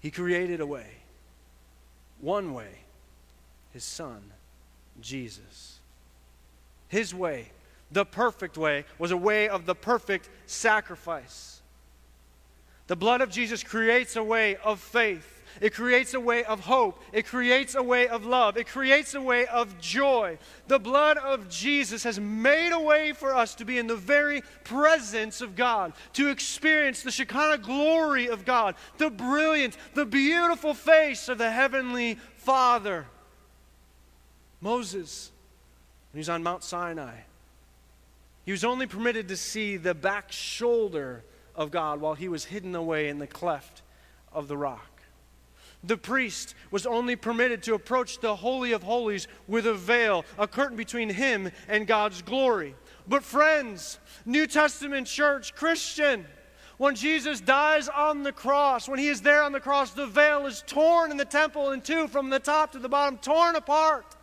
He 0.00 0.10
created 0.10 0.60
a 0.60 0.66
way. 0.66 0.86
One 2.20 2.52
way, 2.52 2.70
His 3.72 3.84
Son, 3.84 4.20
Jesus. 5.00 5.78
His 6.88 7.14
way, 7.14 7.50
the 7.92 8.04
perfect 8.04 8.58
way, 8.58 8.84
was 8.98 9.10
a 9.10 9.16
way 9.16 9.48
of 9.48 9.66
the 9.66 9.74
perfect 9.74 10.28
sacrifice. 10.46 11.60
The 12.88 12.96
blood 12.96 13.20
of 13.20 13.30
Jesus 13.30 13.62
creates 13.62 14.16
a 14.16 14.24
way 14.24 14.56
of 14.56 14.80
faith. 14.80 15.36
It 15.60 15.74
creates 15.74 16.14
a 16.14 16.20
way 16.20 16.44
of 16.44 16.60
hope. 16.60 17.02
It 17.12 17.26
creates 17.26 17.74
a 17.74 17.82
way 17.82 18.08
of 18.08 18.24
love. 18.24 18.56
It 18.56 18.66
creates 18.66 19.14
a 19.14 19.20
way 19.20 19.46
of 19.46 19.78
joy. 19.80 20.38
The 20.68 20.78
blood 20.78 21.16
of 21.16 21.48
Jesus 21.48 22.02
has 22.04 22.18
made 22.20 22.72
a 22.72 22.80
way 22.80 23.12
for 23.12 23.34
us 23.34 23.54
to 23.56 23.64
be 23.64 23.78
in 23.78 23.86
the 23.86 23.96
very 23.96 24.42
presence 24.64 25.40
of 25.40 25.56
God, 25.56 25.92
to 26.14 26.30
experience 26.30 27.02
the 27.02 27.10
Shekinah 27.10 27.58
glory 27.58 28.28
of 28.28 28.44
God, 28.44 28.74
the 28.98 29.10
brilliant, 29.10 29.76
the 29.94 30.06
beautiful 30.06 30.74
face 30.74 31.28
of 31.28 31.38
the 31.38 31.50
Heavenly 31.50 32.18
Father. 32.36 33.06
Moses, 34.60 35.30
when 36.12 36.18
he 36.18 36.20
was 36.20 36.28
on 36.28 36.42
Mount 36.42 36.62
Sinai, 36.62 37.20
he 38.44 38.52
was 38.52 38.64
only 38.64 38.86
permitted 38.86 39.28
to 39.28 39.36
see 39.36 39.76
the 39.76 39.94
back 39.94 40.32
shoulder 40.32 41.24
of 41.54 41.70
God 41.70 42.00
while 42.00 42.14
he 42.14 42.28
was 42.28 42.44
hidden 42.44 42.74
away 42.74 43.08
in 43.08 43.18
the 43.18 43.26
cleft 43.26 43.82
of 44.32 44.48
the 44.48 44.56
rock. 44.56 45.02
The 45.82 45.96
priest 45.96 46.54
was 46.70 46.84
only 46.84 47.16
permitted 47.16 47.62
to 47.64 47.74
approach 47.74 48.18
the 48.18 48.36
Holy 48.36 48.72
of 48.72 48.82
Holies 48.82 49.28
with 49.48 49.66
a 49.66 49.74
veil, 49.74 50.24
a 50.38 50.46
curtain 50.46 50.76
between 50.76 51.08
him 51.08 51.50
and 51.68 51.86
God's 51.86 52.20
glory. 52.20 52.74
But, 53.08 53.22
friends, 53.22 53.98
New 54.26 54.46
Testament 54.46 55.06
church, 55.06 55.54
Christian, 55.54 56.26
when 56.76 56.94
Jesus 56.94 57.40
dies 57.40 57.88
on 57.88 58.22
the 58.22 58.32
cross, 58.32 58.88
when 58.88 58.98
he 58.98 59.08
is 59.08 59.22
there 59.22 59.42
on 59.42 59.52
the 59.52 59.60
cross, 59.60 59.92
the 59.92 60.06
veil 60.06 60.46
is 60.46 60.62
torn 60.66 61.10
in 61.10 61.16
the 61.16 61.24
temple 61.24 61.72
in 61.72 61.80
two 61.80 62.08
from 62.08 62.30
the 62.30 62.38
top 62.38 62.72
to 62.72 62.78
the 62.78 62.88
bottom, 62.88 63.18
torn 63.18 63.56
apart. 63.56 64.16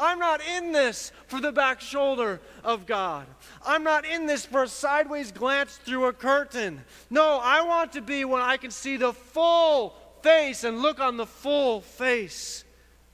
I'm 0.00 0.18
not 0.18 0.40
in 0.40 0.72
this 0.72 1.12
for 1.26 1.40
the 1.40 1.52
back 1.52 1.80
shoulder 1.80 2.40
of 2.64 2.86
God. 2.86 3.26
I'm 3.64 3.82
not 3.82 4.04
in 4.04 4.26
this 4.26 4.44
for 4.44 4.64
a 4.64 4.68
sideways 4.68 5.32
glance 5.32 5.76
through 5.76 6.06
a 6.06 6.12
curtain. 6.12 6.82
No, 7.10 7.40
I 7.42 7.62
want 7.62 7.92
to 7.92 8.00
be 8.00 8.24
when 8.24 8.42
I 8.42 8.56
can 8.56 8.70
see 8.70 8.96
the 8.96 9.12
full 9.12 9.94
face 10.22 10.64
and 10.64 10.82
look 10.82 11.00
on 11.00 11.16
the 11.16 11.26
full 11.26 11.80
face 11.80 12.64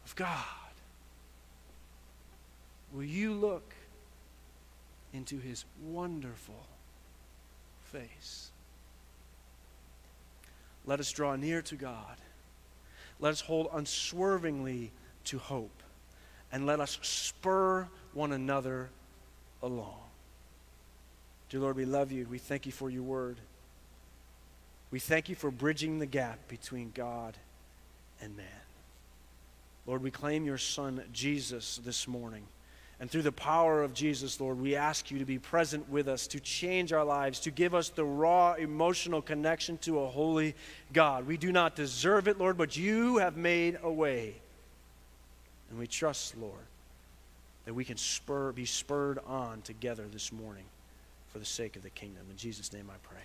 of 0.05 0.17
God. 0.17 0.37
Will 2.93 3.05
you 3.05 3.33
look 3.33 3.75
into 5.13 5.39
his 5.39 5.65
wonderful 5.83 6.67
face? 7.85 8.51
Let 10.85 11.01
us 11.01 11.11
draw 11.13 11.37
near 11.37 11.63
to 11.63 11.75
God. 11.77 12.17
Let 13.21 13.31
us 13.31 13.41
hold 13.41 13.69
unswervingly 13.73 14.91
to 15.25 15.39
hope 15.39 15.82
and 16.53 16.67
let 16.67 16.81
us 16.81 16.99
spur 17.03 17.89
one 18.13 18.33
another 18.33 18.91
along. 19.63 19.97
Dear 21.49 21.61
Lord, 21.61 21.77
we 21.77 21.85
love 21.85 22.13
you. 22.13 22.27
We 22.31 22.39
thank 22.39 22.67
you 22.67 22.73
for 22.73 22.91
your 22.91 23.03
word. 23.03 23.39
We 24.91 24.99
thank 24.99 25.29
you 25.29 25.35
for 25.35 25.51
bridging 25.51 25.99
the 25.99 26.07
gap 26.07 26.39
between 26.49 26.93
God 26.95 27.37
and 28.21 28.37
man. 28.37 28.47
Lord, 29.87 30.03
we 30.03 30.11
claim 30.11 30.45
your 30.45 30.59
son 30.59 31.03
Jesus 31.13 31.81
this 31.85 32.07
morning. 32.07 32.45
And 33.01 33.11
through 33.11 33.23
the 33.23 33.33
power 33.33 33.83
of 33.83 33.95
Jesus, 33.95 34.41
Lord, 34.41 34.61
we 34.61 34.77
ask 34.77 35.11
you 35.11 35.19
to 35.19 35.25
be 35.25 35.39
present 35.39 35.89
with 35.89 36.07
us, 36.07 36.29
to 36.29 36.39
change 36.39 36.93
our 36.93 37.05
lives, 37.05 37.41
to 37.41 37.51
give 37.51 37.75
us 37.75 37.89
the 37.89 38.05
raw 38.05 38.53
emotional 38.53 39.21
connection 39.21 39.77
to 39.79 40.01
a 40.01 40.07
holy 40.07 40.55
God. 40.93 41.27
We 41.27 41.37
do 41.37 41.51
not 41.51 41.75
deserve 41.75 42.29
it, 42.29 42.39
Lord, 42.39 42.57
but 42.57 42.77
you 42.77 43.17
have 43.17 43.37
made 43.37 43.79
a 43.83 43.91
way. 43.91 44.37
And 45.73 45.81
we 45.81 45.87
trust, 45.87 46.37
Lord, 46.37 46.67
that 47.65 47.73
we 47.73 47.83
can 47.83 47.97
spur, 47.97 48.53
be 48.53 48.67
spurred 48.67 49.19
on 49.27 49.63
together 49.63 50.05
this 50.13 50.31
morning 50.31 50.67
for 51.33 51.39
the 51.39 51.47
sake 51.47 51.77
of 51.77 51.83
the 51.83 51.89
kingdom. 51.89 52.25
In 52.31 52.37
Jesus' 52.37 52.75
name 52.75 52.91
I 52.91 52.99
pray. 53.03 53.23